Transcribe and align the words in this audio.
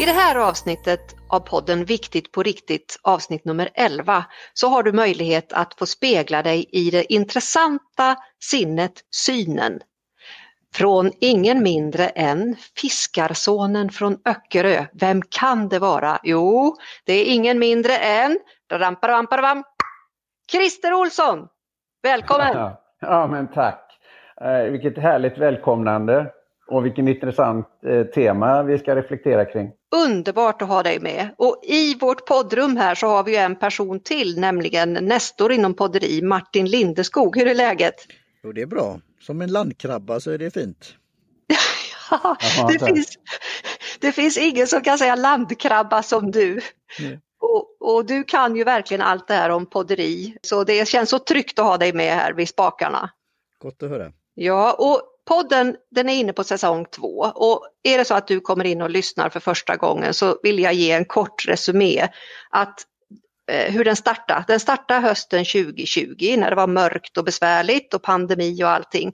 I 0.00 0.04
det 0.06 0.12
här 0.12 0.48
avsnittet 0.48 1.16
av 1.28 1.40
podden 1.40 1.84
Viktigt 1.84 2.32
på 2.32 2.42
riktigt, 2.42 3.00
avsnitt 3.02 3.44
nummer 3.44 3.68
11, 3.74 4.24
så 4.54 4.68
har 4.68 4.82
du 4.82 4.92
möjlighet 4.92 5.52
att 5.52 5.74
få 5.74 5.86
spegla 5.86 6.42
dig 6.42 6.66
i 6.72 6.90
det 6.90 7.12
intressanta 7.12 8.16
sinnet 8.42 8.92
synen. 9.10 9.80
Från 10.74 11.10
ingen 11.20 11.62
mindre 11.62 12.08
än 12.08 12.56
fiskarsonen 12.76 13.90
från 13.90 14.18
Öckerö. 14.24 14.84
Vem 14.92 15.22
kan 15.22 15.68
det 15.68 15.78
vara? 15.78 16.18
Jo, 16.22 16.76
det 17.06 17.12
är 17.12 17.34
ingen 17.34 17.58
mindre 17.58 17.96
än 17.96 18.38
Christer 20.52 20.94
Olsson! 20.94 21.48
Välkommen! 22.02 22.56
Ja, 22.56 22.82
ja 23.00 23.26
men 23.26 23.48
tack! 23.48 23.98
Eh, 24.40 24.62
vilket 24.62 24.98
härligt 24.98 25.38
välkomnande 25.38 26.32
och 26.66 26.84
vilken 26.84 27.08
intressant 27.08 27.68
eh, 27.86 28.04
tema 28.04 28.62
vi 28.62 28.78
ska 28.78 28.96
reflektera 28.96 29.44
kring. 29.44 29.72
Underbart 29.96 30.62
att 30.62 30.68
ha 30.68 30.82
dig 30.82 31.00
med! 31.00 31.34
Och 31.38 31.60
i 31.62 31.94
vårt 31.94 32.26
poddrum 32.26 32.76
här 32.76 32.94
så 32.94 33.06
har 33.06 33.24
vi 33.24 33.36
en 33.36 33.56
person 33.56 34.00
till, 34.00 34.40
nämligen 34.40 34.92
Nestor 34.92 35.52
inom 35.52 35.74
podderi, 35.74 36.22
Martin 36.22 36.66
Lindeskog. 36.66 37.36
Hur 37.36 37.46
är 37.46 37.54
läget? 37.54 37.94
Jo, 38.42 38.52
det 38.52 38.62
är 38.62 38.66
bra. 38.66 39.00
Som 39.20 39.42
en 39.42 39.52
landkrabba 39.52 40.20
så 40.20 40.30
är 40.30 40.38
det 40.38 40.50
fint. 40.50 40.94
ja, 42.10 42.36
det, 42.68 42.86
finns, 42.86 43.18
det 44.00 44.12
finns 44.12 44.38
ingen 44.38 44.66
som 44.66 44.80
kan 44.80 44.98
säga 44.98 45.14
landkrabba 45.14 46.02
som 46.02 46.30
du. 46.30 46.60
Mm. 46.98 47.20
Och, 47.40 47.76
och, 47.80 48.06
du 48.06 48.24
kan 48.24 48.56
ju 48.56 48.64
verkligen 48.64 49.00
allt 49.00 49.28
det 49.28 49.34
här 49.34 49.50
om 49.50 49.66
podderi, 49.66 50.36
så 50.42 50.64
det 50.64 50.88
känns 50.88 51.10
så 51.10 51.18
tryggt 51.18 51.58
att 51.58 51.64
ha 51.64 51.76
dig 51.76 51.92
med 51.92 52.14
här 52.14 52.32
vid 52.32 52.48
spakarna. 52.48 53.10
Gott 53.58 53.82
att 53.82 53.90
höra. 53.90 54.12
Ja, 54.34 54.72
och 54.72 55.02
podden 55.30 55.76
den 55.90 56.08
är 56.08 56.14
inne 56.14 56.32
på 56.32 56.44
säsong 56.44 56.86
två 56.90 57.32
och 57.34 57.66
är 57.82 57.98
det 57.98 58.04
så 58.04 58.14
att 58.14 58.26
du 58.26 58.40
kommer 58.40 58.64
in 58.64 58.82
och 58.82 58.90
lyssnar 58.90 59.28
för 59.28 59.40
första 59.40 59.76
gången 59.76 60.14
så 60.14 60.38
vill 60.42 60.58
jag 60.58 60.74
ge 60.74 60.92
en 60.92 61.04
kort 61.04 61.48
resumé 61.48 62.08
att 62.50 62.80
eh, 63.50 63.72
hur 63.72 63.84
den 63.84 63.96
startade. 63.96 64.44
Den 64.48 64.60
startade 64.60 65.00
hösten 65.00 65.44
2020 65.44 66.34
när 66.38 66.50
det 66.50 66.56
var 66.56 66.66
mörkt 66.66 67.16
och 67.16 67.24
besvärligt 67.24 67.94
och 67.94 68.02
pandemi 68.02 68.64
och 68.64 68.68
allting. 68.68 69.12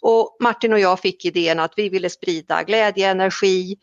Och 0.00 0.36
Martin 0.40 0.72
och 0.72 0.80
jag 0.80 1.00
fick 1.00 1.24
idén 1.24 1.60
att 1.60 1.72
vi 1.76 1.88
ville 1.88 2.10
sprida 2.10 2.62
glädje, 2.62 3.10
energi, 3.10 3.76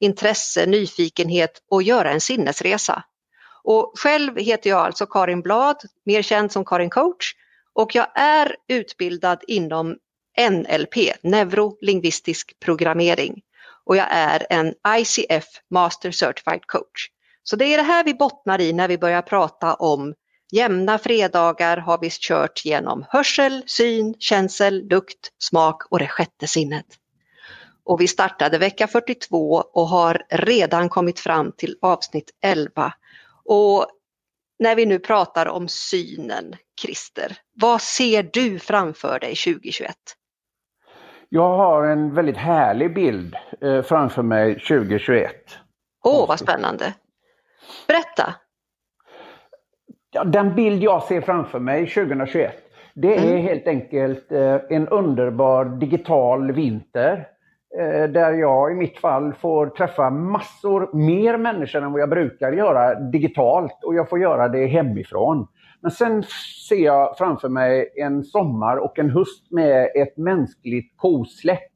intresse, 0.00 0.66
nyfikenhet 0.66 1.62
och 1.70 1.82
göra 1.82 2.10
en 2.10 2.20
sinnesresa. 2.20 3.04
Och 3.62 3.92
själv 3.96 4.38
heter 4.38 4.70
jag 4.70 4.80
alltså 4.80 5.06
Karin 5.06 5.42
Blad, 5.42 5.76
mer 6.04 6.22
känd 6.22 6.52
som 6.52 6.64
Karin 6.64 6.90
Coach 6.90 7.34
och 7.72 7.94
jag 7.94 8.06
är 8.14 8.56
utbildad 8.68 9.38
inom 9.46 9.96
NLP, 10.50 10.96
neurolingvistisk 11.22 12.60
programmering 12.60 13.42
och 13.86 13.96
jag 13.96 14.06
är 14.10 14.46
en 14.50 14.74
ICF 14.98 15.44
Master 15.70 16.10
Certified 16.10 16.66
Coach. 16.66 17.10
Så 17.42 17.56
det 17.56 17.64
är 17.64 17.76
det 17.76 17.82
här 17.82 18.04
vi 18.04 18.14
bottnar 18.14 18.60
i 18.60 18.72
när 18.72 18.88
vi 18.88 18.98
börjar 18.98 19.22
prata 19.22 19.74
om 19.74 20.14
jämna 20.52 20.98
fredagar 20.98 21.76
har 21.76 21.98
vi 22.00 22.10
kört 22.10 22.64
genom 22.64 23.04
hörsel, 23.08 23.62
syn, 23.66 24.14
känsel, 24.18 24.88
lukt, 24.88 25.32
smak 25.38 25.82
och 25.90 25.98
det 25.98 26.08
sjätte 26.08 26.46
sinnet. 26.46 26.86
Och 27.84 28.00
vi 28.00 28.08
startade 28.08 28.58
vecka 28.58 28.86
42 28.86 29.64
och 29.72 29.88
har 29.88 30.22
redan 30.30 30.88
kommit 30.88 31.20
fram 31.20 31.52
till 31.52 31.78
avsnitt 31.82 32.30
11. 32.42 32.92
Och 33.44 33.86
när 34.58 34.76
vi 34.76 34.86
nu 34.86 34.98
pratar 34.98 35.46
om 35.46 35.68
synen, 35.68 36.56
Christer, 36.80 37.36
vad 37.52 37.82
ser 37.82 38.30
du 38.32 38.58
framför 38.58 39.18
dig 39.18 39.36
2021? 39.36 39.96
Jag 41.28 41.56
har 41.56 41.86
en 41.86 42.14
väldigt 42.14 42.36
härlig 42.36 42.94
bild 42.94 43.36
eh, 43.60 43.82
framför 43.82 44.22
mig 44.22 44.54
2021. 44.54 45.32
Åh, 46.04 46.24
oh, 46.24 46.28
vad 46.28 46.38
spännande! 46.38 46.94
Berätta! 47.88 48.34
Den 50.24 50.54
bild 50.54 50.82
jag 50.82 51.02
ser 51.02 51.20
framför 51.20 51.58
mig 51.58 51.86
2021, 51.86 52.54
det 52.94 53.16
är 53.16 53.30
mm. 53.30 53.42
helt 53.42 53.66
enkelt 53.66 54.32
eh, 54.32 54.56
en 54.70 54.88
underbar 54.88 55.64
digital 55.64 56.52
vinter. 56.52 57.28
Eh, 57.78 58.08
där 58.08 58.32
jag 58.32 58.72
i 58.72 58.74
mitt 58.74 58.98
fall 58.98 59.32
får 59.32 59.66
träffa 59.66 60.10
massor 60.10 60.96
mer 60.96 61.36
människor 61.36 61.82
än 61.82 61.92
vad 61.92 62.00
jag 62.00 62.10
brukar 62.10 62.52
göra 62.52 62.94
digitalt 62.94 63.84
och 63.84 63.94
jag 63.94 64.08
får 64.08 64.18
göra 64.18 64.48
det 64.48 64.66
hemifrån. 64.66 65.46
Men 65.80 65.90
sen 65.90 66.24
ser 66.68 66.76
jag 66.76 67.18
framför 67.18 67.48
mig 67.48 67.92
en 67.96 68.24
sommar 68.24 68.76
och 68.76 68.98
en 68.98 69.10
höst 69.10 69.50
med 69.50 69.90
ett 69.94 70.16
mänskligt 70.16 70.96
kosläpp. 70.96 71.72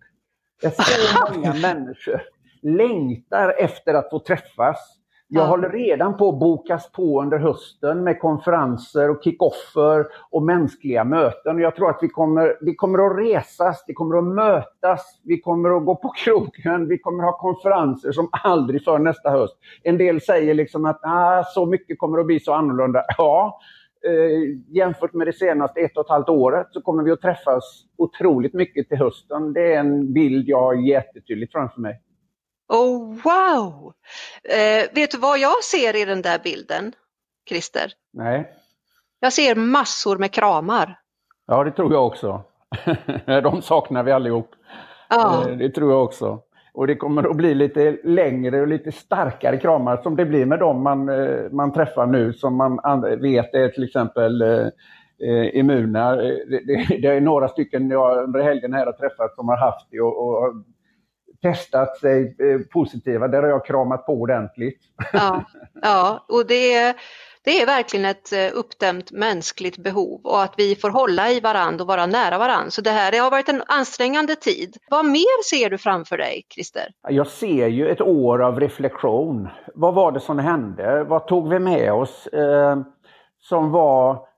Där 0.62 0.71
så 0.71 1.34
många 1.34 1.55
människor 1.62 2.22
längtar 2.62 3.55
efter 3.59 3.94
att 3.94 4.10
få 4.10 4.19
träffas. 4.19 5.00
Jag 5.33 5.47
håller 5.47 5.71
redan 5.71 6.16
på 6.16 6.28
att 6.28 6.39
bokas 6.41 6.93
på 6.93 7.22
under 7.22 7.39
hösten 7.39 8.05
med 8.05 8.21
konferenser 8.21 9.10
och 9.10 9.25
kickoffer 9.25 10.06
och 10.31 10.43
mänskliga 10.43 11.05
möten. 11.05 11.59
Jag 11.59 11.77
tror 11.77 11.91
att 11.91 11.99
vi 12.03 12.09
kommer, 12.09 12.56
vi 12.60 12.75
kommer 12.75 12.99
att 13.06 13.19
resas, 13.19 13.84
vi 13.87 13.94
kommer 13.94 14.19
att 14.19 14.25
mötas, 14.25 15.21
vi 15.25 15.41
kommer 15.41 15.77
att 15.77 15.84
gå 15.84 15.97
på 15.97 16.09
krogen, 16.09 16.89
vi 16.89 16.99
kommer 16.99 17.25
att 17.25 17.31
ha 17.31 17.39
konferenser 17.39 18.12
som 18.12 18.28
aldrig 18.33 18.84
för 18.84 18.99
nästa 18.99 19.31
höst. 19.31 19.56
En 19.83 19.99
del 19.99 20.21
säger 20.21 20.55
liksom 20.55 20.84
att 20.84 21.00
ah, 21.03 21.44
så 21.44 21.66
mycket 21.66 21.99
kommer 21.99 22.19
att 22.19 22.27
bli 22.27 22.41
så 22.41 22.53
annorlunda. 22.53 23.05
Ja, 23.19 23.60
eh, 24.06 24.75
jämfört 24.77 25.15
med 25.15 25.27
det 25.27 25.33
senaste 25.33 25.81
ett 25.81 25.97
och 25.97 26.05
ett 26.05 26.11
halvt 26.11 26.28
året 26.28 26.66
så 26.71 26.81
kommer 26.81 27.03
vi 27.03 27.11
att 27.11 27.21
träffas 27.21 27.84
otroligt 27.99 28.55
mycket 28.55 28.88
till 28.88 28.99
hösten. 28.99 29.53
Det 29.53 29.75
är 29.75 29.81
en 29.81 30.12
bild 30.12 30.49
jag 30.49 30.61
har 30.61 30.75
jättetydligt 30.75 31.53
framför 31.53 31.81
mig. 31.81 32.00
Oh 32.69 33.15
wow! 33.25 33.93
Eh, 34.44 34.94
vet 34.94 35.10
du 35.10 35.19
vad 35.19 35.39
jag 35.39 35.65
ser 35.65 35.97
i 35.97 36.05
den 36.05 36.22
där 36.22 36.39
bilden, 36.39 36.93
Christer? 37.49 37.93
Nej. 38.12 38.53
Jag 39.21 39.33
ser 39.33 39.55
massor 39.55 40.19
med 40.19 40.33
kramar. 40.33 40.99
Ja, 41.47 41.65
det 41.65 41.71
tror 41.71 41.93
jag 41.93 42.06
också. 42.06 42.43
De 43.27 43.62
saknar 43.62 44.03
vi 44.03 44.12
allihop. 44.12 44.50
Ja. 45.09 45.49
Eh, 45.49 45.56
det 45.56 45.71
tror 45.71 45.93
jag 45.93 46.05
också. 46.05 46.43
Och 46.72 46.86
det 46.86 46.97
kommer 46.97 47.31
att 47.31 47.36
bli 47.36 47.54
lite 47.54 47.97
längre 48.04 48.60
och 48.60 48.69
lite 48.69 48.92
starkare 48.92 49.56
kramar 49.56 49.97
som 49.97 50.16
det 50.16 50.25
blir 50.25 50.47
med 50.47 50.58
dem 50.58 50.82
man, 50.82 51.08
eh, 51.08 51.50
man 51.50 51.72
träffar 51.72 52.06
nu 52.06 52.32
som 52.32 52.56
man 52.56 53.00
vet 53.20 53.54
är 53.54 53.69
till 53.69 53.84
exempel 53.84 54.42
eh, 54.42 54.66
eh 55.28 55.56
immuna. 55.56 56.12
Eh, 56.12 56.36
det, 56.48 56.60
det, 56.66 56.98
det, 57.03 57.09
är 57.09 57.20
några 57.20 57.48
stycken 57.48 57.91
jag 57.91 58.25
under 58.25 58.42
helgen 58.42 58.72
här 58.72 58.86
har 58.86 58.92
träffat 58.92 59.34
som 59.34 59.48
har 59.48 59.56
haft 59.56 59.86
det 59.91 60.00
och, 60.00 60.28
och 60.28 60.54
testat 61.42 61.98
sig 61.98 62.36
eh, 62.38 62.60
positiva. 62.72 63.28
Där 63.28 63.42
har 63.42 63.48
jag 63.48 63.66
kramat 63.66 64.06
på 64.06 64.12
ordentligt. 64.12 64.80
Ja, 65.12 65.44
ja 65.82 66.25
och 66.28 66.47
det 66.47 66.75
är, 66.75 66.94
det 67.45 67.62
är 67.62 67.67
verkligen 67.67 68.06
ett 68.06 68.33
eh, 68.33 68.59
uppdämt 68.59 69.12
mänskligt 69.12 69.77
behov 69.77 70.21
och 70.25 70.43
att 70.43 70.55
vi 70.56 70.77
får 70.77 70.91
hålla 70.91 71.31
i 71.31 71.41
varandra 71.41 71.83
och 71.83 71.89
vara 71.89 72.06
nära 72.06 72.39
varandra. 72.39 72.71
Så 72.71 72.81
det 72.81 72.91
här 72.91 73.12
det 73.12 73.19
har 73.19 73.31
varit 73.31 73.49
en 73.49 73.62
ansträngande 73.67 74.37
tid. 74.37 74.77
Vad 74.91 75.05
mer 75.05 75.45
ser 75.51 75.71
du 75.71 75.78
framför 75.78 76.19
dig, 76.19 76.43
Christer? 76.55 76.89
Jag 77.09 77.27
ser 77.27 77.67
ju 77.67 77.89
ett 77.89 78.01
år 78.01 78.43
av 78.43 78.61
reflektion. 78.61 79.49
Vad 79.75 79.95
var 79.95 80.12
det 80.12 80.21
som 80.21 80.39
hände? 80.39 81.05
Vad 81.05 81.27
tog 81.27 81.49
vi 81.49 81.59
med 81.59 81.93
oss 81.93 82.27
eh, 82.27 82.81
som 83.41 83.71
var 83.71 84.29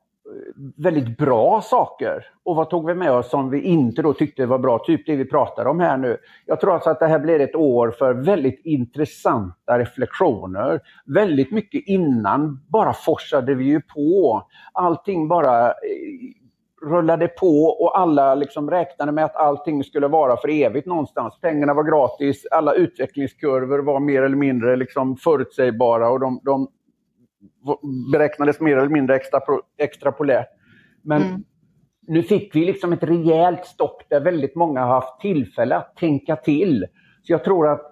väldigt 0.77 1.19
bra 1.19 1.61
saker. 1.61 2.27
Och 2.45 2.57
vad 2.57 2.71
tog 2.71 2.87
vi 2.87 2.95
med 2.95 3.13
oss 3.13 3.31
som 3.31 3.51
vi 3.51 3.61
inte 3.61 4.03
då 4.03 4.13
tyckte 4.13 4.47
var 4.47 4.59
bra? 4.59 4.79
Typ 4.79 5.07
det 5.07 5.17
vi 5.17 5.25
pratar 5.25 5.65
om 5.65 5.81
här 5.81 5.97
nu. 5.97 6.17
Jag 6.47 6.61
tror 6.61 6.75
alltså 6.75 6.91
att 6.91 7.01
det 7.01 7.07
här 7.07 7.19
blir 7.19 7.41
ett 7.41 7.55
år 7.55 7.91
för 7.99 8.15
väldigt 8.15 8.61
intressanta 8.65 9.79
reflektioner. 9.79 10.81
Väldigt 11.07 11.51
mycket 11.51 11.83
innan 11.87 12.61
bara 12.69 12.93
forsade 12.93 13.55
vi 13.55 13.65
ju 13.65 13.81
på. 13.81 14.43
Allting 14.73 15.29
bara 15.29 15.69
eh, 15.69 15.73
rullade 16.83 17.29
på 17.29 17.65
och 17.65 17.99
alla 17.99 18.35
liksom 18.35 18.71
räknade 18.71 19.13
med 19.13 19.25
att 19.25 19.37
allting 19.37 19.85
skulle 19.85 20.09
vara 20.09 20.37
för 20.37 20.49
evigt 20.49 20.87
någonstans. 20.87 21.39
Pengarna 21.41 21.75
var 21.75 21.85
gratis, 21.85 22.47
alla 22.51 22.73
utvecklingskurvor 22.73 23.79
var 23.79 24.01
mer 24.01 24.23
eller 24.23 24.37
mindre 24.37 24.77
liksom 24.77 25.17
förutsägbara 25.17 26.11
och 26.11 26.21
de, 26.21 26.41
de 26.45 26.69
beräknades 28.13 28.61
mer 28.61 28.77
eller 28.77 28.89
mindre 28.89 29.21
extrapolärt. 29.79 30.49
Men 31.03 31.23
mm. 31.23 31.45
nu 32.07 32.23
fick 32.23 32.57
vi 32.57 32.65
liksom 32.65 32.93
ett 32.93 33.03
rejält 33.03 33.67
stopp 33.67 34.03
där 34.09 34.21
väldigt 34.21 34.55
många 34.55 34.81
har 34.81 34.95
haft 34.95 35.21
tillfälle 35.21 35.77
att 35.77 35.97
tänka 35.97 36.37
till. 36.37 36.87
Så 37.23 37.33
jag 37.33 37.45
tror 37.45 37.69
att 37.69 37.83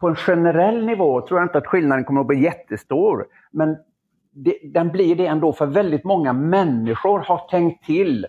på 0.00 0.08
en 0.08 0.16
generell 0.16 0.86
nivå 0.86 1.26
tror 1.26 1.40
jag 1.40 1.46
inte 1.46 1.58
att 1.58 1.66
skillnaden 1.66 2.04
kommer 2.04 2.20
att 2.20 2.26
bli 2.26 2.42
jättestor. 2.42 3.26
Men 3.52 3.76
det, 4.32 4.58
den 4.72 4.88
blir 4.88 5.16
det 5.16 5.26
ändå 5.26 5.52
för 5.52 5.66
väldigt 5.66 6.04
många 6.04 6.32
människor 6.32 7.18
har 7.18 7.48
tänkt 7.48 7.84
till 7.84 8.26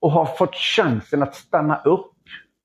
och 0.00 0.10
har 0.10 0.24
fått 0.24 0.54
chansen 0.54 1.22
att 1.22 1.34
stanna 1.34 1.76
upp. 1.76 2.10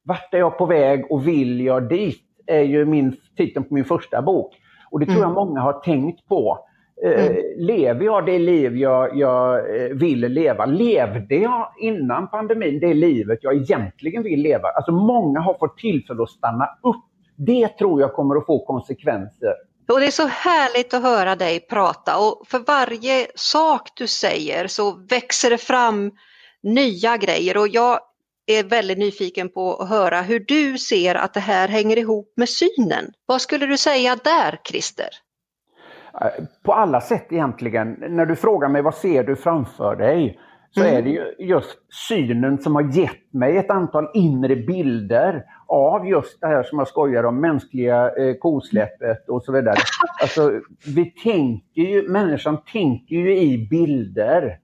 Vart 0.04 0.34
är 0.34 0.38
jag 0.38 0.58
på 0.58 0.66
väg 0.66 1.12
och 1.12 1.28
vill 1.28 1.62
jag 1.62 1.90
dit? 1.90 2.30
är 2.50 2.62
ju 2.62 2.86
min, 2.86 3.18
titeln 3.38 3.66
på 3.66 3.74
min 3.74 3.86
första 3.86 4.22
bok. 4.22 4.56
Och 4.92 5.00
det 5.00 5.06
tror 5.06 5.18
jag 5.18 5.32
mm. 5.32 5.36
många 5.36 5.62
har 5.62 5.74
tänkt 5.74 6.28
på. 6.28 6.66
Eh, 7.04 7.26
mm. 7.26 7.44
Lever 7.58 8.06
jag 8.06 8.26
det 8.26 8.40
liv 8.40 8.78
jag, 8.78 9.18
jag 9.18 9.76
eh, 9.76 9.90
vill 9.90 10.20
leva? 10.20 10.66
Levde 10.66 11.36
jag 11.36 11.74
innan 11.80 12.30
pandemin 12.30 12.80
det 12.80 12.94
livet 12.94 13.40
jag 13.42 13.56
egentligen 13.56 14.24
vill 14.24 14.42
leva? 14.42 14.68
Alltså 14.68 14.92
många 14.92 15.40
har 15.40 15.58
fått 15.60 15.78
tillfälle 15.78 16.24
att 16.24 16.30
stanna 16.30 16.66
upp 16.84 17.06
Det 17.36 17.68
tror 17.68 18.02
jag 18.02 18.14
kommer 18.14 18.36
att 18.36 18.46
få 18.46 18.66
konsekvenser. 18.66 19.54
Och 19.92 20.00
det 20.00 20.06
är 20.06 20.12
så 20.12 20.28
härligt 20.28 20.94
att 20.94 21.04
höra 21.04 21.36
dig 21.36 21.60
prata 21.60 22.18
och 22.18 22.48
för 22.48 22.60
varje 22.60 23.28
sak 23.36 23.90
du 23.98 24.08
säger 24.08 24.68
så 24.68 24.92
växer 25.10 25.50
det 25.50 25.58
fram 25.58 26.12
nya 26.64 27.18
grejer 27.18 27.58
och 27.58 27.68
jag 27.68 28.00
är 28.48 28.64
väldigt 28.64 28.98
nyfiken 28.98 29.50
på 29.50 29.76
att 29.76 29.90
höra 29.90 30.22
hur 30.22 30.40
du 30.40 30.78
ser 30.78 31.16
att 31.16 31.34
det 31.34 31.40
här 31.40 31.68
hänger 31.68 31.98
ihop 31.98 32.34
med 32.38 32.50
synen. 32.50 33.12
Vad 33.26 33.42
skulle 33.42 33.66
du 33.66 33.78
säga 33.78 34.18
där, 34.24 34.60
Christer? 34.70 35.10
På 36.64 36.74
alla 36.74 37.02
sätt 37.02 37.26
egentligen. 37.30 38.04
När 38.10 38.26
du 38.26 38.36
frågar 38.36 38.70
mig 38.70 38.82
vad 38.82 38.96
ser 38.96 39.24
du 39.24 39.36
framför 39.36 39.96
dig? 39.96 40.40
Så 40.72 40.82
mm. 40.82 40.96
är 40.96 41.02
det 41.02 41.10
ju 41.10 41.36
just 41.40 41.78
synen 42.10 42.58
som 42.58 42.76
har 42.76 42.82
gett 42.82 43.34
mig 43.34 43.58
ett 43.58 43.70
antal 43.70 44.08
inre 44.14 44.56
bilder 44.56 45.44
av 45.68 46.08
just 46.08 46.42
det 46.42 46.48
här 46.48 46.64
som 46.64 46.80
jag 46.80 46.88
skojar 46.88 47.24
om, 47.24 47.42
mänskliga 47.42 48.12
eh, 48.16 48.34
kosläppet 48.40 49.30
och 49.30 49.44
så 49.44 49.52
vidare. 49.52 49.76
Alltså, 50.22 50.52
vi 50.96 51.06
tänker 51.06 51.82
ju, 51.82 52.10
människan 52.10 52.58
tänker 52.74 53.16
ju 53.16 53.38
i 53.38 53.68
bilder. 53.70 54.60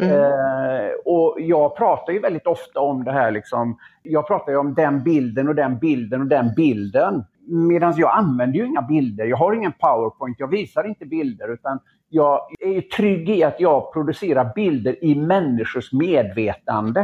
Mm. 0.00 0.14
Eh, 0.14 0.90
och 1.04 1.36
jag 1.38 1.76
pratar 1.76 2.12
ju 2.12 2.20
väldigt 2.20 2.46
ofta 2.46 2.80
om 2.80 3.04
det 3.04 3.12
här 3.12 3.30
liksom. 3.30 3.78
Jag 4.02 4.26
pratar 4.26 4.52
ju 4.52 4.58
om 4.58 4.74
den 4.74 5.02
bilden 5.02 5.48
och 5.48 5.54
den 5.54 5.78
bilden 5.78 6.20
och 6.20 6.26
den 6.26 6.54
bilden. 6.56 7.24
Medan 7.48 7.94
jag 7.96 8.18
använder 8.18 8.58
ju 8.58 8.66
inga 8.66 8.82
bilder. 8.82 9.24
Jag 9.24 9.36
har 9.36 9.52
ingen 9.52 9.72
powerpoint, 9.72 10.40
jag 10.40 10.50
visar 10.50 10.88
inte 10.88 11.06
bilder 11.06 11.52
utan 11.52 11.80
jag 12.08 12.40
är 12.60 12.80
trygg 12.80 13.28
i 13.28 13.44
att 13.44 13.60
jag 13.60 13.92
producerar 13.92 14.52
bilder 14.54 15.04
i 15.04 15.14
människors 15.14 15.92
medvetande. 15.92 17.00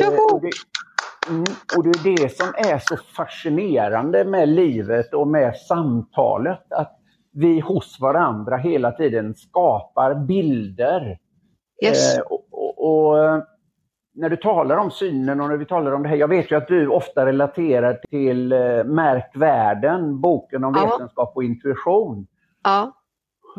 Eh, 0.00 0.08
och, 0.08 0.40
det, 0.40 0.50
mm, 1.28 1.44
och 1.76 1.84
det 1.84 1.90
är 1.90 2.22
det 2.22 2.36
som 2.36 2.46
är 2.56 2.78
så 2.78 2.96
fascinerande 2.96 4.24
med 4.24 4.48
livet 4.48 5.14
och 5.14 5.28
med 5.28 5.56
samtalet. 5.56 6.72
Att 6.72 6.98
vi 7.32 7.60
hos 7.60 8.00
varandra 8.00 8.56
hela 8.56 8.92
tiden 8.92 9.34
skapar 9.34 10.14
bilder. 10.14 11.18
Yes. 11.84 12.18
Eh, 12.18 12.22
och, 12.22 12.46
och, 12.50 13.08
och, 13.08 13.42
när 14.14 14.28
du 14.28 14.36
talar 14.36 14.76
om 14.76 14.90
synen 14.90 15.40
och 15.40 15.48
när 15.48 15.56
vi 15.56 15.66
talar 15.66 15.92
om 15.92 16.02
det 16.02 16.08
här, 16.08 16.16
jag 16.16 16.28
vet 16.28 16.50
ju 16.50 16.56
att 16.56 16.68
du 16.68 16.88
ofta 16.88 17.26
relaterar 17.26 18.00
till 18.10 18.52
eh, 18.52 18.84
Märk 18.84 19.30
världen, 19.34 20.20
boken 20.20 20.64
om 20.64 20.74
ja. 20.76 20.86
vetenskap 20.86 21.32
och 21.34 21.44
intuition. 21.44 22.26
Ja. 22.64 22.92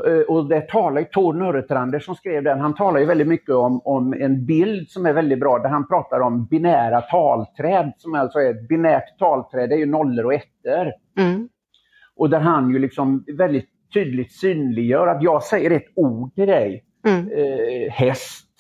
Eh, 0.08 0.22
och 0.22 0.50
det 0.50 0.62
talar 0.62 1.02
ju 1.02 1.06
Tor 1.06 1.34
Nörretrander 1.34 2.00
som 2.00 2.16
skrev 2.16 2.44
den, 2.44 2.60
han 2.60 2.76
talar 2.76 3.00
ju 3.00 3.06
väldigt 3.06 3.28
mycket 3.28 3.56
om, 3.56 3.82
om 3.84 4.14
en 4.14 4.46
bild 4.46 4.90
som 4.90 5.06
är 5.06 5.14
väldigt 5.14 5.40
bra 5.40 5.60
där 5.60 5.70
han 5.70 5.88
pratar 5.88 6.20
om 6.20 6.46
binära 6.46 7.02
talträd 7.02 7.94
som 7.98 8.16
alltså 8.16 8.40
är 8.40 8.50
ett 8.50 8.68
binärt 8.68 9.20
talträd, 9.20 9.70
det 9.70 9.76
är 9.76 9.80
ju 9.80 9.86
nollor 9.86 10.26
och 10.26 10.34
ettor. 10.34 10.92
Mm. 11.20 11.50
Och 12.16 12.30
där 12.30 12.40
han 12.40 12.70
ju 12.70 12.80
liksom 12.80 13.26
väldigt 13.38 13.70
tydligt 13.94 14.32
synliggör 14.32 15.08
att 15.08 15.24
jag 15.24 15.44
säger 15.44 15.72
ett 15.72 15.92
ord 15.96 16.36
till 16.36 16.48
dig, 16.48 16.84
mm. 17.08 17.32
eh, 17.32 17.92
häst, 17.92 18.53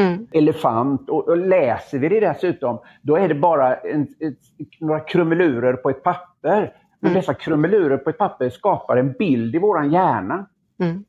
mm. 0.00 0.26
elefant 0.32 1.10
och, 1.10 1.28
och, 1.28 1.36
läser 1.36 1.98
vi 1.98 2.08
det 2.08 2.20
dessutom, 2.20 2.78
då 3.02 3.16
är 3.16 3.28
det 3.28 3.34
bara 3.34 3.76
en, 3.76 4.02
ett, 4.02 4.38
några 4.80 5.00
krumelurer 5.00 5.72
på 5.72 5.90
ett 5.90 6.02
papper. 6.02 6.76
Men 7.00 7.10
mm. 7.10 7.20
dessa 7.20 7.34
krumelurer 7.34 7.96
på 7.96 8.10
ett 8.10 8.18
papper 8.18 8.50
skapar 8.50 8.96
en 8.96 9.12
bild 9.12 9.54
i 9.54 9.58
våran 9.58 9.92
hjärna. 9.92 10.46
Mm. 10.80 11.04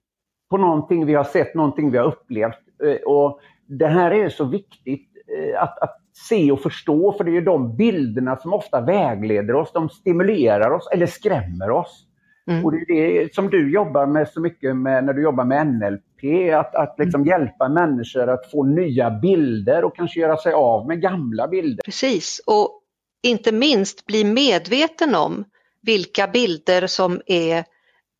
På 0.50 0.58
någonting 0.58 1.06
vi 1.06 1.14
har 1.14 1.24
sett, 1.24 1.56
någonting 1.56 1.92
vi 1.92 1.98
har 1.98 2.06
upplevt. 2.06 2.60
Eh, 2.84 2.96
och 3.06 3.40
Det 3.68 3.88
här 3.88 4.12
är 4.12 4.30
så 4.30 4.46
viktigt 4.46 5.10
eh, 5.38 5.64
att, 5.64 5.80
att 5.80 5.98
se 6.30 6.52
och 6.52 6.62
förstå, 6.62 7.12
för 7.12 7.24
det 7.24 7.38
är 7.38 7.42
de 7.42 7.76
bilderna 7.76 8.38
som 8.38 8.54
ofta 8.54 8.82
vägleder 8.82 9.56
oss. 9.56 9.72
De 9.74 9.90
stimulerar 9.90 10.72
oss 10.72 10.90
eller 10.94 11.06
skrämmer 11.06 11.72
oss. 11.72 12.08
Mm. 12.48 12.66
Och 12.66 12.72
det 12.72 12.78
är 12.78 13.24
det 13.24 13.36
som 13.36 13.50
du 13.50 13.74
jobbar 13.74 14.06
med 14.06 14.28
så 14.28 14.42
mycket 14.42 14.76
med 14.76 15.04
när 15.04 15.14
du 15.14 15.24
jobbar 15.24 15.46
med 15.46 15.68
NLP, 15.68 16.54
att, 16.54 16.76
att 16.76 16.96
liksom 17.00 17.22
mm. 17.22 17.28
hjälpa 17.28 17.70
människor 17.70 18.30
att 18.30 18.52
få 18.52 18.64
nya 18.64 19.12
bilder 19.12 19.84
och 19.84 19.96
kanske 19.96 20.20
göra 20.20 20.38
sig 20.38 20.54
av 20.54 20.88
med 20.88 21.02
gamla 21.02 21.48
bilder. 21.48 21.84
Precis, 21.84 22.42
och 22.48 22.82
inte 23.24 23.52
minst 23.52 24.06
bli 24.06 24.24
medveten 24.24 25.16
om 25.16 25.44
vilka 25.82 26.28
bilder 26.28 26.88
som 26.88 27.22
är 27.26 27.64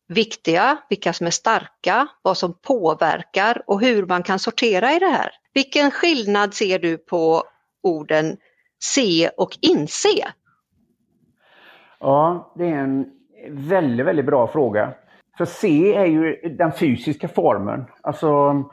viktiga, 0.08 0.78
vilka 0.88 1.12
som 1.12 1.26
är 1.26 1.30
starka, 1.30 2.08
vad 2.22 2.38
som 2.38 2.54
påverkar 2.62 3.62
och 3.66 3.80
hur 3.80 4.06
man 4.06 4.22
kan 4.22 4.38
sortera 4.38 4.92
i 4.92 4.98
det 4.98 5.06
här. 5.06 5.30
Vilken 5.54 5.90
skillnad 5.90 6.54
ser 6.54 6.78
du 6.78 6.98
på 6.98 7.42
orden 7.82 8.36
se 8.84 9.28
och 9.28 9.58
inse? 9.60 10.32
Ja, 12.00 12.52
det 12.58 12.64
är 12.64 12.78
en 12.78 13.06
väldigt, 13.50 14.06
väldigt 14.06 14.26
bra 14.26 14.46
fråga. 14.46 14.92
För 15.38 15.44
se 15.44 15.94
är 15.94 16.06
ju 16.06 16.36
den 16.58 16.72
fysiska 16.72 17.28
formen. 17.28 17.84
Alltså 18.00 18.64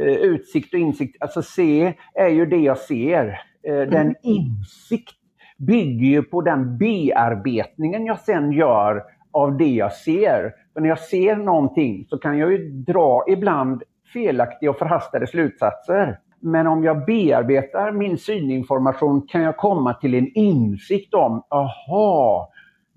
eh, 0.00 0.06
utsikt 0.06 0.74
och 0.74 0.80
insikt. 0.80 1.16
Alltså 1.20 1.42
se 1.42 1.94
är 2.14 2.28
ju 2.28 2.46
det 2.46 2.56
jag 2.56 2.78
ser. 2.78 3.40
Eh, 3.68 3.74
den 3.74 3.94
mm. 3.94 4.14
insikt 4.22 5.16
bygger 5.58 6.06
ju 6.06 6.22
på 6.22 6.40
den 6.40 6.78
bearbetningen 6.78 8.06
jag 8.06 8.18
sen 8.18 8.52
gör 8.52 9.02
av 9.32 9.56
det 9.56 9.70
jag 9.70 9.92
ser. 9.92 10.52
För 10.74 10.80
när 10.80 10.88
jag 10.88 10.98
ser 10.98 11.36
någonting 11.36 12.06
så 12.08 12.18
kan 12.18 12.38
jag 12.38 12.52
ju 12.52 12.68
dra 12.68 13.24
ibland 13.28 13.82
felaktiga 14.12 14.70
och 14.70 14.78
förhastade 14.78 15.26
slutsatser. 15.26 16.18
Men 16.40 16.66
om 16.66 16.84
jag 16.84 17.04
bearbetar 17.04 17.92
min 17.92 18.18
syninformation 18.18 19.26
kan 19.26 19.42
jag 19.42 19.56
komma 19.56 19.94
till 19.94 20.14
en 20.14 20.28
insikt 20.34 21.14
om, 21.14 21.42
aha, 21.50 22.51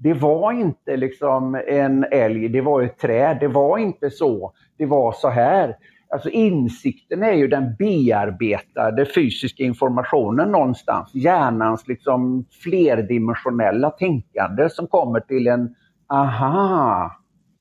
det 0.06 0.14
var 0.14 0.52
inte 0.52 0.98
liksom 0.98 1.62
en 1.68 2.06
älg, 2.12 2.50
det 2.50 2.62
var 2.62 2.82
ett 2.82 2.98
träd, 2.98 3.38
det 3.40 3.48
var 3.48 3.78
inte 3.78 4.12
så, 4.12 4.54
det 4.78 4.86
var 4.86 5.12
så 5.12 5.30
här. 5.30 5.76
Alltså 6.10 6.30
insikten 6.30 7.24
är 7.24 7.34
ju 7.34 7.48
den 7.48 7.76
bearbetade 7.76 9.06
fysiska 9.06 9.64
informationen 9.64 10.52
någonstans. 10.52 11.10
Hjärnans 11.14 11.88
liksom 11.88 12.46
flerdimensionella 12.64 13.90
tänkande 13.90 14.70
som 14.70 14.88
kommer 14.88 15.20
till 15.20 15.48
en 15.48 15.76
aha. 16.10 17.12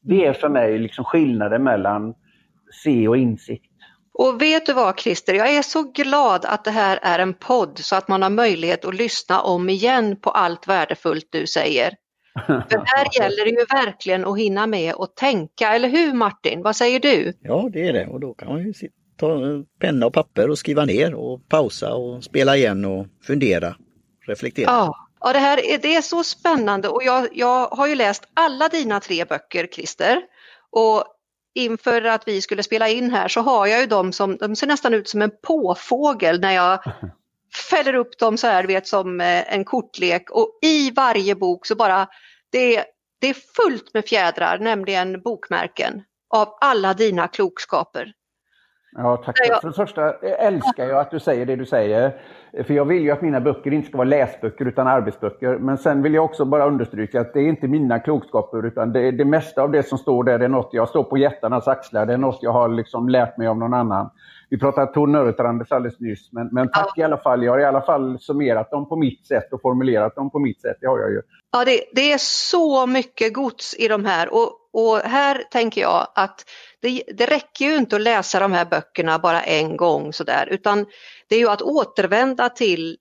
Det 0.03 0.27
är 0.27 0.33
för 0.33 0.49
mig 0.49 0.79
liksom 0.79 1.05
skillnaden 1.05 1.63
mellan 1.63 2.15
se 2.85 3.09
och 3.09 3.17
insikt. 3.17 3.73
Och 4.19 4.43
vet 4.43 4.67
du 4.67 4.73
vad 4.73 5.01
Christer, 5.01 5.35
jag 5.35 5.55
är 5.55 5.63
så 5.63 5.83
glad 5.83 6.45
att 6.45 6.65
det 6.65 6.71
här 6.71 6.99
är 7.03 7.19
en 7.19 7.35
podd 7.35 7.79
så 7.79 7.97
att 7.97 8.09
man 8.09 8.23
har 8.23 8.31
möjlighet 8.31 8.85
att 8.85 8.95
lyssna 8.95 9.41
om 9.41 9.69
igen 9.69 10.17
på 10.21 10.31
allt 10.31 10.69
värdefullt 10.69 11.29
du 11.31 11.47
säger. 11.47 12.04
För 12.47 12.83
här 12.85 13.21
gäller 13.21 13.45
det 13.45 13.51
ju 13.51 13.85
verkligen 13.85 14.25
att 14.25 14.39
hinna 14.39 14.67
med 14.67 14.95
och 14.95 15.15
tänka, 15.15 15.75
eller 15.75 15.89
hur 15.89 16.13
Martin? 16.13 16.63
Vad 16.63 16.77
säger 16.77 17.01
du? 17.01 17.33
Ja, 17.41 17.69
det 17.73 17.89
är 17.89 17.93
det 17.93 18.07
och 18.07 18.21
då 18.21 18.35
kan 18.35 18.49
man 18.49 18.63
ju 18.63 18.73
ta 19.17 19.41
penna 19.81 20.07
och 20.07 20.13
papper 20.13 20.51
och 20.51 20.59
skriva 20.59 20.85
ner 20.85 21.15
och 21.15 21.49
pausa 21.49 21.95
och 21.95 22.25
spela 22.25 22.57
igen 22.57 22.85
och 22.85 23.07
fundera, 23.27 23.77
reflektera. 24.27 24.71
Ja, 24.71 25.09
ja 25.21 25.33
det 25.33 25.39
här 25.39 25.59
är, 25.59 25.79
det 25.79 25.95
är 25.95 26.03
så 26.03 26.25
spännande 26.25 26.89
och 26.89 27.03
jag, 27.05 27.29
jag 27.33 27.67
har 27.67 27.87
ju 27.87 27.95
läst 27.95 28.25
alla 28.35 28.69
dina 28.69 29.01
tre 29.01 29.25
böcker 29.25 29.67
Christer. 29.67 30.23
Och 30.71 31.05
inför 31.55 32.03
att 32.03 32.29
vi 32.29 32.43
skulle 32.43 32.63
spela 32.63 32.89
in 32.89 33.11
här 33.11 33.29
så 33.29 33.41
har 33.41 33.67
jag 33.67 33.81
ju 33.81 33.87
dem 33.87 34.13
som, 34.13 34.37
de 34.37 34.57
ser 34.57 34.67
nästan 34.67 34.95
ut 34.95 35.09
som 35.09 35.23
en 35.23 35.31
påfågel 35.43 36.41
när 36.41 36.53
jag 36.53 36.83
fäller 37.57 37.95
upp 37.95 38.19
dem 38.19 38.37
så 38.37 38.47
här, 38.47 38.65
vet 38.65 38.87
som 38.87 39.21
eh, 39.21 39.55
en 39.55 39.65
kortlek 39.65 40.31
och 40.31 40.59
i 40.63 40.91
varje 40.91 41.35
bok 41.35 41.67
så 41.67 41.77
bara, 41.77 42.09
det, 42.53 42.85
det 43.21 43.29
är 43.29 43.37
fullt 43.63 43.95
med 43.95 44.05
fjädrar, 44.05 44.59
nämligen 44.59 45.21
bokmärken 45.23 46.03
av 46.35 46.49
alla 46.61 46.95
dina 46.95 47.29
klokskaper. 47.29 48.13
Ja, 48.97 49.17
tack. 49.17 49.37
Jag... 49.49 49.61
För 49.61 49.69
det 49.69 49.75
första 49.75 50.13
älskar 50.23 50.89
jag 50.89 50.99
att 50.99 51.11
du 51.11 51.21
säger 51.21 51.47
det 51.47 51.57
du 51.57 51.67
säger. 51.67 52.21
För 52.67 52.75
jag 52.75 52.85
vill 52.85 53.03
ju 53.03 53.11
att 53.11 53.23
mina 53.23 53.41
böcker 53.41 53.73
inte 53.73 53.89
ska 53.89 53.99
vara 53.99 54.09
läsböcker 54.09 54.65
utan 54.65 54.87
arbetsböcker. 54.87 55.59
Men 55.59 55.79
sen 55.79 56.03
vill 56.03 56.15
jag 56.15 56.25
också 56.25 56.45
bara 56.45 56.67
understryka 56.67 57.21
att 57.21 57.33
det 57.33 57.41
är 57.41 57.49
inte 57.49 57.69
mina 57.69 57.99
klokskaper 57.99 58.67
utan 58.67 58.93
det, 58.93 59.11
det 59.11 59.25
mesta 59.25 59.63
av 59.63 59.71
det 59.71 59.83
som 59.83 59.99
står 59.99 60.25
där 60.25 60.39
är 60.39 60.49
något 60.49 60.69
jag 60.73 60.89
står 60.89 61.05
på 61.05 61.19
jättarnas 61.19 61.69
axlar. 61.69 62.07
Det 62.07 62.13
är 62.13 62.19
något 62.19 62.39
jag 62.43 62.53
har 62.53 62.69
liksom 62.69 63.09
lärt 63.09 63.37
mig 63.37 63.47
av 63.47 63.57
någon 63.59 63.75
annan. 63.75 64.11
Vi 64.55 64.59
pratade 64.59 64.93
Tor 64.93 65.07
Nörretranders 65.07 65.73
alldeles 65.73 66.01
nyss, 66.01 66.33
men, 66.33 66.49
men 66.53 66.71
tack 66.71 66.93
ja. 66.97 67.03
i 67.03 67.05
alla 67.05 67.19
fall. 67.19 67.45
Jag 67.45 67.53
har 67.53 67.59
i 67.59 67.65
alla 67.65 67.83
fall 67.83 68.19
summerat 68.19 68.71
dem 68.71 68.89
på 68.89 68.97
mitt 68.97 69.27
sätt 69.27 69.53
och 69.53 69.61
formulerat 69.63 70.15
dem 70.15 70.31
på 70.31 70.39
mitt 70.39 70.61
sätt. 70.61 70.77
Det 70.81 70.87
har 70.87 70.99
jag 70.99 71.11
ju. 71.11 71.23
Ja, 71.53 71.65
det, 71.65 71.81
det 71.93 72.13
är 72.13 72.19
så 72.19 72.87
mycket 72.87 73.35
gods 73.35 73.75
i 73.79 73.89
de 73.89 74.05
här 74.05 74.35
och, 74.35 74.51
och 74.73 74.99
här 74.99 75.43
tänker 75.51 75.81
jag 75.81 76.07
att 76.15 76.45
det, 76.83 77.03
det 77.15 77.27
räcker 77.27 77.65
ju 77.65 77.77
inte 77.77 77.97
att 77.97 78.03
läsa 78.03 78.41
de 78.41 78.53
här 78.53 78.65
böckerna 78.65 79.19
bara 79.19 79.43
en 79.43 79.77
gång 79.77 80.13
sådär 80.13 80.49
utan 80.51 80.87
det 81.29 81.35
är 81.35 81.41
ju 81.41 81.49
att 81.49 81.63
återvända 81.63 82.49
till 82.49 82.97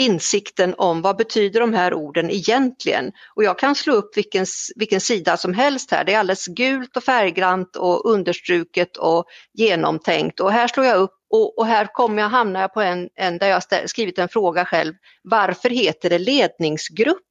insikten 0.00 0.74
om 0.78 1.02
vad 1.02 1.16
betyder 1.16 1.60
de 1.60 1.74
här 1.74 1.94
orden 1.94 2.30
egentligen. 2.30 3.12
Och 3.34 3.44
jag 3.44 3.58
kan 3.58 3.74
slå 3.74 3.94
upp 3.94 4.16
vilken, 4.16 4.46
vilken 4.76 5.00
sida 5.00 5.36
som 5.36 5.54
helst 5.54 5.90
här. 5.90 6.04
Det 6.04 6.14
är 6.14 6.18
alldeles 6.18 6.46
gult 6.46 6.96
och 6.96 7.04
färggrant 7.04 7.76
och 7.76 8.10
understruket 8.10 8.96
och 8.96 9.24
genomtänkt. 9.52 10.40
Och 10.40 10.52
här 10.52 10.68
slår 10.68 10.86
jag 10.86 10.96
upp 10.96 11.14
och, 11.30 11.58
och 11.58 11.66
här 11.66 11.86
kommer 11.92 12.22
jag, 12.22 12.28
hamnar 12.28 12.60
jag 12.60 12.74
på 12.74 12.80
en, 12.80 13.08
en 13.14 13.38
där 13.38 13.48
jag 13.48 13.90
skrivit 13.90 14.18
en 14.18 14.28
fråga 14.28 14.64
själv. 14.64 14.94
Varför 15.22 15.70
heter 15.70 16.10
det 16.10 16.18
ledningsgrupp? 16.18 17.29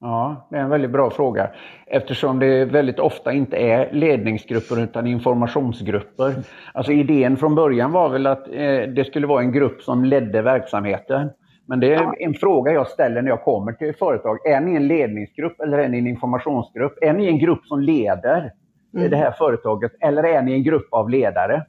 Ja, 0.00 0.48
det 0.50 0.56
är 0.56 0.60
en 0.60 0.70
väldigt 0.70 0.90
bra 0.90 1.10
fråga. 1.10 1.50
Eftersom 1.86 2.38
det 2.38 2.64
väldigt 2.64 2.98
ofta 2.98 3.32
inte 3.32 3.56
är 3.56 3.92
ledningsgrupper 3.92 4.80
utan 4.82 5.06
informationsgrupper. 5.06 6.34
Alltså 6.74 6.92
idén 6.92 7.36
från 7.36 7.54
början 7.54 7.92
var 7.92 8.08
väl 8.08 8.26
att 8.26 8.48
eh, 8.48 8.82
det 8.82 9.06
skulle 9.06 9.26
vara 9.26 9.42
en 9.42 9.52
grupp 9.52 9.82
som 9.82 10.04
ledde 10.04 10.42
verksamheten. 10.42 11.30
Men 11.66 11.80
det 11.80 11.94
är 11.94 12.22
en 12.22 12.34
fråga 12.34 12.72
jag 12.72 12.88
ställer 12.88 13.22
när 13.22 13.28
jag 13.28 13.42
kommer 13.42 13.72
till 13.72 13.94
företag. 13.94 14.46
Är 14.46 14.60
ni 14.60 14.76
en 14.76 14.88
ledningsgrupp 14.88 15.60
eller 15.60 15.78
är 15.78 15.88
ni 15.88 15.98
en 15.98 16.06
informationsgrupp? 16.06 16.98
Är 17.00 17.12
ni 17.12 17.26
en 17.26 17.38
grupp 17.38 17.66
som 17.66 17.80
leder 17.80 18.52
mm. 18.96 19.10
det 19.10 19.16
här 19.16 19.30
företaget 19.30 19.92
eller 20.00 20.22
är 20.22 20.42
ni 20.42 20.52
en 20.52 20.62
grupp 20.62 20.88
av 20.90 21.10
ledare? 21.10 21.66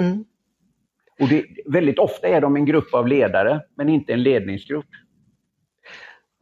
Mm. 0.00 0.24
Och 1.20 1.28
det, 1.28 1.44
väldigt 1.72 1.98
ofta 1.98 2.28
är 2.28 2.40
de 2.40 2.56
en 2.56 2.64
grupp 2.64 2.94
av 2.94 3.06
ledare 3.06 3.60
men 3.76 3.88
inte 3.88 4.12
en 4.12 4.22
ledningsgrupp. 4.22 4.86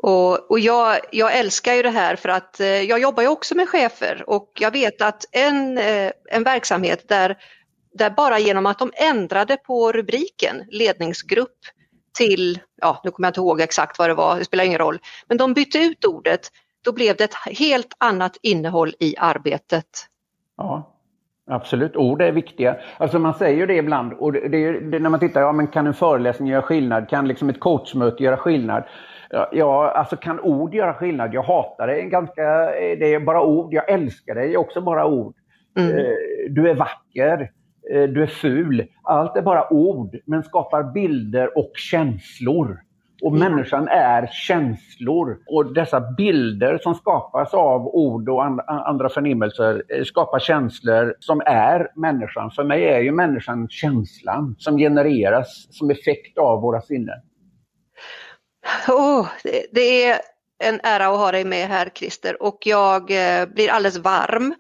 Och, 0.07 0.51
och 0.51 0.61
jag, 0.61 1.01
jag, 1.13 1.39
älskar 1.39 1.75
ju 1.75 1.83
det 1.83 1.91
här 1.91 2.17
för 2.17 2.29
att 2.29 2.61
eh, 2.61 2.67
jag 2.67 3.01
jobbar 3.01 3.23
ju 3.23 3.29
också 3.29 3.55
med 3.55 3.69
chefer 3.69 4.25
och 4.27 4.53
jag 4.61 4.71
vet 4.71 5.03
att 5.03 5.25
en, 5.33 5.79
eh, 5.79 6.11
en 6.31 6.43
verksamhet 6.43 7.09
där, 7.09 7.37
där 7.95 8.11
bara 8.11 8.39
genom 8.39 8.67
att 8.67 8.79
de 8.79 8.93
ändrade 8.95 9.57
på 9.57 9.93
rubriken 9.93 10.65
ledningsgrupp 10.71 11.59
till, 12.19 12.61
ja 12.77 13.01
nu 13.05 13.11
kommer 13.11 13.27
jag 13.27 13.31
inte 13.31 13.41
ihåg 13.41 13.61
exakt 13.61 13.99
vad 13.99 14.11
det 14.11 14.15
var, 14.15 14.39
det 14.39 14.45
spelar 14.45 14.65
ingen 14.65 14.79
roll, 14.79 14.99
men 15.29 15.37
de 15.37 15.55
bytte 15.55 15.79
ut 15.79 16.05
ordet, 16.05 16.51
då 16.85 16.93
blev 16.93 17.17
det 17.17 17.25
ett 17.25 17.59
helt 17.59 17.95
annat 17.99 18.37
innehåll 18.43 18.95
i 18.99 19.17
arbetet. 19.19 20.07
Ja, 20.57 20.94
Absolut, 21.47 21.97
ord 21.97 22.23
är 22.23 22.33
viktiga. 22.33 22.77
Alltså 22.99 23.19
man 23.19 23.35
säger 23.35 23.67
det 23.67 23.77
ibland 23.77 24.13
och 24.13 24.33
det, 24.33 24.49
det, 24.49 24.81
det, 24.81 24.99
när 24.99 25.11
man 25.11 25.21
tittar, 25.21 25.41
ja 25.41 25.53
men 25.53 25.67
kan 25.67 25.87
en 25.87 25.95
föreläsning 25.95 26.49
göra 26.49 26.63
skillnad? 26.63 27.09
Kan 27.09 27.29
liksom 27.29 27.49
ett 27.49 27.61
coachmöte 27.61 28.23
göra 28.23 28.37
skillnad? 28.37 28.85
Ja, 29.53 29.91
alltså 29.91 30.17
kan 30.17 30.41
ord 30.41 30.75
göra 30.75 30.95
skillnad? 30.95 31.35
Jag 31.35 31.43
hatar 31.43 31.87
det, 31.87 32.03
ganska, 32.03 32.43
det 32.99 33.15
är 33.15 33.21
bara 33.21 33.43
ord. 33.43 33.75
Jag 33.75 33.91
älskar 33.91 34.37
är 34.37 34.57
också 34.57 34.81
bara 34.81 35.07
ord. 35.07 35.35
Mm. 35.79 35.99
Eh, 35.99 36.15
du 36.51 36.71
är 36.71 36.75
vacker, 36.75 37.51
eh, 37.93 38.03
du 38.03 38.23
är 38.23 38.27
ful. 38.27 38.87
Allt 39.03 39.37
är 39.37 39.43
bara 39.43 39.73
ord, 39.73 40.17
men 40.27 40.43
skapar 40.43 40.83
bilder 40.83 41.59
och 41.59 41.73
känslor. 41.75 42.79
Och 43.25 43.37
mm. 43.37 43.53
människan 43.53 43.89
är 43.89 44.27
känslor. 44.33 45.39
Och 45.47 45.75
dessa 45.75 46.01
bilder 46.01 46.79
som 46.79 46.95
skapas 46.95 47.55
av 47.55 47.87
ord 47.87 48.29
och 48.29 48.45
andra 48.69 49.09
förnimmelser 49.09 49.83
eh, 49.89 50.05
skapar 50.05 50.39
känslor 50.39 51.17
som 51.21 51.41
är 51.41 51.91
människan. 51.97 52.51
För 52.51 52.65
mig 52.65 52.85
är 52.85 53.01
ju 53.01 53.13
människan 53.13 53.69
känslan 53.69 54.57
som 54.59 54.79
genereras 54.79 55.67
som 55.71 55.91
effekt 55.91 56.39
av 56.39 56.61
våra 56.61 56.81
sinnen. 56.81 57.21
Oh, 58.89 59.29
det, 59.73 60.05
är 60.05 60.21
en 60.65 60.81
ära 60.83 61.07
att 61.07 61.19
ha 61.19 61.33
dig 61.33 61.45
med 61.45 61.69
här 61.69 61.91
Christer 61.95 62.43
och 62.43 62.59
jag 62.65 63.11
eh, 63.11 63.47
blir 63.47 63.71
alldeles 63.71 63.99
varm 63.99 64.55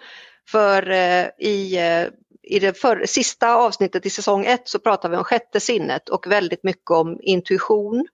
för 0.50 0.90
eh, 0.90 1.26
i, 1.38 1.78
i 2.42 2.58
det 2.58 2.78
för, 2.78 3.02
sista 3.06 3.54
avsnittet 3.54 4.06
i 4.06 4.10
säsong 4.10 4.44
1 4.44 4.60
så 4.64 4.78
pratar 4.78 5.08
vi 5.08 5.16
om 5.16 5.24
sjätte 5.24 5.60
sinnet 5.60 6.08
och 6.08 6.26
väldigt 6.26 6.64
mycket 6.64 6.90
om 6.90 7.18
intuition 7.22 8.06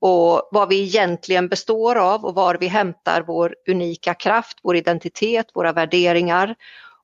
och 0.00 0.48
vad 0.50 0.68
vi 0.68 0.82
egentligen 0.82 1.48
består 1.48 1.96
av 1.96 2.24
och 2.24 2.34
var 2.34 2.56
vi 2.60 2.66
hämtar 2.66 3.24
vår 3.26 3.54
unika 3.68 4.14
kraft, 4.14 4.58
vår 4.62 4.76
identitet, 4.76 5.46
våra 5.54 5.72
värderingar. 5.72 6.54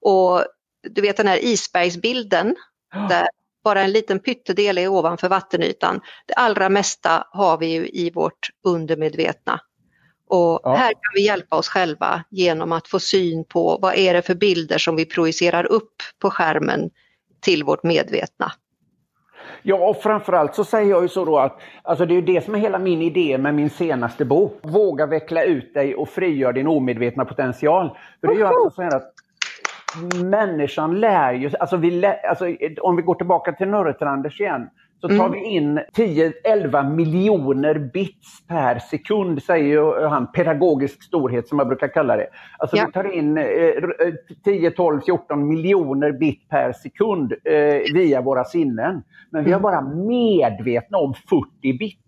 Och 0.00 0.44
du 0.90 1.00
vet 1.00 1.16
den 1.16 1.28
här 1.28 1.44
isbergsbilden 1.44 2.56
där 3.08 3.28
bara 3.64 3.82
en 3.82 3.92
liten 3.92 4.18
pyttedel 4.18 4.78
är 4.78 4.88
ovanför 4.88 5.28
vattenytan. 5.28 6.00
Det 6.26 6.34
allra 6.34 6.68
mesta 6.68 7.26
har 7.30 7.58
vi 7.58 7.66
ju 7.66 7.88
i 7.88 8.10
vårt 8.10 8.50
undermedvetna. 8.64 9.60
Och 10.28 10.60
ja. 10.62 10.74
här 10.74 10.92
kan 10.92 11.12
vi 11.14 11.24
hjälpa 11.24 11.56
oss 11.56 11.68
själva 11.68 12.24
genom 12.30 12.72
att 12.72 12.88
få 12.88 13.00
syn 13.00 13.44
på 13.44 13.78
vad 13.82 13.94
är 13.94 14.14
det 14.14 14.22
för 14.22 14.34
bilder 14.34 14.78
som 14.78 14.96
vi 14.96 15.04
projicerar 15.04 15.64
upp 15.64 16.02
på 16.18 16.30
skärmen 16.30 16.90
till 17.40 17.64
vårt 17.64 17.82
medvetna. 17.82 18.52
Ja, 19.68 19.76
och 19.76 19.96
framförallt 19.96 20.54
så 20.54 20.64
säger 20.64 20.90
jag 20.90 21.02
ju 21.02 21.08
så 21.08 21.24
då 21.24 21.38
att 21.38 21.60
alltså 21.82 22.06
det 22.06 22.14
är 22.14 22.16
ju 22.16 22.22
det 22.22 22.44
som 22.44 22.54
är 22.54 22.58
hela 22.58 22.78
min 22.78 23.02
idé 23.02 23.38
med 23.38 23.54
min 23.54 23.70
senaste 23.70 24.24
bok. 24.24 24.58
Våga 24.62 25.06
veckla 25.06 25.42
ut 25.42 25.74
dig 25.74 25.94
och 25.94 26.08
frigör 26.08 26.52
din 26.52 26.66
omedvetna 26.66 27.24
potential. 27.24 27.90
För 28.20 28.28
det 28.28 28.34
gör 28.34 28.46
alltså 28.46 28.70
så 28.70 28.82
här 28.82 28.96
att 28.96 29.12
människan 30.24 31.00
lär 31.00 31.32
ju 31.32 31.50
alltså, 31.60 31.76
vi 31.76 31.90
lär, 31.90 32.26
alltså 32.26 32.44
Om 32.80 32.96
vi 32.96 33.02
går 33.02 33.14
tillbaka 33.14 33.52
till 33.52 33.68
Nörretranders 33.68 34.40
igen 34.40 34.70
så 35.00 35.08
tar 35.08 35.26
mm. 35.26 35.32
vi 35.32 35.44
in 35.44 35.80
10-11 35.96 36.94
miljoner 36.94 37.78
bits 37.78 38.46
per 38.48 38.78
sekund, 38.78 39.42
säger 39.42 40.08
han, 40.08 40.32
pedagogisk 40.32 41.02
storhet 41.02 41.48
som 41.48 41.58
jag 41.58 41.68
brukar 41.68 41.88
kalla 41.88 42.16
det. 42.16 42.26
Alltså 42.58 42.76
ja. 42.76 42.86
vi 42.86 42.92
tar 42.92 43.12
in 43.12 43.38
eh, 43.38 43.44
10, 44.44 44.70
12, 44.70 45.00
14 45.00 45.48
miljoner 45.48 46.12
bit 46.12 46.48
per 46.48 46.72
sekund 46.72 47.32
eh, 47.44 47.94
via 47.94 48.20
våra 48.20 48.44
sinnen. 48.44 49.02
Men 49.30 49.44
vi 49.44 49.52
har 49.52 49.60
mm. 49.60 49.62
bara 49.62 49.80
medvetna 50.06 50.98
om 50.98 51.14
40 51.14 51.78
bit. 51.78 51.98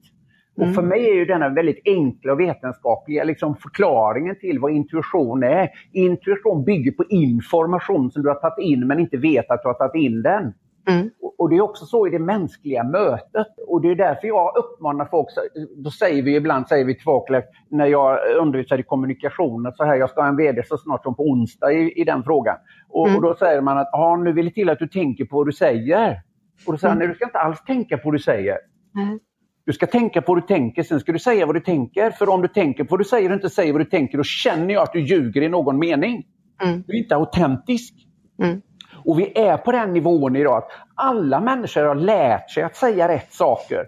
Mm. 0.57 0.69
Och 0.69 0.75
för 0.75 0.83
mig 0.83 1.11
är 1.11 1.15
ju 1.15 1.25
denna 1.25 1.49
väldigt 1.49 1.83
enkla 1.85 2.33
och 2.33 2.41
vetenskapliga 2.41 3.25
liksom 3.25 3.57
förklaringen 3.57 4.37
till 4.41 4.59
vad 4.59 4.73
intuition 4.73 5.43
är. 5.43 5.69
Intuition 5.93 6.65
bygger 6.65 6.93
på 6.93 7.05
information 7.05 8.11
som 8.11 8.23
du 8.23 8.29
har 8.29 8.35
tagit 8.35 8.65
in 8.67 8.87
men 8.87 8.99
inte 8.99 9.17
vet 9.17 9.51
att 9.51 9.63
du 9.63 9.69
har 9.69 9.75
tagit 9.75 10.03
in 10.03 10.23
den. 10.23 10.55
Mm. 10.89 11.11
Och 11.39 11.51
det 11.51 11.57
är 11.57 11.61
också 11.61 11.85
så 11.85 12.07
i 12.07 12.11
det 12.11 12.19
mänskliga 12.19 12.85
mötet. 12.85 13.47
Och 13.67 13.83
det 13.83 13.91
är 13.91 13.95
därför 13.95 14.29
jag 14.29 14.57
uppmanar 14.57 15.05
folk, 15.05 15.29
då 15.77 15.91
säger 15.91 16.23
vi 16.23 16.37
ibland, 16.37 16.69
säger 16.69 16.85
vi 16.85 16.99
folk 17.05 17.45
när 17.71 17.87
jag 17.87 18.19
undervisar 18.41 18.79
i 18.79 18.83
kommunikation, 18.83 19.73
så 19.75 19.85
här, 19.85 19.97
jag 19.97 20.11
ska 20.11 20.21
ha 20.21 20.29
en 20.29 20.37
VD 20.37 20.63
så 20.67 20.79
snart 20.79 21.03
som 21.03 21.15
på 21.15 21.23
onsdag 21.23 21.73
i, 21.73 22.01
i 22.01 22.05
den 22.05 22.23
frågan. 22.23 22.57
Och, 22.89 23.07
mm. 23.07 23.17
och 23.17 23.23
då 23.23 23.35
säger 23.35 23.61
man 23.61 23.79
att, 23.79 23.89
ja 23.93 24.17
nu 24.17 24.33
vill 24.33 24.45
det 24.45 24.53
till 24.53 24.71
att 24.71 24.79
du 24.79 24.89
tänker 24.89 25.25
på 25.25 25.37
vad 25.37 25.47
du 25.47 25.53
säger. 25.53 26.23
Och 26.67 26.73
då 26.73 26.79
säger 26.79 26.93
mm. 26.93 26.99
nej 26.99 27.09
du 27.09 27.15
ska 27.15 27.25
inte 27.25 27.39
alls 27.39 27.63
tänka 27.65 27.99
på 27.99 28.03
vad 28.05 28.15
du 28.15 28.19
säger. 28.19 28.57
Mm. 28.97 29.19
Du 29.65 29.73
ska 29.73 29.87
tänka 29.87 30.23
på 30.23 30.35
vad 30.35 30.43
du 30.43 30.47
tänker, 30.47 30.83
sen 30.83 31.01
ska 31.01 31.13
du 31.13 31.19
säga 31.19 31.47
vad 31.47 31.55
du 31.57 31.61
tänker. 31.61 32.11
För 32.11 32.29
om 32.29 32.43
du 32.43 32.49
tänker 32.49 32.85
på 32.85 32.91
vad 32.91 33.01
du 33.01 33.05
säger 33.05 33.31
och 33.31 33.35
inte 33.35 33.51
säger 33.51 33.73
vad 33.73 33.81
du 33.81 33.85
tänker, 33.85 34.19
då 34.19 34.25
känner 34.25 34.75
jag 34.75 34.83
att 34.83 34.93
du 34.93 35.01
ljuger 35.01 35.43
i 35.43 35.49
någon 35.49 35.79
mening. 35.79 36.27
Mm. 36.63 36.83
Du 36.87 36.97
är 36.97 36.99
inte 36.99 37.17
autentisk. 37.17 37.95
Mm. 38.43 38.61
Och 39.09 39.19
vi 39.19 39.39
är 39.39 39.57
på 39.57 39.73
den 39.73 39.93
nivån 39.93 40.37
idag 40.37 40.57
att 40.57 40.71
alla 40.95 41.41
människor 41.41 41.85
har 41.85 41.95
lärt 41.95 42.51
sig 42.51 42.63
att 42.63 42.77
säga 42.77 43.09
rätt 43.09 43.33
saker. 43.33 43.87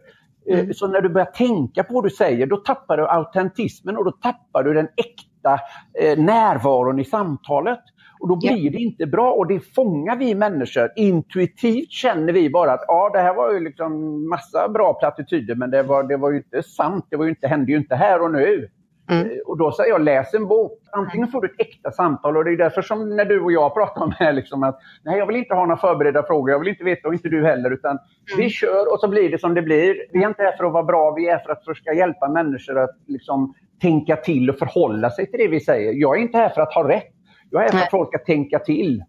Eh, 0.50 0.58
mm. 0.58 0.74
Så 0.74 0.86
när 0.86 1.00
du 1.00 1.08
börjar 1.08 1.26
tänka 1.26 1.84
på 1.84 1.94
vad 1.94 2.04
du 2.04 2.10
säger, 2.10 2.46
då 2.46 2.56
tappar 2.56 2.96
du 2.96 3.08
autentismen 3.08 3.96
och 3.96 4.04
då 4.04 4.10
tappar 4.10 4.62
du 4.62 4.74
den 4.74 4.88
äkta 4.96 5.60
eh, 6.00 6.18
närvaron 6.18 7.00
i 7.00 7.04
samtalet. 7.04 7.80
Och 8.20 8.28
då 8.28 8.36
blir 8.36 8.50
yeah. 8.50 8.72
det 8.72 8.78
inte 8.78 9.06
bra 9.06 9.32
och 9.32 9.46
det 9.46 9.74
fångar 9.74 10.16
vi 10.16 10.34
människor. 10.34 10.88
Intuitivt 10.96 11.90
känner 11.90 12.32
vi 12.32 12.50
bara 12.50 12.72
att 12.72 12.84
ja, 12.86 13.10
det 13.12 13.20
här 13.20 13.34
var 13.34 13.52
ju 13.52 13.60
liksom 13.60 14.28
massa 14.28 14.68
bra 14.68 14.94
plattityder 14.94 15.54
men 15.54 15.70
det 15.70 15.82
var, 15.82 16.02
det 16.02 16.16
var 16.16 16.30
ju 16.30 16.36
inte 16.36 16.62
sant. 16.62 17.06
Det 17.10 17.16
var 17.16 17.24
ju 17.24 17.30
inte, 17.30 17.48
hände 17.48 17.72
ju 17.72 17.78
inte 17.78 17.94
här 17.94 18.22
och 18.22 18.32
nu. 18.32 18.68
Mm. 19.10 19.26
Eh, 19.26 19.38
och 19.46 19.58
då 19.58 19.72
säger 19.72 19.90
jag, 19.90 20.04
läs 20.04 20.34
en 20.34 20.46
bok. 20.46 20.78
Antingen 20.92 21.28
får 21.28 21.42
du 21.42 21.48
ett 21.48 21.60
äkta 21.60 21.90
samtal 21.90 22.36
och 22.36 22.44
det 22.44 22.52
är 22.52 22.56
därför 22.56 22.82
som 22.82 23.16
när 23.16 23.24
du 23.24 23.40
och 23.40 23.52
jag 23.52 23.74
pratar 23.74 24.02
om 24.02 24.10
det 24.10 24.24
här, 24.24 24.32
liksom 24.32 24.62
att 24.62 24.78
nej, 25.02 25.18
jag 25.18 25.26
vill 25.26 25.36
inte 25.36 25.54
ha 25.54 25.66
några 25.66 25.80
förberedda 25.80 26.22
frågor, 26.22 26.50
jag 26.50 26.58
vill 26.58 26.68
inte 26.68 26.84
veta 26.84 27.08
och 27.08 27.14
inte 27.14 27.28
du 27.28 27.46
heller, 27.46 27.70
utan 27.70 27.90
mm. 27.90 28.44
vi 28.44 28.50
kör 28.50 28.92
och 28.92 29.00
så 29.00 29.08
blir 29.08 29.30
det 29.30 29.38
som 29.38 29.54
det 29.54 29.62
blir. 29.62 29.96
Vi 30.12 30.22
är 30.22 30.28
inte 30.28 30.42
här 30.42 30.56
för 30.56 30.64
att 30.64 30.72
vara 30.72 30.84
bra, 30.84 31.14
vi 31.16 31.28
är 31.28 31.38
för 31.38 31.52
att 31.52 31.64
försöka 31.64 31.92
hjälpa 31.92 32.28
människor 32.28 32.78
att 32.78 32.96
liksom, 33.06 33.54
tänka 33.80 34.16
till 34.16 34.50
och 34.50 34.58
förhålla 34.58 35.10
sig 35.10 35.30
till 35.30 35.38
det 35.38 35.48
vi 35.48 35.60
säger. 35.60 35.92
Jag 35.92 36.18
är 36.18 36.22
inte 36.22 36.38
här 36.38 36.48
för 36.48 36.60
att 36.60 36.74
ha 36.74 36.88
rätt. 36.88 37.14
Jag 37.50 37.64
är 37.64 37.68
för 37.68 37.78
att 37.78 37.90
folk 37.90 38.08
ska 38.08 38.18
tänka 38.18 38.58
till. 38.58 39.04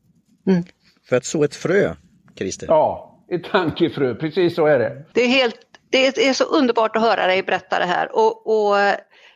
Mm. 0.48 0.64
För 1.10 1.16
att 1.16 1.26
så 1.26 1.44
ett 1.44 1.56
frö, 1.56 1.94
Christer. 2.38 2.68
Ja, 2.70 3.20
ett 3.32 3.44
tankefrö, 3.44 4.16
precis 4.16 4.56
så 4.56 4.66
är 4.66 4.80
det. 4.80 5.06
Det 5.14 5.22
är, 5.22 5.28
helt, 5.28 5.60
det 5.90 6.28
är 6.28 6.34
så 6.34 6.44
underbart 6.44 6.96
att 6.96 7.02
höra 7.02 7.28
dig 7.28 7.44
berätta 7.44 7.80
det 7.80 7.86
här 7.86 8.10
och, 8.16 8.48
och 8.48 8.76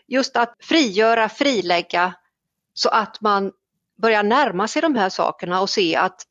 just 0.07 0.37
att 0.37 0.55
frigöra, 0.59 1.29
frilägga 1.29 2.13
så 2.73 2.89
att 2.89 3.21
man 3.21 3.51
börjar 4.01 4.23
närma 4.23 4.67
sig 4.67 4.81
de 4.81 4.95
här 4.95 5.09
sakerna 5.09 5.61
och 5.61 5.69
se 5.69 5.95
att 5.95 6.21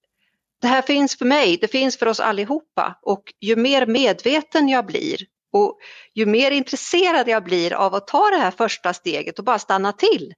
det 0.60 0.66
här 0.68 0.82
finns 0.82 1.18
för 1.18 1.24
mig, 1.24 1.58
det 1.60 1.68
finns 1.68 1.98
för 1.98 2.06
oss 2.06 2.20
allihopa 2.20 2.98
och 3.02 3.22
ju 3.40 3.56
mer 3.56 3.86
medveten 3.86 4.68
jag 4.68 4.86
blir 4.86 5.16
och 5.52 5.78
ju 6.14 6.26
mer 6.26 6.50
intresserad 6.50 7.28
jag 7.28 7.44
blir 7.44 7.74
av 7.74 7.94
att 7.94 8.06
ta 8.06 8.30
det 8.30 8.36
här 8.36 8.50
första 8.50 8.92
steget 8.92 9.38
och 9.38 9.44
bara 9.44 9.58
stanna 9.58 9.92
till 9.92 10.34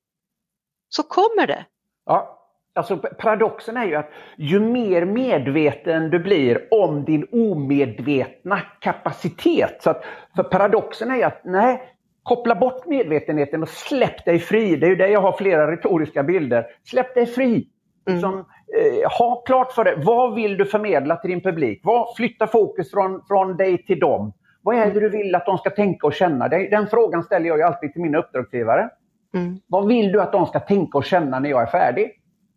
så 0.88 1.02
kommer 1.02 1.46
det. 1.46 1.64
Ja, 2.06 2.38
alltså 2.74 2.96
paradoxen 2.96 3.76
är 3.76 3.86
ju 3.86 3.94
att 3.94 4.10
ju 4.36 4.60
mer 4.60 5.04
medveten 5.04 6.10
du 6.10 6.18
blir 6.18 6.68
om 6.70 7.04
din 7.04 7.26
omedvetna 7.32 8.60
kapacitet. 8.80 9.82
Så 9.82 9.90
att, 9.90 10.04
för 10.36 10.42
paradoxen 10.42 11.10
är 11.10 11.16
ju 11.16 11.22
att 11.22 11.44
nej, 11.44 11.95
koppla 12.26 12.54
bort 12.54 12.86
medvetenheten 12.86 13.62
och 13.62 13.68
släpp 13.68 14.24
dig 14.24 14.38
fri. 14.38 14.76
Det 14.76 14.86
är 14.86 14.90
ju 14.90 14.96
där 14.96 15.06
jag 15.06 15.20
har 15.20 15.32
flera 15.32 15.72
retoriska 15.72 16.22
bilder. 16.22 16.66
Släpp 16.84 17.14
dig 17.14 17.26
fri. 17.26 17.68
Mm. 18.08 18.20
Som, 18.20 18.38
eh, 18.38 19.10
ha 19.18 19.42
klart 19.46 19.72
för 19.72 19.84
dig, 19.84 19.94
vad 19.96 20.34
vill 20.34 20.56
du 20.56 20.64
förmedla 20.64 21.16
till 21.16 21.30
din 21.30 21.40
publik? 21.40 21.80
Vad, 21.84 22.16
flytta 22.16 22.46
fokus 22.46 22.90
från, 22.90 23.22
från 23.28 23.56
dig 23.56 23.84
till 23.84 24.00
dem. 24.00 24.32
Vad 24.62 24.76
är 24.76 24.94
det 24.94 25.00
du 25.00 25.08
vill 25.08 25.34
att 25.34 25.46
de 25.46 25.58
ska 25.58 25.70
tänka 25.70 26.06
och 26.06 26.14
känna? 26.14 26.48
Den 26.48 26.86
frågan 26.86 27.22
ställer 27.22 27.48
jag 27.48 27.62
alltid 27.62 27.92
till 27.92 28.02
mina 28.02 28.18
uppdragsgivare. 28.18 28.90
Mm. 29.34 29.58
Vad 29.66 29.86
vill 29.86 30.12
du 30.12 30.20
att 30.20 30.32
de 30.32 30.46
ska 30.46 30.60
tänka 30.60 30.98
och 30.98 31.04
känna 31.04 31.38
när 31.38 31.50
jag 31.50 31.62
är 31.62 31.66
färdig? 31.66 32.10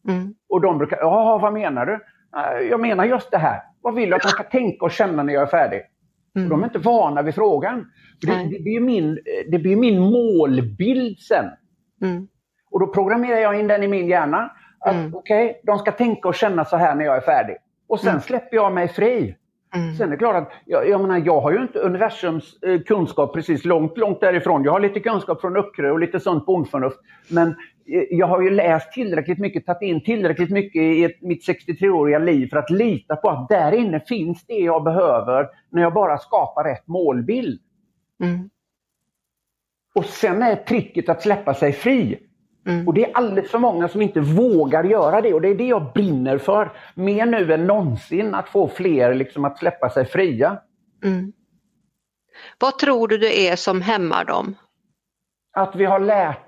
Mm. 0.08 0.34
Och 0.50 0.62
de 0.62 0.78
brukar, 0.78 0.98
ja 0.98 1.40
vad 1.42 1.54
menar 1.54 1.86
du? 1.86 2.00
Jag 2.70 2.80
menar 2.80 3.06
just 3.06 3.32
det 3.32 3.38
här. 3.38 3.62
Vad 3.82 3.96
vill 3.96 4.10
du 4.10 4.16
att 4.16 4.22
de 4.22 4.28
ska 4.28 4.44
tänka 4.44 4.86
och 4.86 4.92
känna 4.92 5.24
när 5.24 5.34
jag 5.34 5.44
är 5.44 5.48
färdig? 5.48 5.82
Mm. 6.36 6.50
De 6.50 6.62
är 6.62 6.66
inte 6.66 6.80
vana 6.80 7.22
vid 7.22 7.36
frågan. 7.36 7.86
Det, 8.22 8.28
det, 8.28 8.64
blir 8.64 8.80
min, 8.80 9.20
det 9.52 9.60
blir 9.60 9.76
min 9.76 10.00
målbild 10.00 11.20
sen. 11.20 11.46
Mm. 12.02 12.28
Och 12.72 12.80
då 12.80 12.88
programmerar 12.88 13.40
jag 13.40 13.60
in 13.60 13.68
den 13.68 13.84
i 13.84 13.88
min 13.88 14.08
hjärna. 14.08 14.52
Att 14.80 14.96
mm. 14.96 15.16
okej, 15.16 15.50
okay, 15.50 15.62
de 15.64 15.80
ska 15.80 15.92
tänka 15.92 16.28
och 16.28 16.36
känna 16.36 16.66
så 16.66 16.78
här 16.78 16.96
när 16.96 17.06
jag 17.06 17.18
är 17.18 17.22
färdig. 17.22 17.56
Och 17.88 18.00
sen 18.00 18.10
mm. 18.10 18.22
släpper 18.22 18.56
jag 18.56 18.74
mig 18.74 18.88
fri. 18.88 19.36
Mm. 19.76 19.96
Sen 19.96 20.08
är 20.08 20.12
det 20.12 20.18
klart 20.18 20.36
att 20.36 20.52
jag, 20.66 20.90
jag, 20.90 21.02
menar, 21.02 21.22
jag 21.26 21.42
har 21.42 21.52
ju 21.52 21.62
inte 21.62 21.80
universums 21.80 22.64
eh, 22.64 22.82
kunskap 22.82 23.34
precis 23.34 23.66
långt, 23.66 23.98
långt 23.98 24.22
därifrån. 24.22 24.64
Jag 24.64 24.72
har 24.72 24.80
lite 24.80 25.00
kunskap 25.00 25.42
från 25.42 25.58
Öckerö 25.58 25.92
och 25.92 26.00
lite 26.00 26.20
sunt 26.20 26.46
bondförnuft. 26.46 27.00
Men 27.30 27.48
eh, 27.48 28.04
jag 28.10 28.28
har 28.28 28.42
ju 28.42 28.50
läst 28.50 28.92
tillräckligt 28.92 29.40
mycket, 29.40 29.66
tagit 29.66 29.82
in 29.82 30.04
tillräckligt 30.04 30.50
mycket 30.50 30.82
i 30.82 31.04
ett, 31.04 31.22
mitt 31.22 31.48
63-åriga 31.48 32.20
liv 32.20 32.48
för 32.48 32.58
att 32.58 32.70
lita 32.70 33.16
på 33.16 33.30
att 33.30 33.50
där 33.50 33.72
inne 33.72 34.00
finns 34.00 34.46
det 34.46 34.54
jag 34.54 34.84
behöver 34.84 35.48
när 35.70 35.82
jag 35.82 35.94
bara 35.94 36.18
skapar 36.18 36.64
rätt 36.64 36.88
målbild. 36.88 37.62
Mm. 38.24 38.50
Och 39.96 40.06
sen 40.06 40.42
är 40.42 40.56
tricket 40.56 41.10
att 41.10 41.22
släppa 41.22 41.54
sig 41.54 41.74
fri. 41.74 42.29
Mm. 42.70 42.88
Och 42.88 42.94
det 42.94 43.06
är 43.06 43.18
alldeles 43.18 43.52
för 43.52 43.60
många 43.60 43.88
som 43.88 44.02
inte 44.02 44.20
vågar 44.20 44.84
göra 44.84 45.22
det 45.22 45.34
och 45.34 45.42
det 45.42 45.48
är 45.48 45.56
det 45.56 45.68
jag 45.68 45.94
brinner 45.94 46.38
för. 46.38 46.72
Mer 46.94 47.26
nu 47.26 47.54
än 47.54 47.68
någonsin 47.68 48.36
att 48.36 48.50
få 48.50 48.68
fler 48.68 49.14
liksom 49.14 49.46
att 49.46 49.58
släppa 49.58 49.90
sig 49.90 50.06
fria. 50.06 50.58
Mm. 51.04 51.34
Vad 52.60 52.78
tror 52.78 53.08
du 53.08 53.18
det 53.18 53.48
är 53.48 53.56
som 53.56 53.82
hämmar 53.82 54.26
dem? 54.26 54.56
Att 55.54 55.76
vi 55.76 55.86
har 55.86 56.00
lärt, 56.00 56.46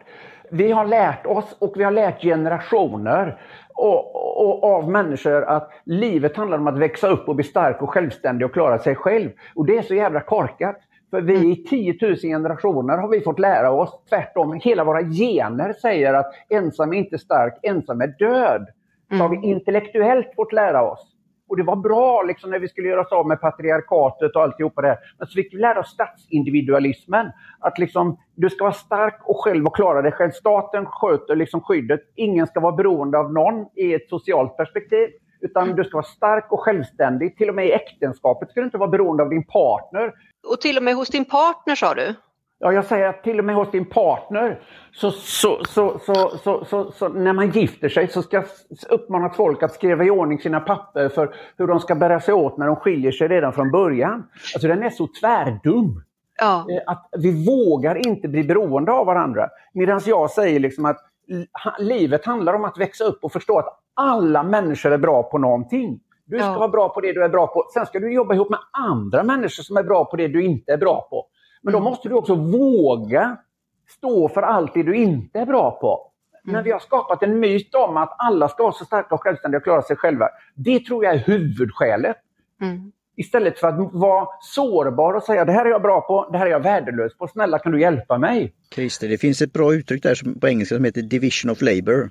vi 0.51 0.71
har 0.71 0.85
lärt 0.85 1.25
oss 1.25 1.55
och 1.59 1.73
vi 1.75 1.83
har 1.83 1.91
lärt 1.91 2.21
generationer 2.21 3.41
och, 3.73 4.15
och, 4.41 4.63
av 4.63 4.89
människor 4.89 5.43
att 5.43 5.71
livet 5.85 6.37
handlar 6.37 6.57
om 6.57 6.67
att 6.67 6.77
växa 6.77 7.07
upp 7.07 7.29
och 7.29 7.35
bli 7.35 7.43
stark 7.43 7.81
och 7.81 7.89
självständig 7.89 8.45
och 8.45 8.53
klara 8.53 8.79
sig 8.79 8.95
själv. 8.95 9.29
Och 9.55 9.65
det 9.65 9.77
är 9.77 9.81
så 9.81 9.95
jävla 9.95 10.21
korkat. 10.21 10.77
För 11.11 11.21
vi 11.21 11.51
i 11.51 11.55
10 11.55 11.97
000 12.01 12.15
generationer 12.15 12.97
har 12.97 13.07
vi 13.07 13.21
fått 13.21 13.39
lära 13.39 13.71
oss 13.71 14.03
tvärtom. 14.09 14.59
Hela 14.63 14.83
våra 14.83 15.03
gener 15.03 15.73
säger 15.73 16.13
att 16.13 16.33
ensam 16.49 16.93
är 16.93 16.97
inte 16.97 17.17
stark, 17.17 17.59
ensam 17.61 18.01
är 18.01 18.07
död. 18.07 18.67
Så 19.09 19.15
har 19.15 19.29
vi 19.29 19.37
mm. 19.37 19.49
intellektuellt 19.49 20.35
fått 20.35 20.53
lära 20.53 20.91
oss. 20.91 21.07
Och 21.49 21.57
det 21.57 21.63
var 21.63 21.75
bra 21.75 22.23
liksom, 22.23 22.49
när 22.51 22.59
vi 22.59 22.67
skulle 22.67 22.87
göra 22.87 23.01
oss 23.01 23.11
av 23.11 23.27
med 23.27 23.41
patriarkatet 23.41 24.35
och 24.35 24.41
alltihopa 24.41 24.81
det. 24.81 24.97
Men 25.17 25.27
så 25.27 25.33
fick 25.33 25.53
vi 25.53 25.57
lära 25.57 25.79
oss 25.79 25.89
statsindividualismen. 25.89 27.31
Att 27.59 27.79
liksom, 27.79 28.17
du 28.35 28.49
ska 28.49 28.63
vara 28.63 28.73
stark 28.73 29.19
och 29.23 29.37
själv 29.43 29.65
och 29.65 29.75
klara 29.75 30.01
dig 30.01 30.11
själv. 30.11 30.31
Staten 30.31 30.85
sköter 30.85 31.35
liksom 31.35 31.61
skyddet. 31.61 32.01
Ingen 32.15 32.47
ska 32.47 32.59
vara 32.59 32.75
beroende 32.75 33.17
av 33.17 33.33
någon 33.33 33.65
i 33.75 33.93
ett 33.93 34.09
socialt 34.09 34.57
perspektiv. 34.57 35.09
Utan 35.41 35.75
du 35.75 35.83
ska 35.83 35.97
vara 35.97 36.03
stark 36.03 36.51
och 36.51 36.59
självständig. 36.59 37.37
Till 37.37 37.49
och 37.49 37.55
med 37.55 37.67
i 37.67 37.71
äktenskapet 37.71 38.49
ska 38.49 38.59
du 38.59 38.65
inte 38.65 38.77
vara 38.77 38.89
beroende 38.89 39.23
av 39.23 39.29
din 39.29 39.43
partner. 39.43 40.13
Och 40.47 40.61
till 40.61 40.77
och 40.77 40.83
med 40.83 40.95
hos 40.95 41.09
din 41.09 41.25
partner 41.25 41.75
sa 41.75 41.93
du? 41.93 42.15
Ja, 42.59 42.73
jag 42.73 42.85
säger 42.85 43.07
att 43.07 43.23
till 43.23 43.39
och 43.39 43.45
med 43.45 43.55
hos 43.55 43.71
din 43.71 43.85
partner, 43.85 44.59
så, 44.91 45.11
så, 45.11 45.63
så, 45.69 45.99
så, 46.05 46.65
så, 46.65 46.91
så, 46.91 47.09
när 47.09 47.33
man 47.33 47.49
gifter 47.49 47.89
sig 47.89 48.07
så 48.07 48.21
ska 48.21 48.43
uppmanas 48.89 49.35
folk 49.35 49.63
att 49.63 49.73
skriva 49.73 50.03
i 50.03 50.09
ordning 50.09 50.39
sina 50.39 50.59
papper 50.59 51.09
för 51.09 51.35
hur 51.57 51.67
de 51.67 51.79
ska 51.79 51.95
bära 51.95 52.19
sig 52.19 52.33
åt 52.33 52.57
när 52.57 52.67
de 52.67 52.75
skiljer 52.75 53.11
sig 53.11 53.27
redan 53.27 53.53
från 53.53 53.71
början. 53.71 54.27
Alltså 54.55 54.67
den 54.67 54.83
är 54.83 54.89
så 54.89 55.07
tvärdum. 55.21 56.03
Ja. 56.39 56.65
Eh, 56.69 56.91
att 56.91 57.09
vi 57.17 57.45
vågar 57.45 58.07
inte 58.07 58.27
bli 58.27 58.43
beroende 58.43 58.91
av 58.91 59.05
varandra. 59.05 59.49
Medan 59.73 60.01
jag 60.05 60.31
säger 60.31 60.59
liksom 60.59 60.85
att 60.85 60.97
livet 61.79 62.25
handlar 62.25 62.53
om 62.53 62.65
att 62.65 62.77
växa 62.77 63.03
upp 63.03 63.23
och 63.23 63.31
förstå 63.31 63.59
att 63.59 63.79
alla 63.93 64.43
människor 64.43 64.91
är 64.91 64.97
bra 64.97 65.23
på 65.23 65.37
någonting. 65.37 65.99
Du 66.31 66.37
ska 66.37 66.45
ja. 66.45 66.57
vara 66.57 66.67
bra 66.67 66.89
på 66.89 67.01
det 67.01 67.13
du 67.13 67.23
är 67.23 67.29
bra 67.29 67.47
på. 67.47 67.67
Sen 67.73 67.85
ska 67.85 67.99
du 67.99 68.13
jobba 68.13 68.33
ihop 68.33 68.49
med 68.49 68.59
andra 68.71 69.23
människor 69.23 69.63
som 69.63 69.77
är 69.77 69.83
bra 69.83 70.05
på 70.05 70.15
det 70.15 70.27
du 70.27 70.43
inte 70.43 70.71
är 70.71 70.77
bra 70.77 71.07
på. 71.09 71.27
Men 71.61 71.71
då 71.71 71.77
mm. 71.77 71.89
måste 71.89 72.09
du 72.09 72.15
också 72.15 72.35
våga 72.35 73.37
stå 73.89 74.29
för 74.29 74.41
allt 74.41 74.73
det 74.73 74.83
du 74.83 74.95
inte 74.95 75.39
är 75.39 75.45
bra 75.45 75.71
på. 75.71 76.11
Mm. 76.43 76.53
Men 76.53 76.63
vi 76.63 76.71
har 76.71 76.79
skapat 76.79 77.23
en 77.23 77.39
myt 77.39 77.75
om 77.75 77.97
att 77.97 78.15
alla 78.17 78.47
ska 78.47 78.63
vara 78.63 78.73
så 78.73 78.85
starka 78.85 79.15
och 79.15 79.21
självständiga 79.21 79.57
och 79.57 79.63
klara 79.63 79.81
sig 79.81 79.95
själva. 79.95 80.29
Det 80.55 80.79
tror 80.79 81.03
jag 81.03 81.13
är 81.13 81.19
huvudskälet. 81.19 82.17
Mm. 82.61 82.91
Istället 83.15 83.59
för 83.59 83.67
att 83.67 83.93
vara 83.93 84.27
sårbar 84.41 85.13
och 85.13 85.23
säga 85.23 85.45
det 85.45 85.51
här 85.51 85.65
är 85.65 85.69
jag 85.69 85.81
bra 85.81 86.01
på, 86.01 86.29
det 86.31 86.37
här 86.37 86.45
är 86.45 86.51
jag 86.51 86.63
värdelös 86.63 87.17
på. 87.17 87.27
Snälla 87.27 87.59
kan 87.59 87.71
du 87.71 87.81
hjälpa 87.81 88.17
mig? 88.17 88.53
Christer, 88.75 89.07
det 89.07 89.17
finns 89.17 89.41
ett 89.41 89.53
bra 89.53 89.73
uttryck 89.73 90.03
där 90.03 90.15
som, 90.15 90.39
på 90.39 90.47
engelska 90.47 90.75
som 90.75 90.85
heter 90.85 91.01
division 91.01 91.51
of 91.51 91.61
labor. 91.61 92.09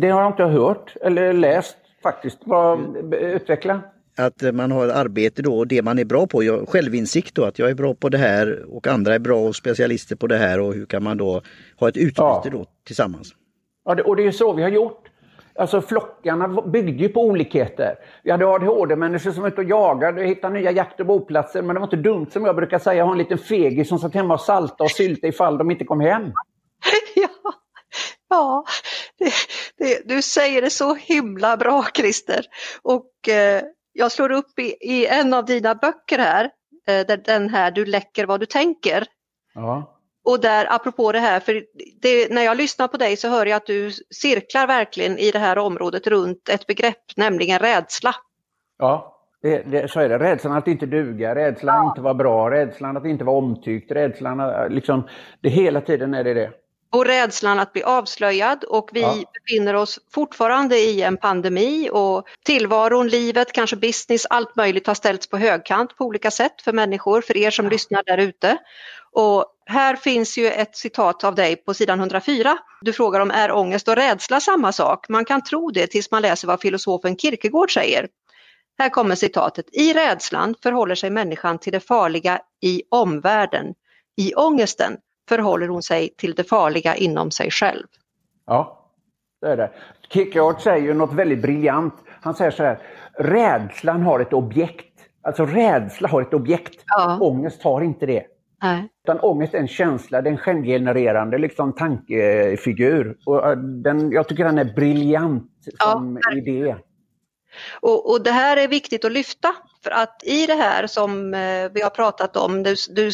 Det 0.00 0.08
har 0.08 0.20
jag 0.20 0.30
inte 0.30 0.44
hört 0.44 0.96
eller 1.00 1.32
läst 1.32 1.76
faktiskt. 2.04 2.38
Vad, 2.44 2.96
utveckla. 3.14 3.80
Att 4.16 4.54
man 4.54 4.70
har 4.72 4.88
arbete 4.88 5.42
då 5.42 5.58
och 5.58 5.66
det 5.66 5.82
man 5.82 5.98
är 5.98 6.04
bra 6.04 6.26
på, 6.26 6.42
jag, 6.42 6.68
självinsikt 6.68 7.34
då, 7.34 7.44
att 7.44 7.58
jag 7.58 7.70
är 7.70 7.74
bra 7.74 7.94
på 7.94 8.08
det 8.08 8.18
här 8.18 8.64
och 8.68 8.86
andra 8.86 9.14
är 9.14 9.18
bra 9.18 9.38
och 9.38 9.56
specialister 9.56 10.16
på 10.16 10.26
det 10.26 10.36
här 10.36 10.60
och 10.60 10.74
hur 10.74 10.86
kan 10.86 11.02
man 11.02 11.16
då 11.16 11.42
ha 11.80 11.88
ett 11.88 11.96
utbyte 11.96 12.22
ja. 12.22 12.44
då 12.52 12.66
tillsammans. 12.86 13.34
Ja, 13.84 13.94
det, 13.94 14.02
och 14.02 14.16
det 14.16 14.26
är 14.26 14.30
så 14.30 14.52
vi 14.52 14.62
har 14.62 14.70
gjort. 14.70 15.10
Alltså 15.58 15.80
flockarna 15.80 16.62
byggde 16.62 17.02
ju 17.02 17.08
på 17.08 17.20
olikheter. 17.20 17.94
Vi 18.22 18.30
hade 18.30 18.46
ADHD-människor 18.46 19.30
som 19.30 19.42
var 19.42 19.48
ute 19.48 19.60
och 19.60 19.68
jagade 19.68 20.20
och 20.20 20.26
hittade 20.26 20.54
nya 20.54 20.70
jakt 20.70 21.00
och 21.00 21.06
boplatser. 21.06 21.62
Men 21.62 21.74
det 21.74 21.80
var 21.80 21.86
inte 21.86 21.96
dumt 21.96 22.26
som 22.30 22.44
jag 22.44 22.56
brukar 22.56 22.78
säga, 22.78 23.04
ha 23.04 23.12
en 23.12 23.18
liten 23.18 23.38
fegis 23.38 23.88
som 23.88 23.98
satt 23.98 24.14
hemma 24.14 24.34
och 24.34 24.40
salta 24.40 24.84
och 24.84 24.90
sylta 24.90 25.26
ifall 25.26 25.58
de 25.58 25.70
inte 25.70 25.84
kom 25.84 26.00
hem. 26.00 26.22
Ja, 27.16 27.52
ja 28.28 28.64
det, 29.18 29.32
det, 29.78 30.08
du 30.08 30.22
säger 30.22 30.62
det 30.62 30.70
så 30.70 30.94
himla 30.94 31.56
bra 31.56 31.84
Christer. 31.94 32.44
Och 32.82 33.28
eh, 33.28 33.62
jag 33.92 34.12
slår 34.12 34.32
upp 34.32 34.58
i, 34.58 34.76
i, 34.80 35.06
en 35.06 35.34
av 35.34 35.44
dina 35.44 35.74
böcker 35.74 36.18
här, 36.18 36.50
eh, 36.86 37.06
den 37.24 37.48
här 37.48 37.70
Du 37.70 37.84
läcker 37.84 38.26
vad 38.26 38.40
du 38.40 38.46
tänker. 38.46 39.06
Ja. 39.54 39.90
Och 40.24 40.40
där, 40.40 40.66
apropå 40.70 41.12
det 41.12 41.18
här, 41.18 41.40
för 41.40 41.64
det, 42.02 42.32
när 42.32 42.42
jag 42.42 42.56
lyssnar 42.56 42.88
på 42.88 42.96
dig 42.96 43.16
så 43.16 43.28
hör 43.28 43.46
jag 43.46 43.56
att 43.56 43.66
du 43.66 43.90
cirklar 44.10 44.66
verkligen 44.66 45.18
i 45.18 45.30
det 45.30 45.38
här 45.38 45.58
området 45.58 46.06
runt 46.06 46.48
ett 46.48 46.66
begrepp, 46.66 47.16
nämligen 47.16 47.58
rädsla. 47.58 48.14
Ja, 48.78 49.14
det, 49.42 49.62
det, 49.62 49.88
så 49.90 50.00
är 50.00 50.08
det. 50.08 50.18
Rädslan 50.18 50.56
att 50.56 50.68
inte 50.68 50.86
duga, 50.86 51.34
rädslan 51.34 51.86
att 51.86 51.92
inte 51.92 52.00
vara 52.00 52.14
bra, 52.14 52.50
rädslan 52.50 52.96
att 52.96 53.04
inte 53.04 53.24
vara 53.24 53.36
omtyckt, 53.36 53.92
rädslan 53.92 54.40
att 54.40 54.72
liksom, 54.72 55.08
det 55.40 55.48
hela 55.48 55.80
tiden 55.80 56.14
är 56.14 56.24
det 56.24 56.34
det. 56.34 56.50
Och 56.94 57.06
rädslan 57.06 57.58
att 57.58 57.72
bli 57.72 57.82
avslöjad 57.82 58.64
och 58.64 58.90
vi 58.92 59.00
ja. 59.00 59.14
befinner 59.32 59.74
oss 59.74 59.98
fortfarande 60.12 60.78
i 60.78 61.02
en 61.02 61.16
pandemi 61.16 61.90
och 61.92 62.28
tillvaron, 62.44 63.08
livet, 63.08 63.52
kanske 63.52 63.76
business, 63.76 64.26
allt 64.30 64.56
möjligt 64.56 64.86
har 64.86 64.94
ställts 64.94 65.26
på 65.26 65.36
högkant 65.36 65.96
på 65.96 66.04
olika 66.04 66.30
sätt 66.30 66.62
för 66.62 66.72
människor, 66.72 67.20
för 67.20 67.36
er 67.36 67.50
som 67.50 67.64
ja. 67.64 67.70
lyssnar 67.70 68.02
där 68.06 68.18
ute. 68.18 68.58
Och 69.12 69.44
här 69.66 69.96
finns 69.96 70.38
ju 70.38 70.46
ett 70.46 70.76
citat 70.76 71.24
av 71.24 71.34
dig 71.34 71.56
på 71.56 71.74
sidan 71.74 71.98
104. 71.98 72.58
Du 72.80 72.92
frågar 72.92 73.20
om 73.20 73.30
är 73.30 73.52
ångest 73.52 73.88
och 73.88 73.96
rädsla 73.96 74.40
samma 74.40 74.72
sak? 74.72 75.08
Man 75.08 75.24
kan 75.24 75.42
tro 75.42 75.70
det 75.70 75.86
tills 75.86 76.10
man 76.10 76.22
läser 76.22 76.48
vad 76.48 76.60
filosofen 76.60 77.16
Kierkegaard 77.16 77.74
säger. 77.74 78.08
Här 78.78 78.88
kommer 78.88 79.14
citatet. 79.14 79.66
I 79.72 79.92
rädslan 79.92 80.54
förhåller 80.62 80.94
sig 80.94 81.10
människan 81.10 81.58
till 81.58 81.72
det 81.72 81.80
farliga 81.80 82.40
i 82.62 82.82
omvärlden. 82.90 83.66
I 84.16 84.34
ångesten 84.34 84.96
förhåller 85.28 85.68
hon 85.68 85.82
sig 85.82 86.14
till 86.16 86.34
det 86.34 86.44
farliga 86.44 86.94
inom 86.94 87.30
sig 87.30 87.50
själv. 87.50 87.86
Ja, 88.46 88.90
det 89.40 89.46
är 89.46 89.56
det. 89.56 89.70
Kierkegaard 90.08 90.60
säger 90.60 90.86
ju 90.86 90.94
något 90.94 91.12
väldigt 91.12 91.42
briljant. 91.42 91.94
Han 92.20 92.34
säger 92.34 92.50
så 92.50 92.62
här, 92.62 92.78
rädslan 93.18 94.02
har 94.02 94.20
ett 94.20 94.32
objekt. 94.32 94.90
Alltså 95.22 95.46
rädsla 95.46 96.08
har 96.08 96.22
ett 96.22 96.34
objekt, 96.34 96.82
ja. 96.86 97.18
ångest 97.20 97.62
har 97.62 97.80
inte 97.80 98.06
det. 98.06 98.26
Nej. 98.62 98.88
Utan 99.04 99.20
ångest 99.20 99.54
är 99.54 99.58
en 99.58 99.68
känsla, 99.68 100.22
det 100.22 100.28
är 100.28 100.32
en 100.32 100.38
självgenererande 100.38 101.38
liksom, 101.38 101.72
tankefigur. 101.72 103.16
Och 103.26 103.50
äh, 103.50 103.56
den, 103.56 104.12
jag 104.12 104.28
tycker 104.28 104.44
den 104.44 104.58
är 104.58 104.74
briljant 104.74 105.50
som 105.82 106.20
ja. 106.22 106.36
idé. 106.36 106.76
Och, 107.80 108.10
och, 108.10 108.22
det 108.22 108.30
här 108.30 108.56
är 108.56 108.68
viktigt 108.68 109.04
att 109.04 109.12
lyfta 109.12 109.54
för 109.82 109.90
att 109.90 110.20
i 110.24 110.46
det 110.46 110.54
här 110.54 110.86
som 110.86 111.34
eh, 111.34 111.70
vi 111.72 111.82
har 111.82 111.90
pratat 111.90 112.36
om, 112.36 112.62
du, 112.62 112.74
du 112.90 113.10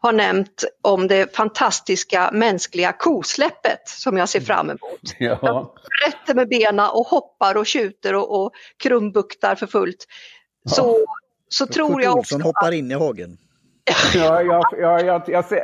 har 0.00 0.12
nämnt 0.12 0.64
om 0.82 1.08
det 1.08 1.36
fantastiska 1.36 2.30
mänskliga 2.32 2.92
kosläppet 2.92 3.88
som 3.88 4.16
jag 4.16 4.28
ser 4.28 4.40
fram 4.40 4.70
emot. 4.70 5.00
Ja. 5.18 5.38
Jag 5.42 6.08
rätter 6.08 6.34
med 6.34 6.48
benen 6.48 6.86
och 6.92 7.06
hoppar 7.06 7.54
och 7.54 7.66
tjuter 7.66 8.14
och, 8.14 8.42
och 8.42 8.52
krumbuktar 8.82 9.54
för 9.54 9.66
fullt. 9.66 10.06
Så, 10.66 10.82
ja. 10.82 11.14
så 11.48 11.66
tror 11.66 12.02
jag 12.02 12.18
också... 12.18 12.34
Olsson 12.34 12.42
hoppar 12.42 12.72
in 12.72 12.90
i 12.90 12.94
hagen. 12.94 13.38
Ja, 14.14 14.42
jag, 14.42 14.64
jag, 14.78 15.06
jag, 15.06 15.22
jag 15.26 15.44
ser, 15.44 15.56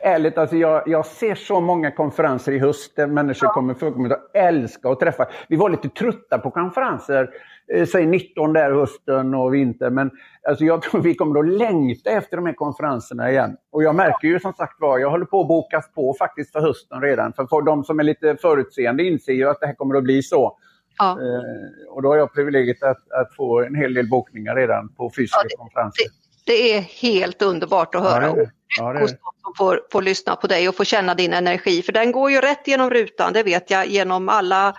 ärligt, 0.00 0.38
alltså 0.38 0.56
jag, 0.56 0.82
jag 0.86 1.06
ser 1.06 1.34
så 1.34 1.60
många 1.60 1.90
konferenser 1.90 2.52
i 2.52 2.58
höst 2.58 2.96
där 2.96 3.06
människor 3.06 3.46
ja. 3.46 3.52
kommer 3.52 3.74
för 3.74 4.12
att 4.12 4.30
älska 4.34 4.88
att 4.88 5.00
träffa. 5.00 5.26
Vi 5.48 5.56
var 5.56 5.70
lite 5.70 5.88
trötta 5.88 6.38
på 6.38 6.50
konferenser, 6.50 7.30
eh, 7.74 7.86
säg 7.86 8.06
19 8.06 8.52
där 8.52 8.72
hösten 8.72 9.34
och 9.34 9.54
vinter, 9.54 9.90
men 9.90 10.10
alltså 10.48 10.64
jag 10.64 10.82
tror 10.82 11.02
vi 11.02 11.14
kommer 11.14 11.40
att 11.40 11.48
längta 11.48 12.10
efter 12.10 12.36
de 12.36 12.46
här 12.46 12.54
konferenserna 12.54 13.30
igen. 13.30 13.56
Och 13.72 13.82
jag 13.82 13.94
märker 13.94 14.28
ju 14.28 14.40
som 14.40 14.52
sagt 14.52 14.80
var, 14.80 14.98
jag 14.98 15.10
håller 15.10 15.24
på 15.24 15.40
att 15.40 15.48
bokas 15.48 15.92
på 15.94 16.14
faktiskt 16.18 16.52
för 16.52 16.60
hösten 16.60 17.00
redan. 17.00 17.32
För, 17.32 17.46
för 17.46 17.62
de 17.62 17.84
som 17.84 18.00
är 18.00 18.04
lite 18.04 18.36
förutseende 18.36 19.04
inser 19.04 19.32
ju 19.32 19.48
att 19.48 19.60
det 19.60 19.66
här 19.66 19.74
kommer 19.74 19.94
att 19.94 20.04
bli 20.04 20.22
så. 20.22 20.58
Ja. 20.98 21.10
Eh, 21.10 21.92
och 21.94 22.02
då 22.02 22.08
har 22.08 22.16
jag 22.16 22.34
privilegiet 22.34 22.82
att, 22.82 23.10
att, 23.10 23.34
få 23.36 23.62
en 23.62 23.74
hel 23.74 23.94
del 23.94 24.08
bokningar 24.08 24.56
redan 24.56 24.94
på 24.94 25.10
fysiska 25.16 25.40
ja, 25.42 25.48
det, 25.48 25.56
konferenser. 25.56 26.04
Det, 26.04 26.52
det 26.52 26.74
är 26.74 26.80
helt 26.80 27.42
underbart 27.42 27.94
att 27.94 28.02
höra. 28.02 28.34
Ja, 28.36 28.46
ja, 28.78 29.06
som 29.06 29.54
får, 29.58 29.80
får 29.92 30.02
lyssna 30.02 30.36
på 30.36 30.46
dig 30.46 30.68
och 30.68 30.74
få 30.74 30.84
känna 30.84 31.14
din 31.14 31.32
energi. 31.32 31.82
För 31.82 31.92
den 31.92 32.12
går 32.12 32.30
ju 32.30 32.40
rätt 32.40 32.68
genom 32.68 32.90
rutan, 32.90 33.32
det 33.32 33.42
vet 33.42 33.70
jag, 33.70 33.86
genom 33.86 34.28
alla 34.28 34.74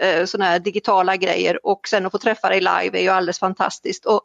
eh, 0.00 0.24
sådana 0.24 0.50
här 0.50 0.58
digitala 0.58 1.16
grejer. 1.16 1.66
Och 1.66 1.88
sen 1.88 2.06
att 2.06 2.12
få 2.12 2.18
träffa 2.18 2.48
dig 2.48 2.60
live 2.60 2.98
är 2.98 3.02
ju 3.02 3.08
alldeles 3.08 3.38
fantastiskt. 3.38 4.06
Och, 4.06 4.22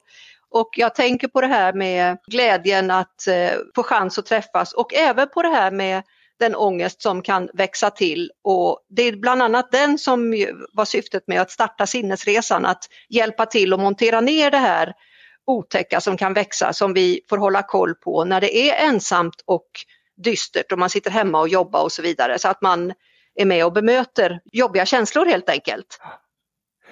och 0.50 0.70
jag 0.78 0.96
tänker 0.96 1.28
på 1.28 1.42
det 1.42 1.48
här 1.48 1.74
med 1.74 2.18
glädjen 2.28 2.92
att 2.92 3.28
eh, 3.28 3.52
få 3.76 3.84
chans 3.84 4.18
att 4.18 4.26
träffas 4.26 4.74
och 4.74 4.94
även 4.94 5.30
på 5.30 5.42
det 5.42 5.50
här 5.50 5.72
med 5.72 6.04
den 6.40 6.56
ångest 6.56 7.02
som 7.02 7.22
kan 7.22 7.50
växa 7.54 7.90
till. 7.90 8.32
Och 8.42 8.80
det 8.90 9.04
är 9.04 9.16
bland 9.16 9.42
annat 9.42 9.72
den 9.72 9.98
som 9.98 10.46
var 10.74 10.86
syftet 10.86 11.28
med 11.28 11.42
att 11.42 11.52
starta 11.52 11.88
sinnesresan, 11.88 12.66
att 12.66 12.90
hjälpa 13.10 13.46
till 13.46 13.74
att 13.74 13.80
montera 13.80 14.22
ner 14.22 14.52
det 14.52 14.58
här 14.58 14.94
otäcka 15.46 16.02
som 16.02 16.18
kan 16.18 16.34
växa 16.34 16.74
som 16.74 16.94
vi 16.94 17.22
får 17.30 17.38
hålla 17.38 17.64
koll 17.64 17.96
på 17.96 18.26
när 18.26 18.42
det 18.42 18.58
är 18.58 18.88
ensamt 18.88 19.44
och 19.46 19.68
dystert 20.24 20.72
och 20.72 20.80
man 20.80 20.90
sitter 20.90 21.12
hemma 21.12 21.40
och 21.40 21.50
jobbar 21.50 21.84
och 21.84 21.92
så 21.92 22.02
vidare 22.02 22.40
så 22.40 22.48
att 22.48 22.62
man 22.62 22.94
är 23.36 23.46
med 23.46 23.66
och 23.66 23.74
bemöter 23.74 24.40
jobbiga 24.52 24.86
känslor 24.86 25.26
helt 25.26 25.50
enkelt. 25.50 26.00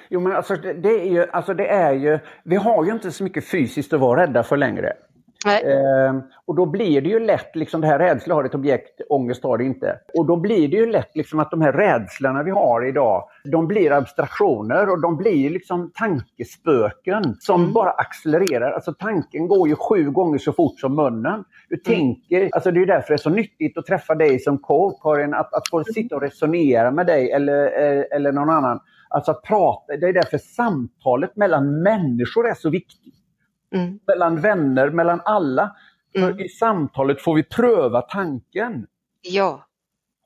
Jo 0.10 0.19
men 0.19 0.32
alltså 0.32 0.56
det, 0.56 0.73
det 0.73 0.89
är 0.89 1.06
ju, 1.06 1.30
alltså 1.32 1.54
det 1.54 1.67
är 1.67 1.93
ju, 1.93 2.19
vi 2.43 2.56
har 2.56 2.86
ju 2.86 2.91
inte 2.91 3.12
så 3.12 3.23
mycket 3.23 3.47
fysiskt 3.47 3.93
att 3.93 3.99
vara 3.99 4.21
rädda 4.21 4.43
för 4.43 4.58
längre. 4.58 4.93
Eh, 5.45 6.15
och 6.45 6.56
då 6.56 6.65
blir 6.65 7.01
det 7.01 7.10
ju 7.10 7.19
lätt, 7.19 7.56
liksom 7.56 7.82
det 7.82 7.88
här 7.88 7.99
rädsla 7.99 8.36
har 8.36 8.43
ett 8.43 8.56
objekt, 8.56 9.01
ångest 9.10 9.43
har 9.43 9.58
det 9.58 9.63
inte. 9.63 9.99
Och 10.17 10.25
då 10.25 10.36
blir 10.36 10.67
det 10.67 10.77
ju 10.77 10.91
lätt 10.91 11.15
liksom 11.15 11.39
att 11.39 11.51
de 11.51 11.62
här 11.62 11.73
rädslorna 11.73 12.43
vi 12.43 12.51
har 12.51 12.88
idag, 12.88 13.23
de 13.43 13.67
blir 13.67 13.91
abstraktioner 13.91 14.89
och 14.89 15.01
de 15.01 15.17
blir 15.17 15.49
liksom 15.49 15.91
tankespöken 15.93 17.36
som 17.39 17.62
mm. 17.62 17.73
bara 17.73 17.91
accelererar. 17.91 18.71
Alltså 18.71 18.93
tanken 18.93 19.47
går 19.47 19.69
ju 19.69 19.75
sju 19.75 20.12
gånger 20.12 20.38
så 20.38 20.54
fort 20.54 20.80
som 20.80 20.95
munnen. 20.95 21.43
Du 21.69 21.82
mm. 21.86 21.97
tänker, 21.97 22.49
alltså 22.54 22.71
det 22.71 22.82
är 22.82 22.86
därför 22.86 23.08
det 23.08 23.15
är 23.15 23.17
så 23.17 23.30
nyttigt 23.30 23.77
att 23.77 23.86
träffa 23.86 24.15
dig 24.15 24.39
som 24.39 24.58
coach, 24.58 25.01
Karin, 25.01 25.34
att, 25.34 25.54
att 25.54 25.69
få 25.69 25.77
mm. 25.77 25.86
sitta 25.86 26.15
och 26.15 26.21
resonera 26.21 26.91
med 26.91 27.06
dig 27.08 27.32
eller, 27.32 27.65
eh, 27.65 28.04
eller 28.12 28.32
någon 28.32 28.49
annan. 28.49 28.80
Alltså 29.10 29.32
att 29.32 29.43
prata, 29.43 29.97
det 29.97 30.08
är 30.08 30.13
därför 30.13 30.38
samtalet 30.38 31.36
mellan 31.36 31.82
människor 31.82 32.47
är 32.49 32.54
så 32.54 32.69
viktigt. 32.69 33.20
Mm. 33.75 33.99
Mellan 34.07 34.41
vänner, 34.41 34.89
mellan 34.89 35.21
alla. 35.25 35.75
Mm. 36.15 36.36
För 36.36 36.45
I 36.45 36.49
samtalet 36.49 37.21
får 37.21 37.36
vi 37.36 37.43
pröva 37.43 38.01
tanken. 38.01 38.88
Ja. 39.21 39.67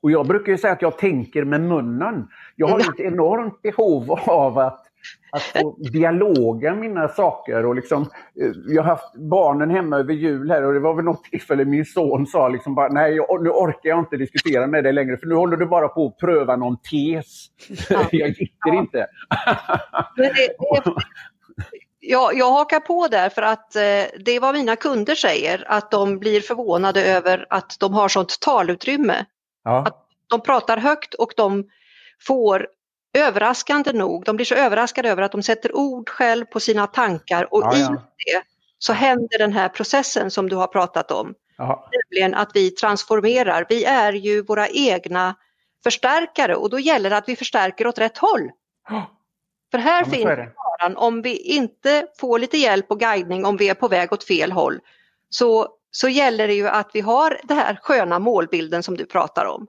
Och 0.02 0.10
jag 0.10 0.26
brukar 0.26 0.56
säga 0.56 0.72
att 0.72 0.82
jag 0.82 0.98
tänker 0.98 1.44
med 1.44 1.60
munnen. 1.60 2.28
Jag 2.56 2.66
har 2.66 2.80
ett 2.80 3.00
enormt 3.00 3.62
behov 3.62 4.10
av 4.26 4.58
att, 4.58 4.86
att 5.32 5.42
få 5.42 5.76
dialoga 5.92 6.74
mina 6.74 7.08
saker. 7.08 7.66
Och 7.66 7.74
liksom, 7.74 8.02
eh, 8.02 8.50
jag 8.66 8.82
har 8.82 8.90
haft 8.90 9.14
barnen 9.14 9.70
hemma 9.70 9.96
över 9.96 10.12
jul 10.12 10.50
här 10.50 10.62
och 10.62 10.72
det 10.72 10.80
var 10.80 10.94
väl 10.94 11.04
något 11.04 11.24
tillfälle 11.24 11.64
min 11.64 11.84
son 11.84 12.26
sa 12.26 12.48
liksom 12.48 12.74
bara, 12.74 12.88
nej 12.88 13.14
nu 13.14 13.50
orkar 13.50 13.88
jag 13.88 13.98
inte 13.98 14.16
diskutera 14.16 14.66
med 14.66 14.84
dig 14.84 14.92
längre 14.92 15.16
för 15.16 15.26
nu 15.26 15.34
håller 15.34 15.56
du 15.56 15.66
bara 15.66 15.88
på 15.88 16.06
att 16.06 16.18
pröva 16.18 16.56
någon 16.56 16.76
tes. 16.76 17.46
Ja. 17.90 18.06
jag 18.10 18.28
gitter 18.28 18.48
ja. 18.66 18.74
inte. 18.74 19.06
det, 22.06 22.10
det, 22.10 22.12
Ja, 22.12 22.32
jag 22.32 22.52
hakar 22.52 22.80
på 22.80 23.08
där 23.08 23.28
för 23.28 23.42
att 23.42 23.76
eh, 23.76 23.82
det 24.24 24.30
är 24.30 24.40
vad 24.40 24.54
mina 24.54 24.76
kunder 24.76 25.14
säger, 25.14 25.64
att 25.68 25.90
de 25.90 26.18
blir 26.18 26.40
förvånade 26.40 27.04
över 27.04 27.46
att 27.50 27.76
de 27.80 27.94
har 27.94 28.08
sånt 28.08 28.40
talutrymme. 28.40 29.24
Ja. 29.64 29.84
Att 29.86 30.06
de 30.26 30.40
pratar 30.40 30.76
högt 30.76 31.14
och 31.14 31.32
de 31.36 31.64
får 32.26 32.68
överraskande 33.18 33.92
nog, 33.92 34.24
de 34.24 34.36
blir 34.36 34.46
så 34.46 34.54
överraskade 34.54 35.10
över 35.10 35.22
att 35.22 35.32
de 35.32 35.42
sätter 35.42 35.76
ord 35.76 36.08
själv 36.08 36.44
på 36.44 36.60
sina 36.60 36.86
tankar 36.86 37.54
och 37.54 37.62
ja, 37.62 37.76
ja. 37.76 37.94
i 37.94 38.32
det 38.32 38.42
så 38.78 38.92
händer 38.92 39.38
den 39.38 39.52
här 39.52 39.68
processen 39.68 40.30
som 40.30 40.48
du 40.48 40.56
har 40.56 40.66
pratat 40.66 41.10
om. 41.10 41.34
Ja. 41.56 41.88
Nämligen 41.92 42.34
att 42.34 42.50
vi 42.54 42.70
transformerar, 42.70 43.66
vi 43.68 43.84
är 43.84 44.12
ju 44.12 44.42
våra 44.42 44.68
egna 44.68 45.34
förstärkare 45.82 46.56
och 46.56 46.70
då 46.70 46.78
gäller 46.78 47.10
det 47.10 47.16
att 47.16 47.28
vi 47.28 47.36
förstärker 47.36 47.86
åt 47.86 47.98
rätt 47.98 48.18
håll. 48.18 48.50
För 49.70 49.78
här 49.78 50.04
ja, 50.04 50.10
finns 50.10 50.24
faran 50.24 50.96
om 50.96 51.22
vi 51.22 51.36
inte 51.36 52.06
får 52.18 52.38
lite 52.38 52.58
hjälp 52.58 52.90
och 52.90 53.00
guidning 53.00 53.44
om 53.44 53.56
vi 53.56 53.68
är 53.68 53.74
på 53.74 53.88
väg 53.88 54.12
åt 54.12 54.24
fel 54.24 54.52
håll. 54.52 54.80
Så, 55.28 55.68
så 55.90 56.08
gäller 56.08 56.48
det 56.48 56.54
ju 56.54 56.68
att 56.68 56.90
vi 56.94 57.00
har 57.00 57.40
den 57.42 57.56
här 57.56 57.78
sköna 57.82 58.18
målbilden 58.18 58.82
som 58.82 58.96
du 58.96 59.06
pratar 59.06 59.44
om. 59.44 59.66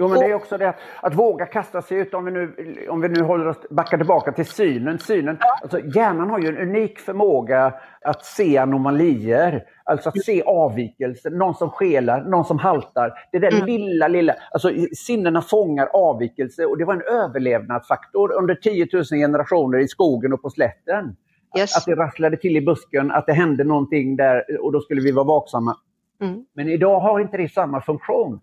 Jo, 0.00 0.08
men 0.08 0.18
det 0.18 0.26
är 0.26 0.34
också 0.34 0.58
det 0.58 0.68
att, 0.68 0.78
att 1.00 1.14
våga 1.14 1.46
kasta 1.46 1.82
sig 1.82 1.98
ut, 1.98 2.14
om 2.14 2.24
vi 2.24 2.30
nu, 2.30 2.54
om 2.88 3.00
vi 3.00 3.08
nu 3.08 3.22
håller 3.22 3.46
oss, 3.46 3.56
backar 3.70 3.96
tillbaka 3.96 4.32
till 4.32 4.46
synen. 4.46 4.98
synen 4.98 5.38
alltså, 5.62 5.80
hjärnan 5.80 6.30
har 6.30 6.38
ju 6.38 6.48
en 6.48 6.58
unik 6.58 6.98
förmåga 6.98 7.74
att 8.04 8.24
se 8.24 8.58
anomalier, 8.58 9.62
alltså 9.84 10.08
att 10.08 10.24
se 10.24 10.42
avvikelser, 10.42 11.30
någon 11.30 11.54
som 11.54 11.70
skelar, 11.70 12.24
någon 12.24 12.44
som 12.44 12.58
haltar. 12.58 13.12
Det 13.32 13.38
där 13.38 13.52
mm. 13.52 13.66
lilla, 13.66 14.08
lilla, 14.08 14.34
alltså 14.50 14.70
sinnena 14.92 15.42
fångar 15.42 15.86
avvikelse 15.86 16.64
och 16.64 16.78
det 16.78 16.84
var 16.84 16.94
en 16.94 17.02
överlevnadsfaktor 17.02 18.32
under 18.32 18.54
10 18.54 18.88
000 18.92 19.04
generationer 19.04 19.78
i 19.78 19.88
skogen 19.88 20.32
och 20.32 20.42
på 20.42 20.50
slätten. 20.50 21.16
Yes. 21.58 21.76
Att 21.76 21.84
det 21.84 21.94
rasslade 21.94 22.36
till 22.36 22.56
i 22.56 22.60
busken, 22.60 23.10
att 23.10 23.26
det 23.26 23.32
hände 23.32 23.64
någonting 23.64 24.16
där 24.16 24.60
och 24.60 24.72
då 24.72 24.80
skulle 24.80 25.00
vi 25.00 25.12
vara 25.12 25.24
vaksamma. 25.24 25.76
Mm. 26.20 26.44
Men 26.54 26.68
idag 26.68 27.00
har 27.00 27.20
inte 27.20 27.36
det 27.36 27.48
samma 27.48 27.80
funktion. 27.80 28.40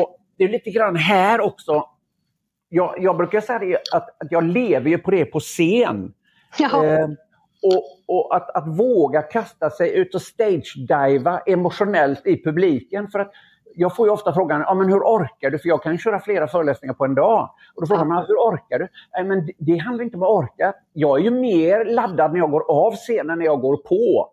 Och 0.00 0.17
det 0.38 0.44
är 0.44 0.48
lite 0.48 0.70
grann 0.70 0.96
här 0.96 1.40
också. 1.40 1.84
Jag, 2.68 2.94
jag 2.98 3.16
brukar 3.16 3.40
säga 3.40 3.78
att, 3.92 4.22
att 4.22 4.32
jag 4.32 4.44
lever 4.44 4.90
ju 4.90 4.98
på 4.98 5.10
det 5.10 5.24
på 5.24 5.40
scen. 5.40 6.14
Eh, 6.60 7.08
och, 7.62 7.84
och 8.06 8.36
att, 8.36 8.56
att, 8.56 8.78
våga 8.78 9.22
kasta 9.22 9.70
sig 9.70 9.96
ut 9.96 10.14
och 10.14 10.22
stage-diva 10.22 11.38
emotionellt 11.38 12.26
i 12.26 12.42
publiken. 12.44 13.08
För 13.08 13.18
att 13.18 13.32
jag 13.74 13.96
får 13.96 14.06
ju 14.06 14.12
ofta 14.12 14.34
frågan, 14.34 14.60
ja, 14.60 14.74
men 14.74 14.88
hur 14.88 15.00
orkar 15.00 15.50
du? 15.50 15.58
För 15.58 15.68
jag 15.68 15.82
kan 15.82 15.98
köra 15.98 16.20
flera 16.20 16.48
föreläsningar 16.48 16.94
på 16.94 17.04
en 17.04 17.14
dag. 17.14 17.50
Och 17.74 17.82
då 17.82 17.86
frågar 17.86 18.04
man, 18.04 18.24
hur 18.28 18.34
orkar 18.34 18.78
du? 18.78 18.88
Nej, 19.12 19.24
men 19.24 19.48
det 19.58 19.76
handlar 19.76 20.04
inte 20.04 20.16
om 20.16 20.22
att 20.22 20.28
orka. 20.28 20.72
Jag 20.92 21.18
är 21.18 21.22
ju 21.22 21.30
mer 21.30 21.84
laddad 21.84 22.32
när 22.32 22.38
jag 22.38 22.50
går 22.50 22.70
av 22.70 22.94
scenen 22.96 23.30
än 23.30 23.38
när 23.38 23.44
jag 23.44 23.60
går 23.60 23.76
på. 23.76 24.30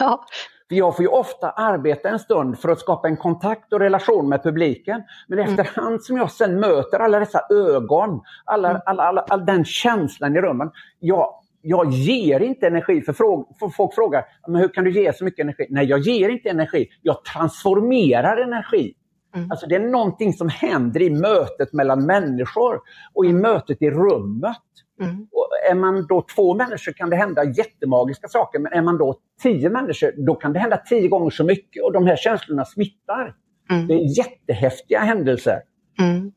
Ja. 0.00 0.24
För 0.68 0.76
jag 0.76 0.96
får 0.96 1.02
ju 1.02 1.08
ofta 1.08 1.50
arbeta 1.50 2.08
en 2.08 2.18
stund 2.18 2.58
för 2.58 2.68
att 2.68 2.80
skapa 2.80 3.08
en 3.08 3.16
kontakt 3.16 3.72
och 3.72 3.80
relation 3.80 4.28
med 4.28 4.42
publiken. 4.42 5.02
Men 5.28 5.38
mm. 5.38 5.50
efterhand 5.50 6.02
som 6.02 6.16
jag 6.16 6.30
sen 6.30 6.60
möter 6.60 6.98
alla 6.98 7.18
dessa 7.18 7.40
ögon, 7.50 8.20
alla, 8.44 8.70
mm. 8.70 8.82
alla, 8.86 9.02
alla, 9.02 9.20
all 9.20 9.46
den 9.46 9.64
känslan 9.64 10.36
i 10.36 10.40
rummen. 10.40 10.70
Jag, 11.00 11.34
jag 11.62 11.90
ger 11.90 12.40
inte 12.40 12.66
energi, 12.66 13.02
för, 13.02 13.12
fråg, 13.12 13.56
för 13.58 13.68
folk 13.68 13.94
frågar 13.94 14.24
men 14.48 14.60
hur 14.60 14.68
kan 14.68 14.84
du 14.84 14.90
ge 14.90 15.12
så 15.12 15.24
mycket 15.24 15.42
energi? 15.42 15.66
Nej, 15.70 15.86
jag 15.86 15.98
ger 16.00 16.28
inte 16.28 16.48
energi, 16.48 16.88
jag 17.02 17.24
transformerar 17.24 18.36
energi. 18.36 18.94
Mm. 19.34 19.50
Alltså 19.50 19.66
det 19.66 19.74
är 19.74 19.80
någonting 19.80 20.32
som 20.32 20.48
händer 20.48 21.02
i 21.02 21.10
mötet 21.10 21.72
mellan 21.72 22.06
människor 22.06 22.80
och 23.14 23.24
i 23.24 23.28
mm. 23.30 23.42
mötet 23.42 23.82
i 23.82 23.90
rummet. 23.90 24.56
Mm. 25.00 25.28
Och 25.32 25.48
är 25.70 25.74
man 25.74 26.06
då 26.06 26.26
två 26.34 26.54
människor 26.54 26.92
kan 26.92 27.10
det 27.10 27.16
hända 27.16 27.44
jättemagiska 27.44 28.28
saker, 28.28 28.58
men 28.58 28.72
är 28.72 28.82
man 28.82 28.98
då 28.98 29.18
tio 29.42 29.70
människor 29.70 30.26
då 30.26 30.34
kan 30.34 30.52
det 30.52 30.58
hända 30.58 30.76
tio 30.76 31.08
gånger 31.08 31.30
så 31.30 31.44
mycket 31.44 31.84
och 31.84 31.92
de 31.92 32.06
här 32.06 32.16
känslorna 32.16 32.64
smittar. 32.64 33.34
Mm. 33.70 33.86
Det 33.86 33.94
är 33.94 34.18
jättehäftiga 34.18 35.00
händelser. 35.00 35.60
Mm. 35.98 36.32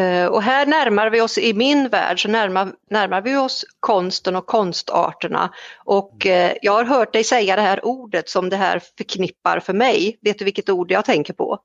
Uh, 0.00 0.26
och 0.26 0.42
här 0.42 0.66
närmar 0.66 1.10
vi 1.10 1.20
oss, 1.20 1.38
i 1.38 1.54
min 1.54 1.88
värld, 1.88 2.22
så 2.22 2.28
närmar, 2.28 2.72
närmar 2.90 3.22
vi 3.22 3.36
oss 3.36 3.64
konsten 3.80 4.36
och 4.36 4.46
konstarterna. 4.46 5.50
Och 5.84 6.26
uh, 6.26 6.52
jag 6.62 6.72
har 6.72 6.84
hört 6.84 7.12
dig 7.12 7.24
säga 7.24 7.56
det 7.56 7.62
här 7.62 7.84
ordet 7.84 8.28
som 8.28 8.48
det 8.48 8.56
här 8.56 8.82
förknippar 8.98 9.60
för 9.60 9.72
mig. 9.72 10.18
Vet 10.22 10.38
du 10.38 10.44
vilket 10.44 10.70
ord 10.70 10.90
jag 10.90 11.04
tänker 11.04 11.32
på? 11.32 11.58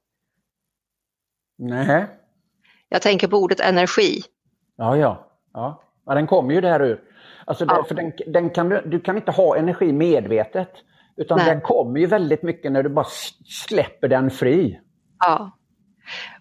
Nej. 1.57 2.05
Jag 2.89 3.01
tänker 3.01 3.27
på 3.27 3.37
ordet 3.37 3.59
energi. 3.59 4.21
Ja, 4.77 4.97
ja. 4.97 5.24
Ja, 5.55 5.81
ja 6.05 6.13
den 6.13 6.27
kommer 6.27 6.53
ju 6.53 6.61
där 6.61 6.81
ur. 6.81 7.01
Alltså 7.45 7.65
ja. 7.65 7.83
för 7.87 7.95
den, 7.95 8.13
den 8.27 8.49
kan 8.49 8.69
du, 8.69 8.81
du 8.85 8.99
kan 8.99 9.15
inte 9.15 9.31
ha 9.31 9.57
energi 9.57 9.93
medvetet. 9.93 10.69
Utan 11.17 11.37
Nej. 11.37 11.47
den 11.47 11.61
kommer 11.61 11.99
ju 11.99 12.05
väldigt 12.05 12.43
mycket 12.43 12.71
när 12.71 12.83
du 12.83 12.89
bara 12.89 13.05
släpper 13.67 14.07
den 14.07 14.31
fri. 14.31 14.79
Ja. 15.19 15.57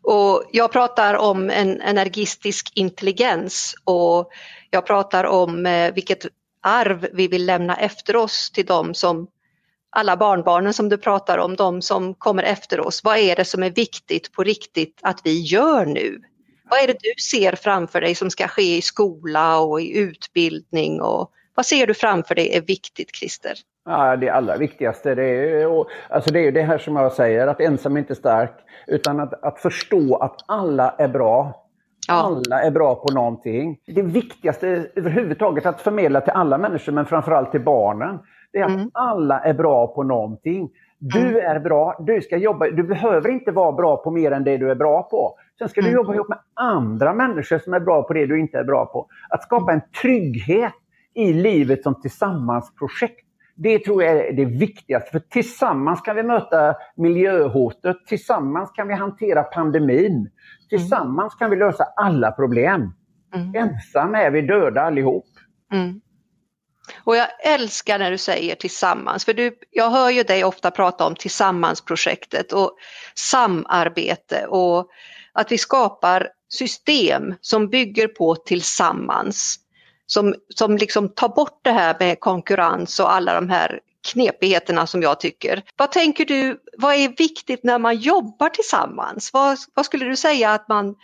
Och 0.03 0.45
jag 0.53 0.73
pratar 0.73 1.15
om 1.15 1.51
en 1.51 1.81
energistisk 1.81 2.73
intelligens 2.75 3.75
och 3.85 4.31
jag 4.71 4.87
pratar 4.87 5.25
om 5.25 5.67
eh, 5.67 5.95
vilket 5.95 6.27
arv 6.63 7.09
vi 7.13 7.29
vill 7.29 7.47
lämna 7.47 7.77
efter 7.77 8.17
oss 8.17 8.51
till 8.51 8.67
dem 8.67 8.95
som 8.95 9.29
alla 9.91 10.17
barnbarnen 10.17 10.75
som 10.75 10.89
du 10.89 10.99
pratar 10.99 11.39
om, 11.39 11.57
de 11.57 11.83
som 11.83 12.15
kommer 12.15 12.43
efter 12.43 12.81
oss. 12.81 13.05
Vad 13.05 13.19
är 13.19 13.37
det 13.37 13.45
som 13.45 13.63
är 13.63 13.71
viktigt 13.71 14.33
på 14.33 14.43
riktigt 14.43 14.99
att 15.03 15.21
vi 15.25 15.41
gör 15.41 15.87
nu? 15.87 16.21
Vad 16.75 16.83
är 16.83 16.87
det 16.87 16.99
du 17.01 17.23
ser 17.23 17.53
framför 17.53 18.01
dig 18.01 18.15
som 18.15 18.31
ska 18.31 18.49
ske 18.49 18.77
i 18.77 18.83
skola 18.83 19.59
och 19.61 19.81
i 19.81 19.99
utbildning? 19.99 21.01
Och 21.01 21.31
vad 21.55 21.67
ser 21.67 21.87
du 21.87 21.95
framför 21.95 22.35
dig 22.35 22.57
är 22.57 22.61
viktigt, 22.61 23.17
Christer? 23.17 23.53
Ja, 23.85 24.17
det 24.17 24.31
allra 24.31 24.57
viktigaste 24.57 25.15
det 25.15 25.25
är, 25.25 25.85
alltså 26.09 26.33
det, 26.33 26.47
är 26.47 26.53
det 26.53 26.63
här 26.63 26.79
som 26.79 26.97
jag 26.97 27.13
säger, 27.13 27.47
att 27.47 27.61
ensam 27.61 27.97
är 27.97 28.01
inte 28.01 28.15
stark. 28.15 28.53
Utan 28.87 29.21
att, 29.21 29.45
att 29.45 29.59
förstå 29.59 30.17
att 30.17 30.37
alla 30.47 30.95
är 30.99 31.09
bra. 31.09 31.65
Ja. 32.09 32.15
Alla 32.15 32.63
är 32.63 32.71
bra 32.71 32.95
på 32.95 33.15
någonting. 33.15 33.79
Det 33.87 34.03
viktigaste 34.03 34.87
överhuvudtaget 34.97 35.67
att 35.67 35.81
förmedla 35.81 36.21
till 36.21 36.33
alla 36.33 36.59
människor, 36.59 36.93
men 36.93 37.07
framförallt 37.07 37.51
till 37.51 37.65
barnen, 37.65 38.19
det 38.53 38.59
är 38.59 38.65
att 38.65 38.71
mm. 38.71 38.91
alla 38.95 39.41
är 39.41 39.55
bra 39.55 39.87
på 39.87 40.03
någonting. 40.03 40.71
Du 40.99 41.29
mm. 41.29 41.57
är 41.57 41.59
bra, 41.61 41.97
du 42.01 42.21
ska 42.21 42.37
jobba, 42.37 42.67
du 42.67 42.83
behöver 42.83 43.29
inte 43.29 43.53
vara 43.53 43.73
bra 43.73 43.97
på 43.97 44.11
mer 44.11 44.31
än 44.31 44.45
det 44.45 44.57
du 44.57 44.71
är 44.71 44.75
bra 44.75 45.03
på. 45.03 45.39
Sen 45.59 45.69
ska 45.69 45.81
du 45.81 45.87
mm. 45.89 45.97
jobba 45.97 46.15
ihop 46.15 46.29
med 46.29 46.39
andra 46.55 47.15
människor 47.15 47.59
som 47.59 47.75
är 47.75 47.81
bra 47.81 48.03
på 48.03 48.13
det 48.13 48.27
du 48.27 48.41
inte 48.41 48.59
är 48.59 48.65
bra 48.65 48.87
på. 48.87 49.09
Att 49.29 49.43
skapa 49.43 49.73
en 49.73 49.81
trygghet 50.03 50.75
i 51.15 51.33
livet 51.33 51.83
som 51.83 52.01
tillsammansprojekt. 52.01 53.21
Det 53.57 53.79
tror 53.79 54.03
jag 54.03 54.13
är 54.13 54.33
det 54.33 54.45
viktigaste. 54.45 55.11
För 55.11 55.19
tillsammans 55.19 56.01
kan 56.01 56.17
vi 56.17 56.23
möta 56.23 56.75
miljöhotet. 56.97 57.97
Tillsammans 58.07 58.71
kan 58.71 58.89
vi 58.89 58.95
hantera 58.95 59.43
pandemin. 59.43 60.31
Tillsammans 60.69 61.35
kan 61.35 61.51
vi 61.51 61.57
lösa 61.57 61.85
alla 61.97 62.33
problem. 62.33 62.93
Mm. 63.35 63.55
Ensam 63.55 64.15
är 64.15 64.31
vi 64.31 64.41
döda 64.43 64.81
allihop. 64.81 65.27
Mm. 65.73 66.01
Och 67.05 67.17
jag 67.17 67.29
älskar 67.45 67.99
när 67.99 68.11
du 68.11 68.19
säger 68.19 68.55
tillsammans, 68.55 69.25
för 69.25 69.35
du, 69.35 69.59
jag 69.71 69.91
hör 69.91 70.11
ju 70.11 70.23
dig 70.23 70.45
ofta 70.45 70.71
prata 70.71 71.07
om 71.07 71.15
tillsammansprojektet 71.15 72.53
och 72.53 72.77
samarbete 73.15 74.47
och 74.47 74.89
att 75.35 75.53
vi 75.53 75.59
skapar 75.59 76.29
system 76.49 77.35
som 77.41 77.69
bygger 77.69 78.09
på 78.09 78.35
tillsammans. 78.35 79.61
Som, 80.07 80.35
som 80.49 80.77
liksom 80.77 81.09
tar 81.09 81.29
bort 81.29 81.61
det 81.63 81.71
här 81.71 81.97
med 81.99 82.21
konkurrens 82.21 83.01
och 83.01 83.13
alla 83.13 83.35
de 83.35 83.51
här 83.51 83.81
knepigheterna 84.13 84.87
som 84.87 85.03
jag 85.03 85.21
tycker. 85.21 85.63
Vad 85.77 85.93
tänker 85.93 86.25
du, 86.25 86.61
vad 86.79 86.95
är 86.95 87.09
viktigt 87.09 87.65
när 87.65 87.79
man 87.79 87.97
jobbar 87.97 88.49
tillsammans? 88.49 89.33
Vad, 89.33 89.59
vad 89.75 89.87
skulle 89.87 90.05
du 90.05 90.17
säga 90.17 90.51
att 90.51 90.69
man 90.69 90.95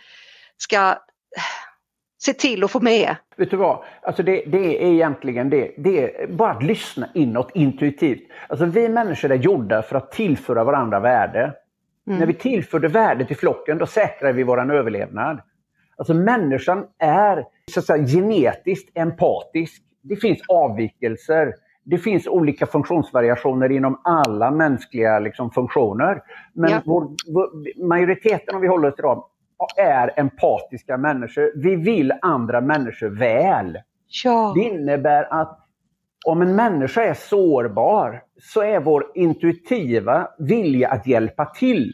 ska 0.57 0.77
eh, 0.77 0.95
se 2.21 2.33
till 2.33 2.63
att 2.63 2.71
få 2.71 2.79
med? 2.79 3.15
Vet 3.37 3.51
du 3.51 3.57
vad? 3.57 3.83
Alltså 4.01 4.23
det, 4.23 4.43
det, 4.47 4.83
är 4.83 4.93
egentligen 4.93 5.49
det. 5.49 5.71
Det 5.77 6.21
är 6.21 6.27
bara 6.27 6.51
att 6.51 6.63
lyssna 6.63 7.09
inåt 7.13 7.51
intuitivt. 7.53 8.29
Alltså 8.47 8.65
vi 8.65 8.89
människor 8.89 9.31
är 9.31 9.35
gjorda 9.35 9.81
för 9.81 9.95
att 9.95 10.11
tillföra 10.11 10.63
varandra 10.63 10.99
värde. 10.99 11.53
Mm. 12.11 12.19
När 12.19 12.27
vi 12.27 12.33
tillförde 12.33 12.87
värde 12.87 13.25
till 13.25 13.37
flocken, 13.37 13.77
då 13.77 13.85
säkrar 13.85 14.33
vi 14.33 14.43
vår 14.43 14.71
överlevnad. 14.71 15.41
Alltså 15.97 16.13
människan 16.13 16.85
är 16.99 17.45
så 17.71 17.79
att 17.79 17.85
säga, 17.85 18.07
genetiskt 18.07 18.97
empatisk. 18.97 19.83
Det 20.01 20.15
finns 20.15 20.39
avvikelser. 20.47 21.53
Det 21.83 21.97
finns 21.97 22.27
olika 22.27 22.65
funktionsvariationer 22.65 23.71
inom 23.71 24.01
alla 24.03 24.51
mänskliga 24.51 25.19
liksom, 25.19 25.51
funktioner. 25.51 26.21
Men 26.53 26.71
ja. 26.71 26.81
vår, 26.85 27.07
vår, 27.33 27.49
majoriteten, 27.87 28.55
om 28.55 28.61
vi 28.61 28.67
håller 28.67 28.87
oss 28.87 28.95
till 28.95 29.03
dem, 29.03 29.23
är 29.77 30.19
empatiska 30.19 30.97
människor. 30.97 31.51
Vi 31.55 31.75
vill 31.75 32.13
andra 32.21 32.61
människor 32.61 33.09
väl. 33.09 33.77
Ja. 34.23 34.53
Det 34.55 34.61
innebär 34.61 35.27
att 35.33 35.60
om 36.25 36.41
en 36.41 36.55
människa 36.55 37.01
är 37.01 37.13
sårbar 37.13 38.23
så 38.41 38.61
är 38.61 38.79
vår 38.79 39.05
intuitiva 39.15 40.27
vilja 40.37 40.89
att 40.89 41.07
hjälpa 41.07 41.45
till. 41.45 41.93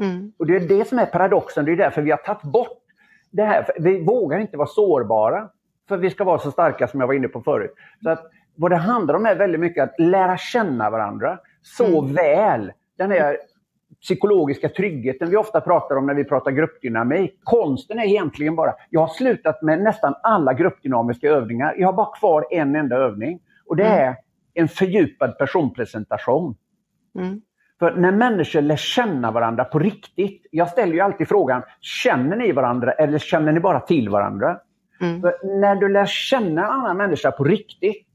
Mm. 0.00 0.32
Och 0.38 0.46
Det 0.46 0.56
är 0.56 0.60
det 0.60 0.88
som 0.88 0.98
är 0.98 1.06
paradoxen, 1.06 1.64
det 1.64 1.72
är 1.72 1.76
därför 1.76 2.02
vi 2.02 2.10
har 2.10 2.18
tagit 2.18 2.42
bort 2.42 2.82
det 3.30 3.44
här. 3.44 3.66
Vi 3.78 4.04
vågar 4.04 4.38
inte 4.38 4.56
vara 4.56 4.68
sårbara 4.68 5.48
för 5.88 5.96
vi 5.96 6.10
ska 6.10 6.24
vara 6.24 6.38
så 6.38 6.50
starka 6.50 6.88
som 6.88 7.00
jag 7.00 7.06
var 7.06 7.14
inne 7.14 7.28
på 7.28 7.40
förut. 7.40 7.74
Så 8.02 8.10
att 8.10 8.30
Vad 8.54 8.70
det 8.70 8.76
handlar 8.76 9.14
om 9.14 9.26
är 9.26 9.34
väldigt 9.34 9.60
mycket 9.60 9.84
att 9.84 10.00
lära 10.00 10.36
känna 10.36 10.90
varandra 10.90 11.38
så 11.62 12.02
mm. 12.02 12.14
väl. 12.14 12.72
Den 12.96 13.10
här 13.10 13.36
psykologiska 14.00 14.68
tryggheten 14.68 15.30
vi 15.30 15.36
ofta 15.36 15.60
pratar 15.60 15.96
om 15.96 16.06
när 16.06 16.14
vi 16.14 16.24
pratar 16.24 16.50
gruppdynamik. 16.50 17.40
Konsten 17.42 17.98
är 17.98 18.04
egentligen 18.04 18.56
bara, 18.56 18.74
jag 18.90 19.00
har 19.00 19.08
slutat 19.08 19.62
med 19.62 19.82
nästan 19.82 20.14
alla 20.22 20.52
gruppdynamiska 20.52 21.28
övningar. 21.28 21.74
Jag 21.78 21.88
har 21.88 21.92
bara 21.92 22.18
kvar 22.18 22.46
en 22.50 22.76
enda 22.76 22.96
övning. 22.96 23.40
Och 23.68 23.76
det 23.76 23.84
mm. 23.84 24.08
är 24.08 24.16
en 24.54 24.68
fördjupad 24.68 25.38
personpresentation. 25.38 26.56
Mm. 27.18 27.40
För 27.78 27.96
när 27.96 28.12
människor 28.12 28.60
lär 28.60 28.76
känna 28.76 29.30
varandra 29.30 29.64
på 29.64 29.78
riktigt. 29.78 30.46
Jag 30.50 30.68
ställer 30.68 30.92
ju 30.92 31.00
alltid 31.00 31.28
frågan, 31.28 31.62
känner 31.80 32.36
ni 32.36 32.52
varandra 32.52 32.92
eller 32.92 33.18
känner 33.18 33.52
ni 33.52 33.60
bara 33.60 33.80
till 33.80 34.08
varandra? 34.08 34.60
Mm. 35.00 35.20
För 35.20 35.60
när 35.60 35.76
du 35.76 35.88
lär 35.88 36.06
känna 36.06 36.64
en 36.64 36.70
annan 36.70 36.96
människa 36.96 37.30
på 37.30 37.44
riktigt, 37.44 38.06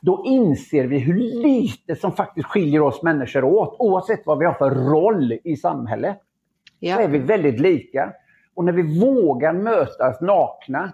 då 0.00 0.22
inser 0.26 0.84
vi 0.84 0.98
hur 0.98 1.14
lite 1.42 1.96
som 1.96 2.12
faktiskt 2.12 2.46
skiljer 2.46 2.82
oss 2.82 3.02
människor 3.02 3.44
åt. 3.44 3.76
Oavsett 3.78 4.22
vad 4.26 4.38
vi 4.38 4.44
har 4.44 4.54
för 4.54 4.70
roll 4.70 5.38
i 5.44 5.56
samhället. 5.56 6.18
Ja. 6.78 6.96
Så 6.96 7.02
är 7.02 7.08
vi 7.08 7.18
väldigt 7.18 7.60
lika. 7.60 8.12
Och 8.54 8.64
när 8.64 8.72
vi 8.72 9.00
vågar 9.00 9.52
mötas 9.52 10.20
nakna, 10.20 10.92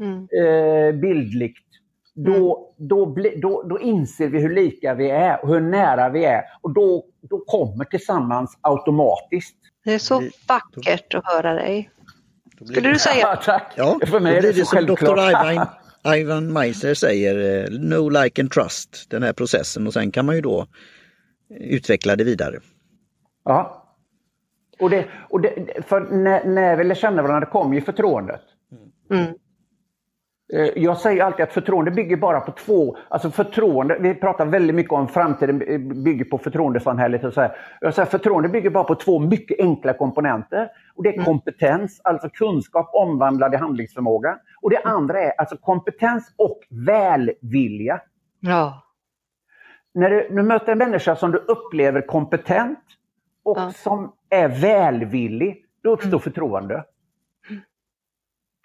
mm. 0.00 0.28
eh, 0.32 1.00
bildligt, 1.00 1.66
då, 2.14 2.74
mm. 2.78 2.88
då, 2.88 3.16
då, 3.36 3.62
då 3.62 3.80
inser 3.80 4.28
vi 4.28 4.40
hur 4.40 4.54
lika 4.54 4.94
vi 4.94 5.10
är 5.10 5.42
och 5.44 5.48
hur 5.48 5.60
nära 5.60 6.08
vi 6.08 6.24
är. 6.24 6.42
Och 6.60 6.74
då, 6.74 7.04
då 7.22 7.38
kommer 7.46 7.84
tillsammans 7.84 8.58
automatiskt. 8.60 9.56
Det 9.84 9.94
är 9.94 9.98
så 9.98 10.22
vackert 10.48 11.14
att 11.14 11.26
höra 11.26 11.54
dig. 11.54 11.90
Skulle 12.66 12.92
du 12.92 12.98
säga? 12.98 13.20
Ja, 13.20 13.36
tack. 13.44 13.72
Ja, 13.76 14.00
För 14.06 14.20
mig 14.20 14.36
är 14.36 14.42
det, 14.42 14.52
det 14.52 14.64
så 14.64 14.76
som 14.76 14.86
Dr. 14.86 15.30
Ivan, 15.30 15.66
Ivan 16.16 16.52
Meiser 16.52 16.94
säger, 16.94 17.64
eh, 17.64 17.78
no 17.78 18.08
like 18.08 18.42
and 18.42 18.50
trust, 18.50 19.10
den 19.10 19.22
här 19.22 19.32
processen 19.32 19.86
och 19.86 19.92
sen 19.92 20.10
kan 20.10 20.26
man 20.26 20.34
ju 20.34 20.40
då 20.40 20.66
utveckla 21.50 22.16
det 22.16 22.24
vidare. 22.24 22.60
Ja. 23.44 23.86
Och, 24.78 24.90
det, 24.90 25.06
och 25.28 25.40
det, 25.40 25.84
för 25.86 26.00
när, 26.00 26.44
när 26.44 26.76
vi 26.76 26.84
lär 26.84 26.94
känna 26.94 27.22
varandra 27.22 27.46
kommer 27.46 27.74
ju 27.74 27.80
förtroendet. 27.80 28.40
Mm. 29.10 29.34
Eh, 30.52 30.68
jag 30.76 30.96
säger 30.96 31.24
alltid 31.24 31.42
att 31.42 31.52
förtroende 31.52 31.90
bygger 31.90 32.16
bara 32.16 32.40
på 32.40 32.52
två, 32.52 32.96
alltså 33.08 33.30
förtroende, 33.30 33.96
vi 34.00 34.14
pratar 34.14 34.46
väldigt 34.46 34.76
mycket 34.76 34.92
om 34.92 35.08
framtiden 35.08 35.58
bygger 36.04 36.24
på 36.24 36.38
förtroendesamhället. 36.38 37.24
Och 37.24 37.32
så 37.34 37.40
här. 37.40 37.56
Jag 37.80 37.94
säger 37.94 38.08
förtroende 38.08 38.48
bygger 38.48 38.70
bara 38.70 38.84
på 38.84 38.94
två 38.94 39.18
mycket 39.18 39.60
enkla 39.60 39.92
komponenter. 39.92 40.68
Och 40.94 41.02
Det 41.02 41.08
är 41.08 41.14
mm. 41.14 41.24
kompetens, 41.24 42.00
alltså 42.04 42.28
kunskap 42.28 42.90
omvandlad 42.92 43.54
i 43.54 43.56
handlingsförmåga. 43.56 44.38
Och 44.62 44.70
det 44.70 44.82
andra 44.84 45.20
är 45.20 45.32
alltså 45.38 45.56
kompetens 45.56 46.34
och 46.36 46.60
välvilja. 46.70 48.00
Ja. 48.40 48.82
När 49.94 50.10
du, 50.10 50.28
du 50.30 50.42
möter 50.42 50.72
en 50.72 50.78
människa 50.78 51.16
som 51.16 51.32
du 51.32 51.38
upplever 51.38 52.06
kompetent 52.06 52.78
och 53.44 53.58
ja. 53.58 53.72
som 53.72 54.12
är 54.30 54.48
välvillig, 54.48 55.64
då 55.82 55.90
uppstår 55.90 56.08
mm. 56.08 56.20
förtroende 56.20 56.84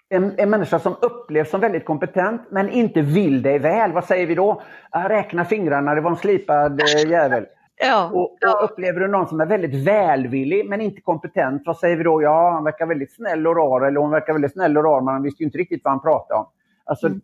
en, 0.08 0.34
en 0.38 0.50
människa 0.50 0.78
som 0.78 0.96
upplevs 1.00 1.50
som 1.50 1.60
väldigt 1.60 1.84
kompetent 1.84 2.42
men 2.50 2.70
inte 2.70 3.00
vill 3.00 3.42
dig 3.42 3.58
väl, 3.58 3.92
vad 3.92 4.04
säger 4.04 4.26
vi 4.26 4.34
då? 4.34 4.62
Räkna 4.92 5.44
fingrarna, 5.44 5.94
det 5.94 6.00
var 6.00 6.10
en 6.10 6.16
slipad 6.16 6.80
eh, 6.80 7.10
jävel. 7.10 7.46
Ja, 7.78 8.10
och, 8.14 8.20
och, 8.20 8.64
upplever 8.64 9.00
du 9.00 9.08
någon 9.08 9.28
som 9.28 9.40
är 9.40 9.46
väldigt 9.46 9.86
välvillig 9.86 10.68
men 10.68 10.80
inte 10.80 11.00
kompetent, 11.00 11.62
vad 11.66 11.78
säger 11.78 11.96
vi 11.96 12.04
då? 12.04 12.22
Ja, 12.22 12.50
han 12.50 12.64
verkar 12.64 12.86
väldigt 12.86 13.14
snäll 13.14 13.46
och 13.46 13.56
rar 13.56 13.86
eller 13.86 14.00
hon 14.00 14.10
verkar 14.10 14.32
väldigt 14.32 14.52
snäll 14.52 14.76
och 14.78 14.84
rar 14.84 15.00
men 15.00 15.14
han 15.14 15.22
visste 15.22 15.42
inte 15.42 15.58
riktigt 15.58 15.80
vad 15.84 15.92
han 15.92 16.02
pratade 16.02 16.40
om. 16.40 16.46
Alltså 16.84 17.06
mm. 17.06 17.20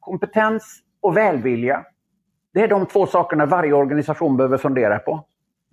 kompetens 0.00 0.82
och 1.00 1.16
välvilja. 1.16 1.84
Det 2.54 2.60
är 2.60 2.68
de 2.68 2.86
två 2.86 3.06
sakerna 3.06 3.46
varje 3.46 3.72
organisation 3.72 4.36
behöver 4.36 4.56
fundera 4.58 4.98
på. 4.98 5.24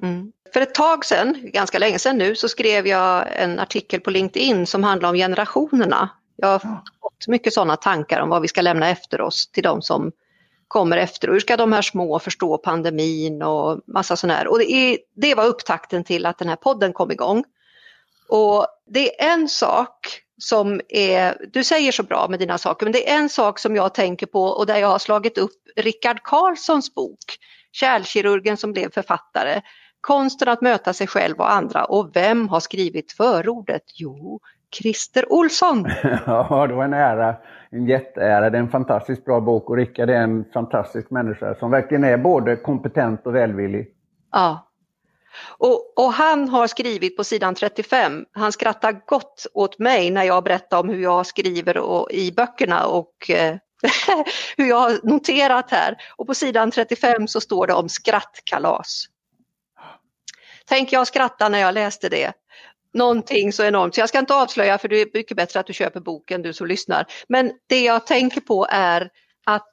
Mm. 0.02 0.32
För 0.54 0.62
ett 0.62 0.74
tag 0.74 1.06
sedan, 1.06 1.36
ganska 1.44 1.80
länge 1.80 2.00
sedan 2.00 2.18
nu, 2.18 2.36
så 2.36 2.48
skrev 2.50 2.88
jag 2.88 3.26
en 3.36 3.60
artikel 3.60 4.00
på 4.00 4.10
LinkedIn 4.10 4.66
som 4.66 4.84
handlar 4.84 5.10
om 5.10 5.16
generationerna. 5.16 6.10
Jag 6.36 6.48
har 6.48 6.60
fått 6.60 7.28
mycket 7.28 7.54
sådana 7.54 7.76
tankar 7.76 8.22
om 8.22 8.30
vad 8.30 8.42
vi 8.42 8.48
ska 8.48 8.62
lämna 8.62 8.90
efter 8.90 9.22
oss 9.22 9.52
till 9.52 9.64
de 9.64 9.82
som 9.82 10.12
kommer 10.68 10.98
efter. 10.98 11.28
Och 11.28 11.34
hur 11.34 11.40
ska 11.40 11.58
de 11.58 11.72
här 11.72 11.82
små 11.82 12.20
förstå 12.20 12.58
pandemin 12.58 13.42
och 13.42 13.82
massa 13.88 14.16
sådana 14.16 14.38
här. 14.38 14.48
Och 14.48 14.60
det, 14.60 14.72
är, 14.72 14.98
det 15.16 15.36
var 15.36 15.46
upptakten 15.46 16.04
till 16.04 16.26
att 16.26 16.38
den 16.38 16.50
här 16.50 16.56
podden 16.56 16.94
kom 16.94 17.12
igång. 17.12 17.44
Och 18.30 18.68
det 18.88 19.22
är 19.22 19.34
en 19.34 19.50
sak 19.50 20.22
som 20.38 20.82
är, 20.90 21.48
du 21.54 21.64
säger 21.64 21.92
så 21.92 22.04
bra 22.04 22.28
med 22.30 22.40
dina 22.40 22.58
saker, 22.58 22.86
men 22.86 22.94
det 22.94 23.10
är 23.10 23.18
en 23.18 23.30
sak 23.30 23.60
som 23.60 23.76
jag 23.76 23.94
tänker 23.94 24.26
på 24.26 24.44
och 24.44 24.66
där 24.66 24.78
jag 24.78 24.88
har 24.88 25.00
slagit 25.00 25.38
upp 25.38 25.52
Rickard 25.76 26.24
Karlssons 26.24 26.96
bok, 26.96 27.38
Kärlkirurgen 27.72 28.58
som 28.58 28.72
blev 28.74 28.92
författare. 28.92 29.62
Konsten 30.02 30.50
att 30.50 30.62
möta 30.62 30.94
sig 30.94 31.08
själv 31.08 31.38
och 31.38 31.52
andra 31.52 31.86
och 31.86 32.16
vem 32.16 32.50
har 32.50 32.60
skrivit 32.60 33.12
förordet? 33.12 33.84
Jo, 33.96 34.40
Christer 34.76 35.34
Olsson. 35.34 35.86
ja, 36.26 36.68
det 36.68 36.74
var 36.74 36.84
en 36.84 36.94
ära, 36.94 37.36
en 37.70 37.88
jätteära. 37.88 38.50
Det 38.50 38.58
är 38.58 38.62
en 38.62 38.70
fantastiskt 38.70 39.26
bra 39.26 39.40
bok 39.40 39.70
och 39.70 39.78
Rickard 39.78 40.10
är 40.10 40.22
en 40.22 40.46
fantastisk 40.54 41.10
människa 41.10 41.56
som 41.56 41.72
verkligen 41.72 42.04
är 42.04 42.18
både 42.18 42.56
kompetent 42.56 43.28
och 43.28 43.36
välvillig. 43.36 43.88
Ja. 44.32 44.72
Och, 45.58 45.94
och, 45.98 46.14
han 46.14 46.50
har 46.50 46.68
skrivit 46.68 47.18
på 47.18 47.24
sidan 47.24 47.56
35, 47.56 48.26
han 48.32 48.52
skrattar 48.52 49.02
gott 49.06 49.48
åt 49.54 49.80
mig 49.80 50.12
när 50.12 50.24
jag 50.24 50.44
berättar 50.44 50.80
om 50.80 50.90
hur 50.90 51.04
jag 51.04 51.26
skriver 51.26 51.78
och, 51.78 52.12
i 52.12 52.32
böckerna 52.32 52.86
och 52.86 53.30
eh, 53.30 53.56
hur 54.58 54.66
jag 54.66 54.80
har 54.80 55.00
noterat 55.04 55.72
här. 55.72 55.96
Och 56.16 56.28
på 56.28 56.34
sidan 56.34 56.72
35 56.72 57.28
så 57.28 57.42
står 57.42 57.68
det 57.68 57.74
om 57.74 57.90
skrattkalas. 57.90 59.06
Tänk 60.68 60.92
jag 60.94 61.08
skratta 61.08 61.50
när 61.50 61.60
jag 61.60 61.74
läste 61.74 62.10
det. 62.10 62.34
Någonting 62.96 63.54
så 63.54 63.64
enormt, 63.64 63.96
så 63.96 64.02
jag 64.02 64.10
ska 64.10 64.20
inte 64.20 64.36
avslöja 64.36 64.78
för 64.78 64.88
det 64.88 65.02
är 65.02 65.08
mycket 65.14 65.38
bättre 65.38 65.60
att 65.60 65.68
du 65.68 65.74
köper 65.74 66.00
boken 66.00 66.42
du 66.42 66.54
som 66.54 66.68
lyssnar. 66.68 67.06
Men 67.28 67.52
det 67.70 67.84
jag 67.84 68.08
tänker 68.08 68.42
på 68.42 68.68
är 68.70 69.10
att, 69.46 69.72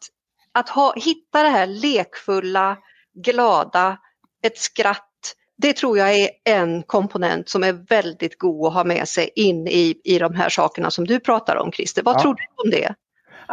att 0.52 0.68
ha, 0.68 0.94
hitta 0.96 1.42
det 1.42 1.48
här 1.48 1.66
lekfulla, 1.66 2.76
glada, 3.14 3.98
ett 4.42 4.58
skratt 4.58 5.08
det 5.56 5.76
tror 5.76 5.98
jag 5.98 6.14
är 6.14 6.28
en 6.44 6.82
komponent 6.82 7.48
som 7.48 7.62
är 7.62 7.72
väldigt 7.72 8.38
god 8.38 8.66
att 8.66 8.74
ha 8.74 8.84
med 8.84 9.08
sig 9.08 9.30
in 9.36 9.66
i, 9.66 10.00
i 10.04 10.18
de 10.18 10.34
här 10.34 10.48
sakerna 10.48 10.90
som 10.90 11.06
du 11.06 11.20
pratar 11.20 11.56
om 11.56 11.72
Christer. 11.72 12.02
Vad 12.02 12.16
ja. 12.16 12.20
tror 12.20 12.34
du 12.34 12.42
om 12.64 12.70
det? 12.70 12.94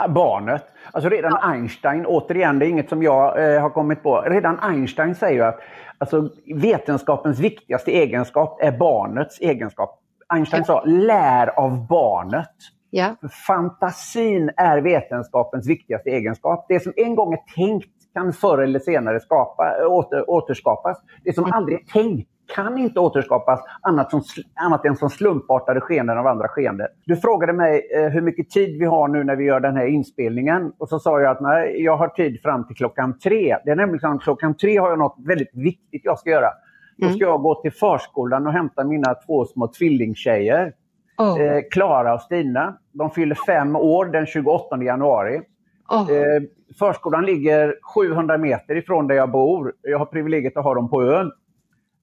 barnet. 0.07 0.63
Alltså 0.91 1.09
redan 1.09 1.31
ja. 1.31 1.51
Einstein, 1.51 2.05
återigen, 2.05 2.59
det 2.59 2.65
är 2.65 2.69
inget 2.69 2.89
som 2.89 3.03
jag 3.03 3.53
eh, 3.53 3.61
har 3.61 3.69
kommit 3.69 4.03
på. 4.03 4.21
Redan 4.21 4.59
Einstein 4.59 5.15
säger 5.15 5.43
att 5.43 5.59
alltså, 5.99 6.29
vetenskapens 6.55 7.39
viktigaste 7.39 7.91
egenskap 7.91 8.61
är 8.61 8.71
barnets 8.71 9.39
egenskap. 9.39 9.99
Einstein 10.27 10.65
sa 10.65 10.83
lär 10.85 11.59
av 11.59 11.87
barnet. 11.87 12.55
Ja. 12.89 13.15
Fantasin 13.47 14.51
är 14.57 14.81
vetenskapens 14.81 15.67
viktigaste 15.67 16.09
egenskap. 16.09 16.65
Det 16.69 16.79
som 16.79 16.93
en 16.95 17.15
gång 17.15 17.33
är 17.33 17.55
tänkt 17.55 17.89
kan 18.13 18.33
förr 18.33 18.57
eller 18.57 18.79
senare 18.79 19.19
skapa, 19.19 19.87
åter, 19.87 20.29
återskapas. 20.29 20.97
Det 21.23 21.33
som 21.33 21.43
mm. 21.43 21.53
aldrig 21.53 21.79
är 21.79 21.85
tänkt 21.85 22.29
kan 22.55 22.77
inte 22.77 22.99
återskapas 22.99 23.59
annat, 23.81 24.11
som, 24.11 24.21
annat 24.55 24.85
än 24.85 24.95
som 24.95 25.09
slumpartade 25.09 25.81
skeenden 25.81 26.17
av 26.17 26.27
andra 26.27 26.47
skeenden. 26.47 26.87
Du 27.05 27.15
frågade 27.15 27.53
mig 27.53 27.89
eh, 27.95 28.09
hur 28.09 28.21
mycket 28.21 28.49
tid 28.49 28.79
vi 28.79 28.85
har 28.85 29.07
nu 29.07 29.23
när 29.23 29.35
vi 29.35 29.43
gör 29.43 29.59
den 29.59 29.77
här 29.77 29.85
inspelningen. 29.85 30.71
Och 30.77 30.89
så 30.89 30.99
sa 30.99 31.21
jag 31.21 31.31
att 31.31 31.41
nej, 31.41 31.83
jag 31.83 31.97
har 31.97 32.07
tid 32.07 32.41
fram 32.41 32.67
till 32.67 32.75
klockan 32.75 33.19
tre. 33.19 33.57
Det 33.65 33.71
är 33.71 33.75
nämligen 33.75 33.99
så 33.99 34.07
att 34.07 34.21
klockan 34.21 34.57
tre 34.57 34.77
har 34.77 34.89
jag 34.89 34.99
något 34.99 35.15
väldigt 35.27 35.55
viktigt 35.55 36.01
jag 36.05 36.19
ska 36.19 36.29
göra. 36.29 36.49
Då 36.97 37.05
ska 37.05 37.15
mm. 37.15 37.29
jag 37.29 37.41
gå 37.41 37.61
till 37.61 37.71
förskolan 37.71 38.47
och 38.47 38.53
hämta 38.53 38.83
mina 38.83 39.13
två 39.13 39.45
små 39.45 39.67
tvillingtjejer. 39.67 40.73
Oh. 41.17 41.41
Eh, 41.41 41.61
Klara 41.71 42.13
och 42.13 42.21
Stina. 42.21 42.77
De 42.91 43.11
fyller 43.11 43.35
fem 43.35 43.75
år 43.75 44.05
den 44.05 44.25
28 44.25 44.83
januari. 44.83 45.41
Oh. 45.89 46.11
Eh, 46.11 46.41
förskolan 46.79 47.25
ligger 47.25 47.75
700 47.95 48.37
meter 48.37 48.75
ifrån 48.75 49.07
där 49.07 49.15
jag 49.15 49.31
bor. 49.31 49.73
Jag 49.81 49.99
har 49.99 50.05
privilegiet 50.05 50.57
att 50.57 50.63
ha 50.63 50.73
dem 50.73 50.89
på 50.89 51.03
ön. 51.03 51.31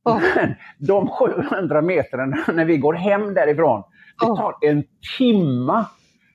Oh. 0.07 0.21
Men 0.37 0.55
de 0.79 1.09
700 1.09 1.83
metrarna 1.83 2.45
när 2.53 2.65
vi 2.65 2.77
går 2.77 2.95
hem 2.95 3.35
därifrån, 3.35 3.83
det 4.21 4.27
tar 4.27 4.55
en 4.61 4.85
timma. 5.19 5.87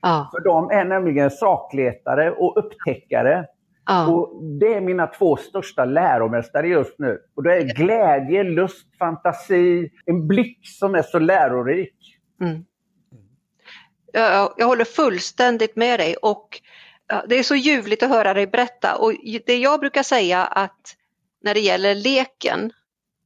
Oh. 0.02 0.30
För 0.30 0.40
de 0.40 0.70
är 0.70 0.84
nämligen 0.84 1.30
sakletare 1.30 2.30
och 2.30 2.56
upptäckare. 2.56 3.46
Och 4.08 4.42
Det 4.60 4.74
är 4.74 4.80
mina 4.80 5.06
två 5.06 5.36
största 5.36 5.84
läromästare 5.84 6.68
just 6.68 6.98
nu. 6.98 7.18
Och 7.36 7.42
det 7.42 7.56
är 7.56 7.62
glädje, 7.62 8.44
lust, 8.44 8.98
fantasi, 8.98 9.90
en 10.06 10.28
blick 10.28 10.58
som 10.62 10.94
är 10.94 11.02
så 11.02 11.18
lärorik. 11.18 12.18
Mm. 12.40 12.64
Jag, 14.12 14.54
jag 14.56 14.66
håller 14.66 14.84
fullständigt 14.84 15.76
med 15.76 16.00
dig 16.00 16.16
och 16.22 16.60
det 17.28 17.38
är 17.38 17.42
så 17.42 17.54
ljuvligt 17.54 18.02
att 18.02 18.08
höra 18.08 18.34
dig 18.34 18.46
berätta 18.46 18.96
och 18.96 19.12
det 19.46 19.56
jag 19.56 19.80
brukar 19.80 20.02
säga 20.02 20.44
att 20.44 20.96
när 21.42 21.54
det 21.54 21.60
gäller 21.60 21.94
leken 21.94 22.72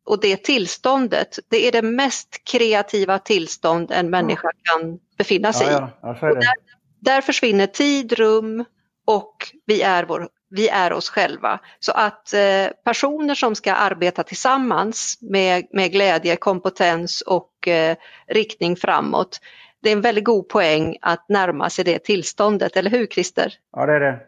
och 0.07 0.21
det 0.21 0.37
tillståndet, 0.37 1.39
det 1.49 1.69
är 1.69 1.73
det 1.73 1.83
mest 1.83 2.45
kreativa 2.45 3.19
tillstånd 3.19 3.91
en 3.91 4.11
människa 4.11 4.49
kan 4.63 4.99
befinna 5.19 5.53
sig 5.53 5.67
ja, 5.71 5.91
ja. 6.03 6.17
i. 6.17 6.35
Där, 6.35 6.55
där, 7.01 7.21
försvinner 7.21 7.67
tid, 7.67 8.13
rum 8.13 8.65
och 9.07 9.35
vi 9.67 9.83
är, 9.83 10.05
vår, 10.05 10.29
vi 10.51 10.69
är 10.69 10.93
oss 10.93 11.11
själva. 11.11 11.61
Så 11.79 11.93
att 11.93 12.35
eh, 12.35 12.67
personer 12.85 13.35
som 13.35 13.55
ska 13.55 13.75
arbeta 13.75 14.23
tillsammans 14.23 15.19
med, 15.21 15.67
med 15.73 15.93
glädje, 15.93 16.37
kompetens 16.37 17.21
och 17.21 17.69
eh, 17.69 17.97
riktning 18.27 18.77
framåt, 18.77 19.41
det 19.83 19.91
är 19.91 19.93
en 19.93 20.01
väldigt 20.01 20.25
god 20.25 20.49
poäng 20.49 20.97
att 21.01 21.29
närma 21.29 21.71
sig 21.71 21.85
det 21.85 21.99
tillståndet, 21.99 22.77
eller 22.77 22.91
hur 22.91 23.07
Christer? 23.07 23.55
Ja, 23.73 23.87
det 23.87 23.93
är 23.93 24.01
det. 24.01 24.19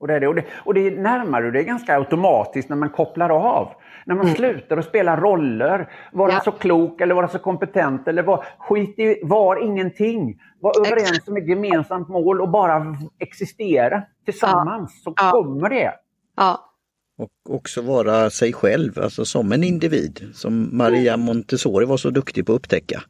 Och 0.00 0.06
det, 0.06 0.14
är 0.14 0.20
det. 0.20 0.28
Och 0.28 0.34
det, 0.34 0.44
och 0.64 0.74
det 0.74 0.90
närmar 0.90 1.42
du 1.42 1.50
dig 1.50 1.64
ganska 1.64 1.96
automatiskt 1.96 2.68
när 2.68 2.76
man 2.76 2.90
kopplar 2.90 3.30
av. 3.30 3.72
När 4.06 4.14
man 4.14 4.24
mm. 4.24 4.36
slutar 4.36 4.76
att 4.76 4.84
spela 4.84 5.16
roller, 5.16 5.90
vara 6.12 6.32
ja. 6.32 6.40
så 6.44 6.52
klok 6.52 7.00
eller 7.00 7.14
vara 7.14 7.28
så 7.28 7.38
kompetent 7.38 8.08
eller 8.08 8.22
var, 8.22 8.44
skit 8.58 8.98
i, 8.98 9.20
var 9.22 9.64
ingenting. 9.64 10.40
Var 10.60 10.86
överens 10.86 11.28
om 11.28 11.36
ett 11.36 11.48
gemensamt 11.48 12.08
mål 12.08 12.40
och 12.40 12.50
bara 12.50 12.96
existera 13.18 14.02
tillsammans 14.24 15.02
ja. 15.04 15.10
så 15.10 15.14
ja. 15.16 15.30
kommer 15.30 15.70
det. 15.70 15.92
Ja. 16.36 16.72
Och 17.18 17.54
också 17.54 17.82
vara 17.82 18.30
sig 18.30 18.52
själv, 18.52 18.98
alltså 18.98 19.24
som 19.24 19.52
en 19.52 19.64
individ. 19.64 20.28
Som 20.34 20.76
Maria 20.76 21.14
mm. 21.14 21.26
Montessori 21.26 21.84
var 21.84 21.96
så 21.96 22.10
duktig 22.10 22.46
på 22.46 22.52
att 22.52 22.56
upptäcka. 22.56 23.02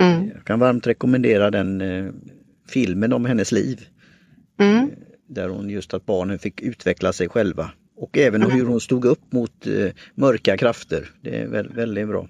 Mm. 0.00 0.30
Jag 0.34 0.44
kan 0.44 0.60
varmt 0.60 0.86
rekommendera 0.86 1.50
den 1.50 1.80
eh, 1.80 2.12
filmen 2.68 3.12
om 3.12 3.24
hennes 3.24 3.52
liv. 3.52 3.80
Mm. 4.60 4.76
Eh, 4.76 4.88
där 5.28 5.48
hon 5.48 5.70
just 5.70 5.94
att 5.94 6.06
barnen 6.06 6.38
fick 6.38 6.60
utveckla 6.60 7.12
sig 7.12 7.28
själva. 7.28 7.70
Och 8.02 8.18
även 8.18 8.42
mm. 8.42 8.56
hur 8.56 8.66
hon 8.66 8.80
stod 8.80 9.04
upp 9.04 9.32
mot 9.32 9.66
eh, 9.66 9.92
mörka 10.14 10.56
krafter. 10.56 11.08
Det 11.20 11.40
är 11.40 11.46
väldigt, 11.46 11.76
väldigt 11.76 12.08
bra 12.08 12.26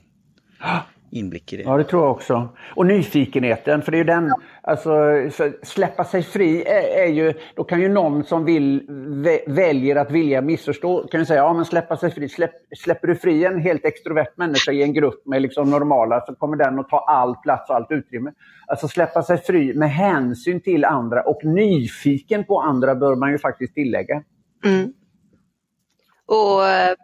inblick 1.10 1.52
i 1.52 1.56
det. 1.56 1.62
Ja, 1.62 1.76
det 1.76 1.84
tror 1.84 2.02
jag 2.02 2.10
också. 2.10 2.48
Och 2.76 2.86
nyfikenheten, 2.86 3.82
för 3.82 3.92
det 3.92 3.96
är 3.96 3.98
ju 3.98 4.04
den, 4.04 4.32
alltså 4.62 4.90
släppa 5.62 6.04
sig 6.04 6.22
fri 6.22 6.62
är, 6.62 7.04
är, 7.04 7.06
ju, 7.06 7.34
då 7.56 7.64
kan 7.64 7.80
ju 7.80 7.88
någon 7.88 8.24
som 8.24 8.44
vill, 8.44 8.86
väljer 9.46 9.96
att 9.96 10.10
vilja 10.10 10.40
missförstå, 10.40 11.06
kan 11.06 11.20
ju 11.20 11.26
säga, 11.26 11.40
ja 11.40 11.52
men 11.52 11.64
släppa 11.64 11.96
sig 11.96 12.10
fri, 12.10 12.28
Släpp, 12.28 12.52
släpper 12.76 13.08
du 13.08 13.16
fri 13.16 13.44
en 13.44 13.60
helt 13.60 13.84
extrovert 13.84 14.36
människa 14.36 14.72
i 14.72 14.82
en 14.82 14.92
grupp 14.92 15.26
med 15.26 15.42
liksom 15.42 15.70
normala 15.70 16.20
så 16.26 16.34
kommer 16.34 16.56
den 16.56 16.78
att 16.78 16.88
ta 16.88 16.98
all 16.98 17.36
plats 17.36 17.70
och 17.70 17.76
allt 17.76 17.90
utrymme. 17.90 18.32
Alltså 18.66 18.88
släppa 18.88 19.22
sig 19.22 19.38
fri 19.38 19.74
med 19.74 19.90
hänsyn 19.90 20.60
till 20.60 20.84
andra 20.84 21.22
och 21.22 21.44
nyfiken 21.44 22.44
på 22.44 22.60
andra 22.60 22.94
bör 22.94 23.16
man 23.16 23.30
ju 23.32 23.38
faktiskt 23.38 23.74
tillägga. 23.74 24.22
Mm. 24.64 24.92
Och 26.32 26.66
eh, 26.66 26.96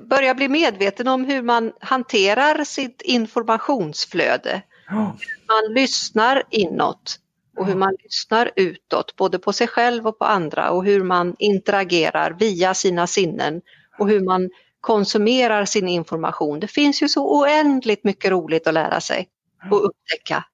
börja 0.00 0.34
bli 0.34 0.48
medveten 0.48 1.08
om 1.08 1.24
hur 1.24 1.42
man 1.42 1.72
hanterar 1.80 2.64
sitt 2.64 3.02
informationsflöde. 3.02 4.62
Oh. 4.90 5.12
Man 5.48 5.74
lyssnar 5.74 6.42
inåt 6.50 7.18
och 7.56 7.66
hur 7.66 7.74
man 7.74 7.96
lyssnar 8.02 8.50
utåt, 8.56 9.16
både 9.16 9.38
på 9.38 9.52
sig 9.52 9.66
själv 9.66 10.06
och 10.06 10.18
på 10.18 10.24
andra 10.24 10.70
och 10.70 10.84
hur 10.84 11.02
man 11.02 11.36
interagerar 11.38 12.30
via 12.30 12.74
sina 12.74 13.06
sinnen 13.06 13.60
och 13.98 14.08
hur 14.08 14.20
man 14.20 14.50
konsumerar 14.80 15.64
sin 15.64 15.88
information. 15.88 16.60
Det 16.60 16.68
finns 16.68 17.02
ju 17.02 17.08
så 17.08 17.40
oändligt 17.40 18.04
mycket 18.04 18.30
roligt 18.30 18.66
att 18.66 18.74
lära 18.74 19.00
sig 19.00 19.28
och 19.70 19.86
upptäcka. 19.86 20.44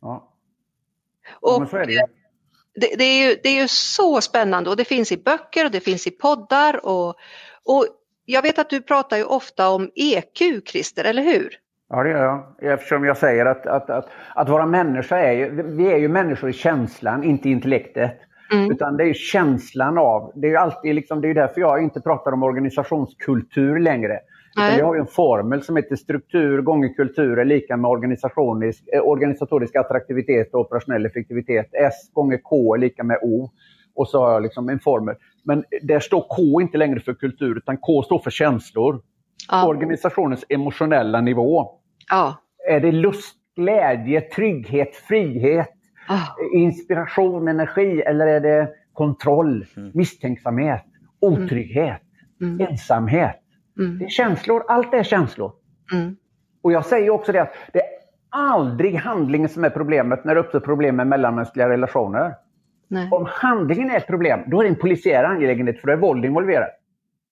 Ja. 0.00 0.34
Och 1.40 1.66
det. 1.70 2.06
Det, 2.80 2.96
det, 2.98 3.04
är 3.04 3.28
ju, 3.28 3.40
det 3.42 3.48
är 3.48 3.62
ju 3.62 3.68
så 3.68 4.20
spännande 4.20 4.70
och 4.70 4.76
det 4.76 4.84
finns 4.84 5.12
i 5.12 5.16
böcker 5.16 5.64
och 5.64 5.70
det 5.70 5.80
finns 5.80 6.06
i 6.06 6.10
poddar 6.10 6.86
och, 6.86 7.16
och 7.68 7.86
jag 8.24 8.42
vet 8.42 8.58
att 8.58 8.70
du 8.70 8.80
pratar 8.80 9.16
ju 9.16 9.24
ofta 9.24 9.70
om 9.70 9.90
EQ, 9.94 10.68
Christer, 10.68 11.04
eller 11.04 11.22
hur? 11.22 11.48
Ja, 11.88 12.02
det 12.02 12.10
gör 12.10 12.24
jag. 12.24 12.72
Eftersom 12.72 13.04
jag 13.04 13.16
säger 13.16 13.46
att, 13.46 13.66
att, 13.66 13.90
att, 13.90 14.08
att 14.34 14.48
vara 14.48 14.66
människa 14.66 15.18
är 15.18 15.32
ju, 15.32 15.62
vi 15.62 15.92
är 15.92 15.96
ju 15.96 16.08
människor 16.08 16.50
i 16.50 16.52
känslan, 16.52 17.24
inte 17.24 17.48
i 17.48 17.52
intellektet. 17.52 18.18
Mm. 18.52 18.70
Utan 18.70 18.96
det 18.96 19.04
är 19.04 19.14
känslan 19.14 19.98
av, 19.98 20.32
det 20.34 20.46
är 20.46 20.50
ju 20.50 20.56
alltid 20.56 20.94
liksom, 20.94 21.20
det 21.20 21.28
är 21.28 21.34
därför 21.34 21.60
jag 21.60 21.82
inte 21.82 22.00
pratar 22.00 22.32
om 22.32 22.42
organisationskultur 22.42 23.80
längre. 23.80 24.20
Utan 24.56 24.76
vi 24.76 24.82
har 24.82 24.94
ju 24.94 25.00
en 25.00 25.06
formel 25.06 25.62
som 25.62 25.76
heter 25.76 25.96
struktur 25.96 26.62
gånger 26.62 26.94
kultur 26.94 27.38
är 27.38 27.44
lika 27.44 27.76
med 27.76 27.90
organisatorisk, 27.90 28.88
eh, 28.92 29.00
organisatorisk 29.00 29.76
attraktivitet 29.76 30.54
och 30.54 30.60
operationell 30.60 31.06
effektivitet. 31.06 31.68
S 31.72 32.10
gånger 32.12 32.38
K 32.38 32.74
är 32.74 32.78
lika 32.78 33.04
med 33.04 33.18
O. 33.22 33.50
Och 33.98 34.08
så 34.08 34.24
har 34.24 34.32
jag 34.32 34.42
liksom 34.42 34.68
en 34.68 34.80
formel. 34.80 35.14
Men 35.44 35.64
där 35.82 36.00
står 36.00 36.26
K 36.28 36.60
inte 36.60 36.78
längre 36.78 37.00
för 37.00 37.14
kultur 37.14 37.56
utan 37.56 37.76
K 37.76 38.02
står 38.02 38.18
för 38.18 38.30
känslor. 38.30 39.00
Ja. 39.48 39.66
Organisationens 39.66 40.44
emotionella 40.48 41.20
nivå. 41.20 41.70
Ja. 42.10 42.36
Är 42.68 42.80
det 42.80 42.92
lust, 42.92 43.36
glädje, 43.56 44.20
trygghet, 44.20 44.96
frihet, 44.96 45.74
ja. 46.08 46.20
inspiration, 46.54 47.48
energi 47.48 48.00
eller 48.00 48.26
är 48.26 48.40
det 48.40 48.68
kontroll, 48.92 49.66
mm. 49.76 49.90
misstänksamhet, 49.94 50.84
otrygghet, 51.20 52.02
mm. 52.40 52.54
mm. 52.54 52.66
ensamhet? 52.66 53.40
Mm. 53.78 53.98
Det 53.98 54.04
är 54.04 54.08
känslor, 54.08 54.62
allt 54.68 54.94
är 54.94 55.02
känslor. 55.02 55.52
Mm. 55.92 56.16
Och 56.62 56.72
jag 56.72 56.86
säger 56.86 57.10
också 57.10 57.32
det 57.32 57.42
att 57.42 57.54
det 57.72 57.78
är 57.78 57.88
aldrig 58.30 58.94
handlingen 58.94 59.48
som 59.48 59.64
är 59.64 59.70
problemet 59.70 60.24
när 60.24 60.34
det 60.34 60.40
uppstår 60.40 60.60
problem 60.60 60.96
med 60.96 61.06
mellanmänskliga 61.06 61.68
relationer. 61.68 62.34
Nej. 62.88 63.08
Om 63.10 63.26
handlingen 63.30 63.90
är 63.90 63.96
ett 63.96 64.06
problem, 64.06 64.40
då 64.46 64.60
är 64.60 64.64
det 64.64 64.68
en 64.68 64.76
polisiär 64.76 65.24
angelägenhet 65.24 65.80
för 65.80 65.86
då 65.86 65.92
är 65.92 65.96
våld 65.96 66.24
involverat. 66.24 66.70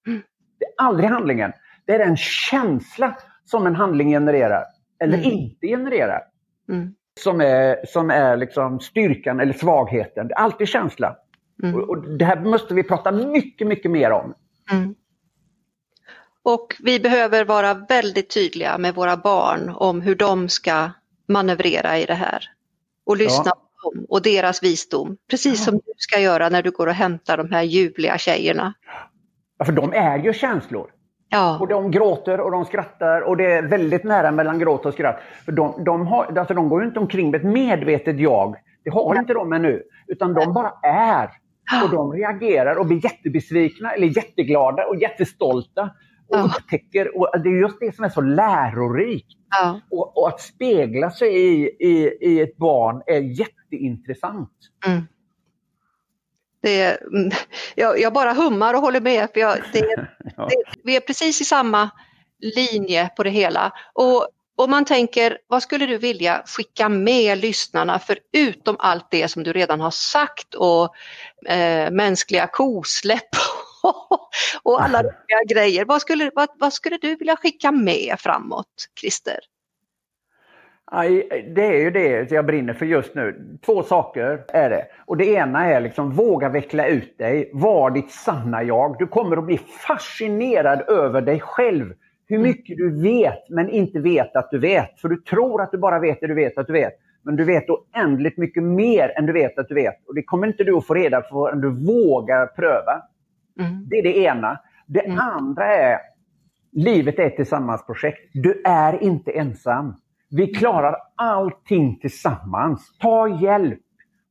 Mm. 0.07 0.23
Det 0.59 0.65
är 0.65 0.73
aldrig 0.77 1.11
handlingen. 1.11 1.53
Det 1.85 1.93
är 1.93 1.99
den 1.99 2.17
känsla 2.17 3.17
som 3.45 3.67
en 3.67 3.75
handling 3.75 4.11
genererar, 4.11 4.65
eller 5.01 5.19
mm. 5.19 5.31
inte 5.31 5.67
genererar. 5.67 6.23
Mm. 6.69 6.95
Som 7.21 7.41
är, 7.41 7.87
som 7.87 8.11
är 8.11 8.37
liksom 8.37 8.81
styrkan 8.81 9.41
eller 9.41 9.53
svagheten. 9.53 10.29
Det 10.29 10.35
är 10.35 10.39
alltid 10.39 10.69
känsla. 10.69 11.17
Mm. 11.63 11.75
Och, 11.75 11.89
och, 11.89 12.09
det 12.19 12.25
här 12.25 12.41
måste 12.41 12.75
vi 12.75 12.83
prata 12.83 13.13
mycket, 13.13 13.67
mycket 13.67 13.91
mer 13.91 14.11
om. 14.11 14.35
Mm. 14.73 14.95
Och 16.43 16.77
vi 16.83 17.01
behöver 17.01 17.45
vara 17.45 17.75
väldigt 17.75 18.35
tydliga 18.35 18.79
med 18.79 18.95
våra 18.95 19.17
barn 19.17 19.73
om 19.75 20.01
hur 20.01 20.15
de 20.15 20.49
ska 20.49 20.91
manövrera 21.29 21.99
i 21.99 22.05
det 22.05 22.15
här. 22.15 22.51
Och 23.05 23.17
lyssna 23.17 23.45
ja. 23.47 23.66
Dem 23.93 24.07
och 24.09 24.23
deras 24.23 24.63
visdom. 24.63 25.17
Precis 25.31 25.65
som 25.65 25.75
du 25.75 25.93
ska 25.97 26.21
göra 26.21 26.49
när 26.49 26.63
du 26.63 26.71
går 26.71 26.87
och 26.87 26.93
hämtar 26.93 27.37
de 27.37 27.51
här 27.51 27.63
ljuvliga 27.63 28.19
tjejerna. 28.19 28.75
Ja, 29.59 29.65
för 29.65 29.73
de 29.73 29.93
är 29.93 30.19
ju 30.19 30.33
känslor. 30.33 30.91
Ja. 31.29 31.59
Och 31.61 31.69
de 31.69 31.91
gråter 31.91 32.41
och 32.41 32.51
de 32.51 32.65
skrattar 32.65 33.21
och 33.21 33.37
det 33.37 33.53
är 33.53 33.63
väldigt 33.63 34.05
nära 34.05 34.31
mellan 34.31 34.59
gråt 34.59 34.87
och 34.87 34.95
skratt. 34.95 35.21
För 35.45 35.53
de, 35.53 35.85
de, 35.85 36.07
har, 36.07 36.39
alltså 36.39 36.55
de 36.55 36.69
går 36.69 36.85
inte 36.85 36.99
omkring 36.99 37.31
med 37.31 37.41
ett 37.41 37.47
medvetet 37.47 38.21
jag. 38.21 38.57
Det 38.85 38.91
har 38.91 39.15
ja. 39.15 39.21
inte 39.21 39.35
de 39.35 39.53
ännu. 39.53 39.83
Utan 40.07 40.35
de 40.35 40.53
bara 40.53 40.73
är. 40.83 41.31
Och 41.85 41.91
de 41.91 42.13
reagerar 42.13 42.77
och 42.77 42.87
blir 42.87 43.05
jättebesvikna 43.05 43.93
eller 43.93 44.07
jätteglada 44.07 44.87
och 44.87 44.97
jättestolta 44.97 45.91
och 46.29 46.37
ja. 46.37 46.43
upptäcker, 46.45 47.19
och 47.19 47.41
det 47.41 47.49
är 47.49 47.61
just 47.61 47.81
det 47.81 47.97
som 47.97 48.05
är 48.05 48.09
så 48.09 48.21
lärorikt. 48.21 49.39
Ja. 49.51 49.81
Och, 49.91 50.19
och, 50.19 50.29
att 50.29 50.41
spegla 50.41 51.11
sig 51.11 51.29
i, 51.29 51.67
i, 51.81 52.19
i 52.21 52.41
ett 52.41 52.57
barn 52.57 53.03
är 53.07 53.21
jätteintressant. 53.71 54.51
Mm. 54.87 55.07
Det, 56.63 57.01
jag, 57.75 58.01
jag, 58.01 58.13
bara 58.13 58.33
hummar 58.33 58.75
och 58.75 58.81
håller 58.81 59.01
med. 59.01 59.29
För 59.33 59.41
jag, 59.41 59.59
det, 59.73 60.09
ja. 60.37 60.49
det, 60.51 60.65
vi 60.85 60.97
är 60.97 61.01
precis 61.01 61.41
i 61.41 61.45
samma 61.45 61.91
linje 62.57 63.11
på 63.17 63.23
det 63.23 63.31
hela. 63.31 63.73
Och 63.93 64.29
om 64.57 64.71
man 64.71 64.85
tänker, 64.85 65.39
vad 65.47 65.63
skulle 65.63 65.87
du 65.87 65.99
vilja 65.99 66.43
skicka 66.47 66.89
med 66.89 67.39
lyssnarna 67.39 67.99
förutom 67.99 68.77
allt 68.79 69.11
det 69.11 69.29
som 69.29 69.43
du 69.43 69.53
redan 69.53 69.81
har 69.81 69.91
sagt 69.91 70.55
och 70.55 70.95
eh, 71.47 71.91
mänskliga 71.91 72.47
kosläpp 72.47 73.29
och 74.63 74.83
alla 74.83 75.03
roliga 75.03 75.45
grejer. 75.49 75.85
Vad 75.85 76.01
skulle, 76.01 76.31
vad, 76.35 76.49
vad 76.59 76.73
skulle 76.73 76.99
du 76.99 77.17
vilja 77.17 77.37
skicka 77.37 77.73
med 77.73 78.17
framåt, 78.19 78.89
Christer? 79.01 79.39
Det 81.55 81.65
är 81.65 81.79
ju 81.79 81.91
det 81.91 82.31
jag 82.31 82.47
brinner 82.47 82.75
för 82.75 82.87
just 82.87 83.15
nu. 83.15 83.59
Två 83.67 83.83
saker 83.83 84.45
är 84.49 84.71
det. 84.71 84.87
Och 85.07 85.17
det 85.17 85.27
ena 85.27 85.67
är 85.67 85.81
liksom 85.81 86.11
våga 86.11 86.49
veckla 86.49 86.87
ut 86.87 87.19
dig. 87.19 87.51
Var 87.53 87.91
ditt 87.91 88.11
sanna 88.11 88.63
jag. 88.63 88.99
Du 88.99 89.07
kommer 89.07 89.37
att 89.37 89.47
bli 89.47 89.59
fascinerad 89.59 90.89
över 90.89 91.21
dig 91.21 91.41
själv. 91.41 91.93
Hur 92.29 92.37
mm. 92.37 92.49
mycket 92.49 92.77
du 92.77 93.03
vet 93.03 93.49
men 93.49 93.71
inte 93.71 94.01
vet 94.01 94.37
att 94.37 94.51
du 94.51 94.59
vet. 94.59 95.01
För 95.01 95.09
du 95.09 95.17
tror 95.17 95.63
att 95.63 95.71
du 95.71 95.79
bara 95.79 95.99
vet 95.99 96.21
det 96.21 96.27
du 96.27 96.35
vet 96.35 96.59
att 96.59 96.67
du 96.67 96.73
vet. 96.73 96.95
Men 97.23 97.37
du 97.37 97.45
vet 97.45 97.65
oändligt 97.69 98.39
mycket 98.39 98.63
mer 98.63 99.13
än 99.19 99.27
du 99.27 99.33
vet 99.33 99.59
att 99.59 99.69
du 99.69 99.75
vet. 99.75 100.09
Och 100.09 100.15
det 100.15 100.23
kommer 100.23 100.47
inte 100.47 100.65
du 100.65 100.77
att 100.77 100.87
få 100.87 100.95
reda 100.95 101.21
på 101.21 101.29
förrän 101.29 101.61
du 101.61 101.71
vågar 101.71 102.47
pröva. 102.47 103.03
Mm. 103.61 103.89
Det 103.89 103.97
är 103.97 104.03
det 104.03 104.19
ena. 104.19 104.59
Det 104.87 105.07
mm. 105.07 105.19
andra 105.19 105.65
är, 105.77 105.99
livet 106.73 107.19
är 107.19 107.27
ett 107.27 107.37
tillsammansprojekt. 107.37 108.31
Du 108.33 108.63
är 108.65 109.03
inte 109.03 109.31
ensam. 109.31 109.95
Vi 110.29 110.47
klarar 110.47 110.97
allting 111.15 111.99
tillsammans. 111.99 112.99
Ta 112.99 113.29
hjälp. 113.29 113.81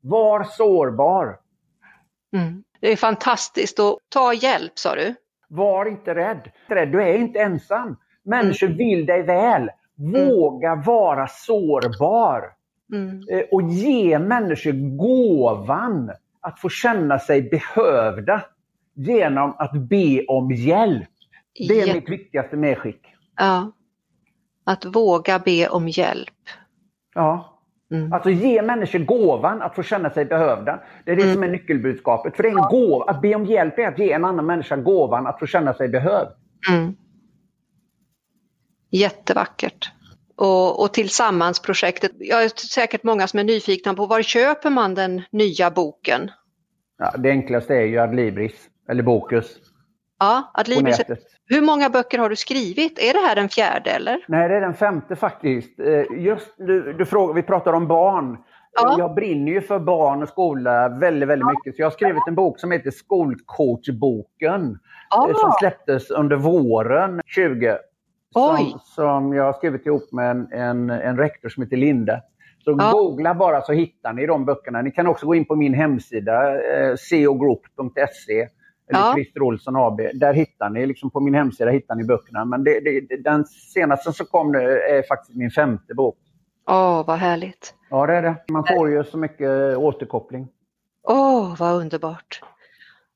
Var 0.01 0.43
sårbar. 0.43 1.37
Mm. 2.35 2.63
Det 2.79 2.91
är 2.91 2.95
fantastiskt. 2.95 3.79
Och 3.79 3.99
ta 4.09 4.33
hjälp 4.33 4.79
sa 4.79 4.95
du. 4.95 5.15
Var 5.47 5.85
inte 5.85 6.15
rädd. 6.15 6.51
Du 6.67 7.03
är 7.03 7.17
inte 7.17 7.39
ensam. 7.39 7.97
Människor 8.23 8.67
mm. 8.67 8.77
vill 8.77 9.05
dig 9.05 9.23
väl. 9.23 9.69
Mm. 9.99 10.29
Våga 10.29 10.75
vara 10.75 11.27
sårbar. 11.27 12.43
Mm. 12.93 13.23
Eh, 13.29 13.45
och 13.51 13.61
ge 13.61 14.19
människor 14.19 14.97
gåvan 14.97 16.11
att 16.41 16.59
få 16.59 16.69
känna 16.69 17.19
sig 17.19 17.41
behövda 17.41 18.41
genom 18.93 19.55
att 19.57 19.73
be 19.73 20.25
om 20.25 20.51
hjälp. 20.51 21.09
Det 21.67 21.81
är 21.81 21.87
ja. 21.87 21.93
mitt 21.93 22.09
viktigaste 22.09 22.57
medskick. 22.57 23.01
Ja. 23.37 23.71
Att 24.65 24.85
våga 24.85 25.39
be 25.39 25.69
om 25.69 25.87
hjälp. 25.87 26.29
Ja. 27.13 27.51
Mm. 27.91 28.13
Alltså 28.13 28.29
ge 28.29 28.61
människor 28.61 28.99
gåvan 28.99 29.61
att 29.61 29.75
få 29.75 29.83
känna 29.83 30.09
sig 30.09 30.25
behövda. 30.25 30.79
Det 31.05 31.11
är 31.11 31.15
det 31.15 31.21
mm. 31.21 31.33
som 31.33 31.43
är 31.43 31.47
nyckelbudskapet. 31.47 32.35
För 32.35 32.43
det 32.43 32.49
är 32.49 32.57
en 32.57 32.69
gåva. 32.69 33.05
Att 33.05 33.21
be 33.21 33.35
om 33.35 33.45
hjälp 33.45 33.79
är 33.79 33.87
att 33.87 33.99
ge 33.99 34.11
en 34.11 34.25
annan 34.25 34.45
människa 34.45 34.75
gåvan 34.75 35.27
att 35.27 35.39
få 35.39 35.47
känna 35.47 35.73
sig 35.73 35.89
behövd. 35.89 36.29
Mm. 36.71 36.95
Jättevackert. 38.91 39.91
Och, 40.35 40.83
och 40.83 40.93
tillsammansprojektet. 40.93 42.11
Jag 42.19 42.43
är 42.43 42.49
säkert 42.49 43.03
många 43.03 43.27
som 43.27 43.39
är 43.39 43.43
nyfikna 43.43 43.93
på 43.93 44.05
var 44.05 44.21
köper 44.21 44.69
man 44.69 44.95
den 44.95 45.21
nya 45.31 45.71
boken? 45.71 46.31
Ja, 46.97 47.13
det 47.17 47.29
enklaste 47.29 47.75
är 47.75 47.85
ju 47.85 47.99
Adlibris. 47.99 48.69
Eller 48.89 49.03
Bokus. 49.03 49.57
Ja, 50.19 50.51
Adlibris. 50.53 51.01
Hur 51.47 51.61
många 51.61 51.89
böcker 51.89 52.19
har 52.19 52.29
du 52.29 52.35
skrivit? 52.35 52.99
Är 52.99 53.13
det 53.13 53.19
här 53.27 53.35
den 53.35 53.49
fjärde 53.49 53.89
eller? 53.89 54.25
Nej, 54.27 54.49
det 54.49 54.55
är 54.55 54.61
den 54.61 54.73
femte 54.73 55.15
faktiskt. 55.15 55.79
Eh, 55.79 56.03
just 56.17 56.53
du, 56.57 56.93
du 56.93 57.05
frågar, 57.05 57.33
vi 57.33 57.43
pratar 57.43 57.73
om 57.73 57.87
barn. 57.87 58.37
Ja. 58.81 58.95
Jag 58.99 59.15
brinner 59.15 59.51
ju 59.51 59.61
för 59.61 59.79
barn 59.79 60.23
och 60.23 60.29
skola 60.29 60.89
väldigt, 60.89 61.29
väldigt 61.29 61.47
ja. 61.47 61.51
mycket. 61.51 61.75
Så 61.75 61.81
jag 61.81 61.85
har 61.85 61.91
skrivit 61.91 62.27
en 62.27 62.35
bok 62.35 62.59
som 62.59 62.71
heter 62.71 62.91
Skolcoachboken. 62.91 64.79
Ja. 65.09 65.29
Eh, 65.29 65.35
som 65.35 65.51
släpptes 65.59 66.11
under 66.11 66.35
våren 66.35 67.21
20. 67.25 67.77
Som, 68.33 68.79
som, 68.83 69.33
jag 69.33 69.43
har 69.43 69.53
skrivit 69.53 69.85
ihop 69.85 70.11
med 70.11 70.31
en, 70.31 70.51
en, 70.51 70.89
en 70.89 71.17
rektor 71.17 71.49
som 71.49 71.63
heter 71.63 71.77
Linde. 71.77 72.21
Så 72.63 72.75
ja. 72.79 72.91
googla 72.91 73.33
bara 73.35 73.61
så 73.61 73.73
hittar 73.73 74.13
ni 74.13 74.25
de 74.25 74.45
böckerna. 74.45 74.81
Ni 74.81 74.91
kan 74.91 75.07
också 75.07 75.25
gå 75.25 75.35
in 75.35 75.45
på 75.45 75.55
min 75.55 75.73
hemsida, 75.73 76.61
eh, 76.61 76.95
ceogroup.se 76.95 78.47
eller 78.89 78.99
ja. 78.99 79.13
Christer 79.13 79.41
Olsson 79.41 79.75
AB. 79.75 79.97
Där 80.13 80.33
hittar 80.33 80.69
ni, 80.69 80.85
liksom 80.85 81.11
på 81.11 81.19
min 81.19 81.33
hemsida 81.33 81.71
hittar 81.71 81.95
ni 81.95 82.03
böckerna. 82.03 82.45
Men 82.45 82.63
det, 82.63 82.79
det, 82.79 83.23
den 83.23 83.45
senaste 83.45 84.13
som 84.13 84.25
kom 84.25 84.51
nu 84.51 84.79
är 84.79 85.07
faktiskt 85.07 85.37
min 85.37 85.51
femte 85.51 85.93
bok. 85.93 86.17
Åh, 86.67 87.01
oh, 87.01 87.05
vad 87.05 87.17
härligt. 87.17 87.73
Ja, 87.89 88.07
det 88.07 88.13
är 88.13 88.21
det. 88.21 88.35
Man 88.51 88.67
får 88.67 88.89
ju 88.89 89.03
så 89.03 89.17
mycket 89.17 89.77
återkoppling. 89.77 90.47
Åh, 91.03 91.17
oh, 91.17 91.57
vad 91.57 91.75
underbart. 91.75 92.41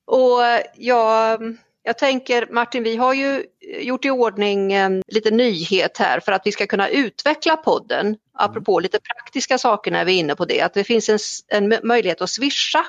Och 0.06 0.40
jag 0.76 1.42
jag 1.84 1.98
tänker 1.98 2.48
Martin, 2.52 2.84
vi 2.84 2.96
har 2.96 3.14
ju 3.14 3.46
gjort 3.82 4.06
i 4.06 4.10
ordning 4.10 4.74
en 4.74 5.04
liten 5.08 5.38
nyhet 5.38 5.98
här 5.98 6.20
för 6.20 6.32
att 6.32 6.42
vi 6.46 6.52
ska 6.52 6.68
kunna 6.68 6.90
utveckla 6.90 7.58
podden. 7.58 8.18
Apropå 8.34 8.80
lite 8.80 9.00
praktiska 9.00 9.58
saker 9.58 9.92
när 9.92 10.06
vi 10.06 10.16
är 10.16 10.20
inne 10.20 10.36
på 10.36 10.46
det, 10.46 10.62
att 10.62 10.74
det 10.74 10.84
finns 10.84 11.10
en, 11.10 11.20
en 11.48 11.80
möjlighet 11.84 12.22
att 12.22 12.30
swisha 12.30 12.86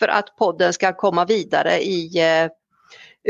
för 0.00 0.08
att 0.08 0.36
podden 0.36 0.72
ska 0.72 0.92
komma 0.92 1.24
vidare 1.24 1.80
i 1.82 2.18
eh, 2.18 2.50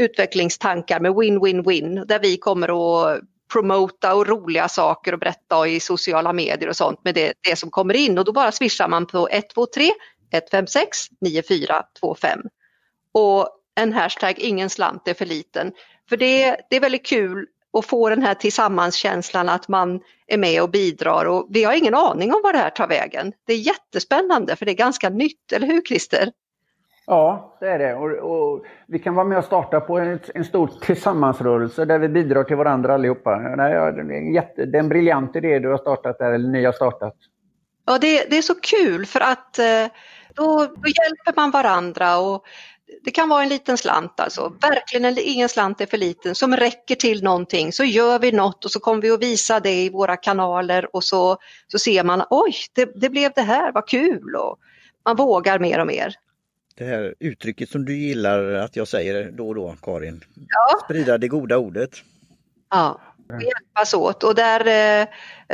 utvecklingstankar 0.05 1.01
med 1.01 1.13
win-win-win 1.13 2.05
där 2.05 2.19
vi 2.19 2.37
kommer 2.37 2.69
att 2.69 3.21
promota 3.53 4.15
och 4.15 4.27
roliga 4.27 4.69
saker 4.69 5.13
och 5.13 5.19
berätta 5.19 5.69
i 5.69 5.81
sociala 5.81 6.33
medier 6.33 6.69
och 6.69 6.77
sånt 6.77 7.05
med 7.05 7.15
det, 7.15 7.33
det 7.49 7.57
som 7.57 7.71
kommer 7.71 7.95
in 7.95 8.19
och 8.19 8.25
då 8.25 8.33
bara 8.33 8.53
swishar 8.53 8.89
man 8.89 9.07
på 9.07 9.29
123 9.29 9.91
156 10.33 10.99
9425. 11.21 12.41
Och 13.15 13.49
en 13.81 13.93
hashtag 13.93 14.39
ingen 14.39 14.71
slant 14.71 15.09
är 15.09 15.15
för 15.15 15.27
liten. 15.27 15.73
För 16.09 16.17
det, 16.17 16.57
det 16.71 16.77
är 16.77 16.81
väldigt 16.81 17.07
kul 17.07 17.47
att 17.79 17.87
få 17.87 18.09
den 18.09 18.23
här 18.23 18.35
tillsammanskänslan 18.35 19.49
att 19.49 19.69
man 19.69 20.01
är 20.27 20.39
med 20.39 20.63
och 20.63 20.71
bidrar 20.71 21.25
och 21.25 21.47
vi 21.51 21.65
har 21.65 21.75
ingen 21.75 21.95
aning 21.95 22.35
om 22.35 22.41
var 22.43 22.53
det 22.53 22.59
här 22.59 22.71
tar 22.71 22.89
vägen. 22.89 23.33
Det 23.47 23.53
är 23.53 23.59
jättespännande 23.59 24.57
för 24.57 24.67
det 24.67 24.73
är 24.73 24.77
ganska 24.77 25.11
nytt, 25.11 25.53
eller 25.53 25.67
hur 25.67 25.83
Christer? 25.83 26.33
Ja, 27.07 27.57
det 27.61 27.67
är 27.67 27.79
det. 27.79 27.95
Och, 27.95 28.11
och, 28.11 28.65
vi 28.87 28.99
kan 28.99 29.15
vara 29.15 29.27
med 29.27 29.39
och 29.39 29.45
starta 29.45 29.81
på 29.81 29.99
en, 29.99 30.21
en 30.35 30.45
stor 30.45 30.71
tillsammansrörelse 30.81 31.85
där 31.85 31.99
vi 31.99 32.09
bidrar 32.09 32.45
till 32.45 32.57
varandra 32.57 32.95
allihopa. 32.95 33.37
Nej, 33.37 33.73
ja, 33.73 33.91
det, 33.91 34.01
är 34.01 34.19
en 34.19 34.35
jätte, 34.35 34.65
det 34.65 34.79
är 34.79 34.83
en 34.83 34.89
briljant 34.89 35.37
idé 35.37 35.59
du 35.59 35.69
har 35.69 35.79
startat 35.79 36.19
där, 36.19 36.33
eller 36.33 36.49
ni 36.49 36.65
har 36.65 36.73
startat. 36.73 37.17
Ja, 37.87 37.99
det, 37.99 38.31
det 38.31 38.39
är 38.39 38.43
så 38.43 38.55
kul 38.55 39.07
för 39.07 39.21
att 39.21 39.59
eh, 39.59 39.87
då, 40.35 40.57
då 40.57 40.89
hjälper 40.89 41.37
man 41.37 41.51
varandra 41.51 42.19
och 42.19 42.45
det 43.05 43.11
kan 43.11 43.29
vara 43.29 43.43
en 43.43 43.49
liten 43.49 43.79
slant 43.79 44.21
alltså, 44.21 44.53
verkligen 44.61 45.05
eller 45.05 45.23
ingen 45.23 45.49
slant 45.49 45.81
är 45.81 45.87
för 45.87 45.97
liten, 45.97 46.35
som 46.35 46.57
räcker 46.57 46.95
till 46.95 47.23
någonting. 47.23 47.73
Så 47.73 47.85
gör 47.85 48.19
vi 48.19 48.33
något 48.33 48.65
och 48.65 48.71
så 48.71 48.81
kommer 48.81 49.03
vi 49.03 49.11
att 49.11 49.23
visa 49.23 49.61
det 49.61 49.85
i 49.85 49.91
våra 49.91 50.17
kanaler 50.17 50.97
och 50.97 51.05
så, 51.05 51.37
så 51.69 51.79
ser 51.79 52.05
man, 52.05 52.23
oj, 52.31 52.55
det, 52.75 53.01
det 53.01 53.09
blev 53.09 53.33
det 53.35 53.43
här, 53.43 53.73
vad 53.73 53.89
kul! 53.89 54.37
Och 54.37 54.59
man 55.05 55.17
vågar 55.17 55.59
mer 55.59 55.81
och 55.81 55.87
mer. 55.87 56.15
Det 56.81 56.87
här 56.87 57.15
uttrycket 57.19 57.71
som 57.71 57.85
du 57.85 57.97
gillar 57.97 58.53
att 58.53 58.77
jag 58.77 58.89
säger 58.89 59.31
då 59.31 59.49
och 59.49 59.55
då, 59.55 59.77
Karin. 59.83 60.25
Ja. 60.35 60.81
Sprida 60.85 61.19
det 61.19 61.29
goda 61.29 61.59
ordet. 61.59 61.91
Ja. 62.71 63.01
och 63.29 63.43
hjälpas 63.43 63.95
åt. 63.95 64.25
Och 64.25 64.35
där 64.35 64.67
eh, 64.67 65.09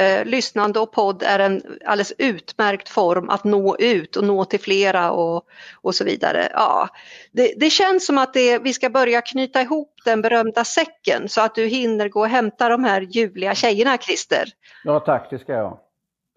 eh, 0.05 0.25
lyssnande 0.25 0.81
och 0.81 0.93
podd 0.93 1.23
är 1.23 1.39
en 1.39 1.63
alldeles 1.85 2.13
utmärkt 2.19 2.89
form 2.89 3.29
att 3.29 3.45
nå 3.45 3.77
ut 3.77 4.17
och 4.17 4.25
nå 4.25 4.45
till 4.45 4.61
flera 4.61 5.11
och, 5.11 5.45
och 5.75 5.95
så 5.95 6.05
vidare. 6.05 6.49
Ja, 6.53 6.89
det, 7.33 7.55
det 7.57 7.71
känns 7.71 8.07
som 8.07 8.19
att 8.19 8.35
det, 8.35 8.59
vi 8.59 8.73
ska 8.73 8.91
börja 8.91 9.21
knyta 9.21 9.63
ihop 9.63 9.95
den 10.05 10.23
berömda 10.23 10.65
säcken 10.65 11.29
så 11.29 11.41
att 11.41 11.55
du 11.55 11.67
hinner 11.67 12.09
gå 12.09 12.21
och 12.21 12.29
hämta 12.29 12.69
de 12.69 12.85
här 12.85 13.01
ljuvliga 13.01 13.55
tjejerna 13.55 13.99
Christer. 13.99 14.45
Ja 14.85 15.01
tack, 15.01 15.31
det 15.31 15.39
ska 15.39 15.53
jag. 15.53 15.79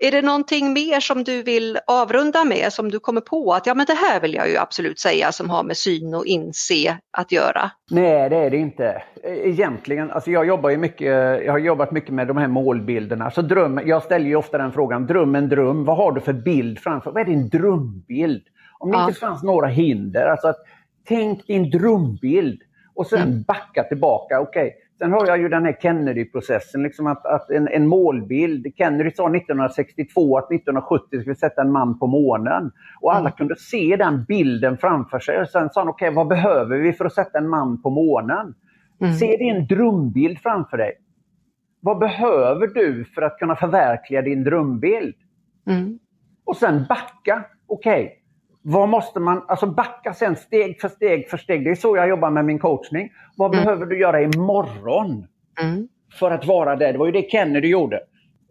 Är 0.02 0.12
det 0.12 0.22
någonting 0.22 0.74
mer 0.74 1.00
som 1.00 1.24
du 1.24 1.44
vill 1.44 1.78
avrunda 1.88 2.46
med 2.46 2.74
som 2.74 2.92
du 2.92 3.00
kommer 3.00 3.22
på 3.22 3.54
att 3.54 3.68
ja 3.68 3.74
men 3.76 3.86
det 3.86 3.94
här 3.94 4.22
vill 4.22 4.34
jag 4.34 4.50
ju 4.50 4.58
absolut 4.58 5.00
säga 5.00 5.32
som 5.32 5.50
har 5.50 5.64
med 5.64 5.78
syn 5.78 6.14
och 6.14 6.26
inse 6.26 6.98
att 7.18 7.32
göra? 7.32 7.72
Nej 7.92 8.30
det 8.30 8.36
är 8.36 8.50
det 8.50 8.58
inte. 8.58 9.04
Egentligen, 9.24 10.12
alltså 10.12 10.32
jag 10.32 10.48
jobbar 10.48 10.70
ju 10.70 10.78
mycket, 10.78 11.08
jag 11.46 11.52
har 11.52 11.60
jobbat 11.60 11.92
mycket 11.92 12.14
med 12.14 12.28
de 12.28 12.38
här 12.38 12.48
målbilderna. 12.48 13.32
Så 13.32 13.42
dröm, 13.42 13.82
jag 13.86 14.04
ställer 14.04 14.26
ju 14.26 14.36
ofta 14.36 14.58
den 14.58 14.72
frågan, 14.72 15.08
dröm 15.08 15.36
en 15.36 15.50
dröm, 15.50 15.86
vad 15.86 15.98
har 15.98 16.12
du 16.12 16.22
för 16.22 16.34
bild 16.34 16.80
framför? 16.80 17.12
Vad 17.12 17.22
är 17.22 17.26
din 17.26 17.50
drömbild? 17.50 18.44
Om 18.80 18.92
det 18.92 18.98
ja. 18.98 19.08
inte 19.08 19.20
fanns 19.20 19.44
några 19.44 19.68
hinder, 19.68 20.26
alltså 20.26 20.48
att 20.48 20.60
tänk 21.08 21.48
din 21.48 21.70
drömbild 21.70 22.62
och 22.96 23.08
sen 23.08 23.22
mm. 23.22 23.44
backa 23.48 23.84
tillbaka. 23.84 24.40
Okej, 24.40 24.68
okay, 24.68 24.74
Sen 25.00 25.12
har 25.12 25.28
jag 25.28 25.40
ju 25.40 25.50
den 25.50 25.66
här 25.66 25.78
Kennedy-processen, 25.82 26.84
liksom 26.84 27.08
att, 27.08 27.26
att 27.26 27.50
en, 27.50 27.68
en, 27.68 27.88
målbild. 27.88 28.68
Kennedy 28.78 29.12
sa 29.12 29.30
1962 29.30 30.38
att 30.38 30.52
1970 30.52 31.08
skulle 31.08 31.24
vi 31.24 31.36
sätta 31.36 31.62
en 31.62 31.72
man 31.72 32.00
på 32.00 32.08
månen. 32.08 32.72
Och 33.02 33.14
alla 33.14 33.30
mm. 33.30 33.32
kunde 33.32 33.56
se 33.56 33.96
den 33.96 34.24
bilden 34.24 34.78
framför 34.78 35.20
sig. 35.20 35.42
Och 35.42 35.50
sen 35.50 35.70
sa 35.70 35.82
han, 35.82 35.88
okej 35.90 36.08
okay, 36.08 36.16
vad 36.16 36.28
behöver 36.28 36.78
vi 36.78 36.94
för 36.94 37.06
att 37.06 37.14
sätta 37.14 37.38
en 37.38 37.50
man 37.50 37.82
på 37.82 37.90
månen? 37.90 38.56
Mm. 39.02 39.14
Se 39.14 39.38
din 39.38 39.68
drömbild 39.68 40.40
framför 40.40 40.78
dig. 40.78 40.92
Vad 41.82 42.00
behöver 42.00 42.68
du 42.68 43.06
för 43.06 43.22
att 43.22 43.38
kunna 43.38 43.56
förverkliga 43.56 44.22
din 44.22 44.44
drömbild? 44.44 45.16
Mm. 45.68 46.00
Och 46.46 46.58
sen 46.58 46.86
backa. 46.90 47.46
Okej, 47.68 48.04
okay, 48.04 48.16
vad 48.62 48.90
måste 48.90 49.20
man, 49.20 49.46
alltså 49.48 49.68
backa 49.68 50.14
sen 50.14 50.36
steg 50.36 50.82
för 50.82 50.88
steg 50.88 51.30
för 51.30 51.38
steg. 51.38 51.64
Det 51.64 51.70
är 51.70 51.76
så 51.76 51.98
jag 51.98 52.10
jobbar 52.10 52.30
med 52.30 52.46
min 52.46 52.60
coachning. 52.60 53.12
Vad 53.36 53.54
mm. 53.54 53.66
behöver 53.66 53.86
du 53.86 54.00
göra 54.00 54.22
imorgon 54.22 55.28
mm. 55.62 55.88
för 56.20 56.32
att 56.32 56.46
vara 56.46 56.76
där? 56.76 56.94
Det 56.94 57.00
var 57.00 57.06
ju 57.06 57.12
det 57.12 57.32
Kennedy 57.32 57.68
gjorde. 57.68 58.00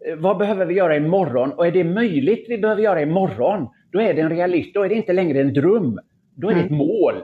Eh, 0.07 0.15
vad 0.15 0.37
behöver 0.37 0.65
vi 0.65 0.73
göra 0.73 0.95
imorgon? 0.95 1.51
Och 1.51 1.67
är 1.67 1.71
det 1.71 1.83
möjligt 1.83 2.45
vi 2.49 2.57
behöver 2.57 2.81
göra 2.81 3.01
imorgon, 3.01 3.67
då 3.91 4.01
är 4.01 4.13
det 4.13 4.21
en 4.21 4.29
realist. 4.29 4.73
Då 4.73 4.83
är 4.83 4.89
det 4.89 4.95
inte 4.95 5.13
längre 5.13 5.41
en 5.41 5.53
dröm. 5.53 5.99
Då 6.35 6.49
är 6.49 6.55
det 6.55 6.61
ett 6.61 6.71
mm. 6.71 6.77
mål. 6.77 7.15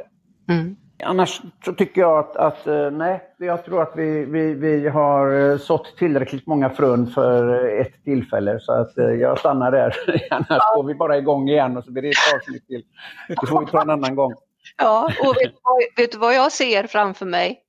Mm. 0.49 0.75
Annars 1.03 1.41
så 1.65 1.73
tycker 1.73 2.01
jag 2.01 2.19
att, 2.19 2.35
att 2.35 2.67
eh, 2.67 2.91
nej, 2.91 3.21
jag 3.37 3.65
tror 3.65 3.81
att 3.81 3.91
vi, 3.95 4.25
vi, 4.25 4.53
vi 4.53 4.87
har 4.87 5.51
eh, 5.51 5.57
sått 5.57 5.97
tillräckligt 5.97 6.47
många 6.47 6.69
frön 6.69 7.07
för 7.07 7.65
ett 7.81 8.03
tillfälle 8.03 8.59
så 8.59 8.71
att 8.71 8.97
eh, 8.97 9.05
jag 9.05 9.39
stannar 9.39 9.71
där. 9.71 9.95
Annars 10.31 10.63
får 10.75 10.83
vi 10.83 10.95
bara 10.95 11.17
igång 11.17 11.49
igen 11.49 11.77
och 11.77 11.83
så 11.83 11.91
blir 11.91 12.01
det 12.01 12.09
ett 12.09 12.35
avsnitt 12.35 12.67
till. 12.67 12.83
Det 13.27 13.47
får 13.47 13.59
vi 13.59 13.71
ta 13.71 13.81
en 13.81 13.89
annan 13.89 14.15
gång. 14.15 14.33
Ja, 14.77 15.11
och 15.19 15.35
vet, 15.35 15.53
vet 15.97 16.11
du 16.11 16.17
vad 16.17 16.35
jag 16.35 16.51
ser 16.51 16.87
framför 16.87 17.25
mig, 17.25 17.59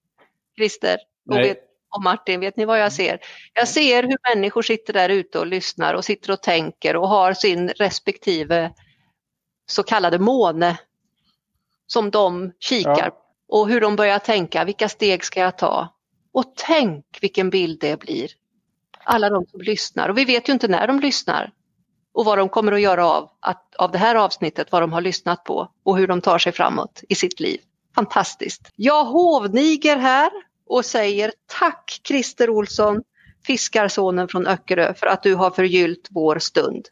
Christer 0.56 0.98
och, 1.30 1.36
vet, 1.36 1.58
och 1.96 2.02
Martin? 2.02 2.40
Vet 2.40 2.56
ni 2.56 2.64
vad 2.64 2.80
jag 2.80 2.92
ser? 2.92 3.18
Jag 3.54 3.68
ser 3.68 4.02
hur 4.02 4.34
människor 4.34 4.62
sitter 4.62 4.92
där 4.92 5.08
ute 5.08 5.38
och 5.38 5.46
lyssnar 5.46 5.94
och 5.94 6.04
sitter 6.04 6.32
och 6.32 6.42
tänker 6.42 6.96
och 6.96 7.08
har 7.08 7.32
sin 7.32 7.68
respektive 7.68 8.72
så 9.66 9.82
kallade 9.82 10.18
måne 10.18 10.78
som 11.86 12.10
de 12.10 12.52
kikar 12.58 13.12
ja. 13.12 13.22
och 13.48 13.68
hur 13.68 13.80
de 13.80 13.96
börjar 13.96 14.18
tänka, 14.18 14.64
vilka 14.64 14.88
steg 14.88 15.24
ska 15.24 15.40
jag 15.40 15.58
ta? 15.58 15.88
Och 16.32 16.52
tänk 16.56 17.04
vilken 17.20 17.50
bild 17.50 17.80
det 17.80 18.00
blir. 18.00 18.30
Alla 19.04 19.30
de 19.30 19.46
som 19.46 19.60
lyssnar 19.60 20.08
och 20.08 20.18
vi 20.18 20.24
vet 20.24 20.48
ju 20.48 20.52
inte 20.52 20.68
när 20.68 20.86
de 20.86 21.00
lyssnar 21.00 21.52
och 22.14 22.24
vad 22.24 22.38
de 22.38 22.48
kommer 22.48 22.72
att 22.72 22.80
göra 22.80 23.06
av, 23.06 23.30
att, 23.40 23.74
av 23.74 23.92
det 23.92 23.98
här 23.98 24.14
avsnittet, 24.14 24.72
vad 24.72 24.82
de 24.82 24.92
har 24.92 25.00
lyssnat 25.00 25.44
på 25.44 25.70
och 25.84 25.98
hur 25.98 26.06
de 26.06 26.20
tar 26.20 26.38
sig 26.38 26.52
framåt 26.52 27.02
i 27.08 27.14
sitt 27.14 27.40
liv. 27.40 27.60
Fantastiskt! 27.94 28.72
Jag 28.76 29.04
hovniger 29.04 29.96
här 29.96 30.30
och 30.66 30.84
säger 30.84 31.32
tack 31.46 32.00
Christer 32.08 32.50
Olsson, 32.50 33.02
fiskarsonen 33.46 34.28
från 34.28 34.46
Öckerö, 34.46 34.94
för 34.94 35.06
att 35.06 35.22
du 35.22 35.34
har 35.34 35.50
förgyllt 35.50 36.08
vår 36.10 36.38
stund. 36.38 36.88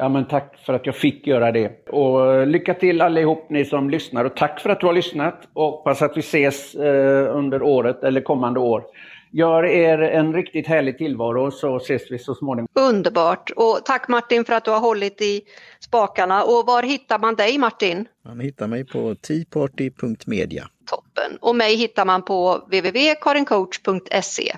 Ja, 0.00 0.08
men 0.08 0.24
tack 0.24 0.58
för 0.66 0.74
att 0.74 0.86
jag 0.86 0.96
fick 0.96 1.26
göra 1.26 1.52
det. 1.52 1.88
Och 1.88 2.46
lycka 2.46 2.74
till 2.74 3.00
allihop 3.00 3.50
ni 3.50 3.64
som 3.64 3.90
lyssnar 3.90 4.24
och 4.24 4.36
tack 4.36 4.60
för 4.60 4.70
att 4.70 4.80
du 4.80 4.86
har 4.86 4.92
lyssnat. 4.92 5.48
Och 5.52 5.64
hoppas 5.64 6.02
att 6.02 6.16
vi 6.16 6.20
ses 6.20 6.74
eh, 6.74 7.36
under 7.36 7.62
året 7.62 8.04
eller 8.04 8.20
kommande 8.20 8.60
år. 8.60 8.84
Gör 9.30 9.64
er 9.64 9.98
en 9.98 10.34
riktigt 10.34 10.66
härlig 10.66 10.98
tillvaro 10.98 11.50
så 11.50 11.76
ses 11.76 12.10
vi 12.10 12.18
så 12.18 12.34
småningom. 12.34 12.68
Underbart! 12.74 13.50
Och 13.56 13.80
tack 13.84 14.08
Martin 14.08 14.44
för 14.44 14.52
att 14.52 14.64
du 14.64 14.70
har 14.70 14.80
hållit 14.80 15.20
i 15.22 15.42
spakarna. 15.80 16.44
Och 16.44 16.66
var 16.66 16.82
hittar 16.82 17.18
man 17.18 17.34
dig 17.34 17.58
Martin? 17.58 18.08
Man 18.24 18.40
hittar 18.40 18.66
mig 18.66 18.84
på 18.84 19.14
teaparty.media. 19.14 20.68
Toppen! 20.90 21.38
Och 21.40 21.56
mig 21.56 21.76
hittar 21.76 22.04
man 22.04 22.22
på 22.22 22.56
www.karincoach.se. 22.66 24.52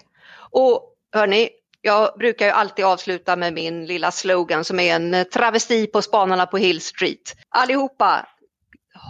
Och 0.51 0.95
hörni, 1.13 1.49
jag 1.83 2.19
brukar 2.19 2.47
ju 2.47 2.53
alltid 2.53 2.85
avsluta 2.85 3.37
med 3.37 3.53
min 3.53 3.87
lilla 3.87 4.11
slogan 4.11 4.65
som 4.65 4.81
är 4.81 4.95
en 4.95 5.15
eh, 5.15 5.25
travesti 5.25 5.87
på 5.87 6.03
Spanarna 6.03 6.47
på 6.47 6.57
Hill 6.57 6.81
Street. 6.81 7.35
Allihopa, 7.49 8.27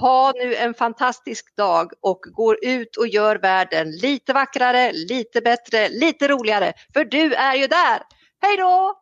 ha 0.01 0.33
nu 0.37 0.55
en 0.55 0.75
fantastisk 0.75 1.57
dag 1.57 1.93
och 2.01 2.21
gå 2.21 2.55
ut 2.55 2.97
och 2.97 3.09
gör 3.09 3.37
världen 3.37 3.91
lite 3.91 4.33
vackrare, 4.33 4.93
lite 4.93 5.41
bättre, 5.41 5.89
lite 5.89 6.29
roligare. 6.29 6.73
För 6.93 7.05
du 7.05 7.35
är 7.35 7.55
ju 7.55 7.67
där! 7.67 8.03
Hej 8.43 8.57
då! 8.57 9.01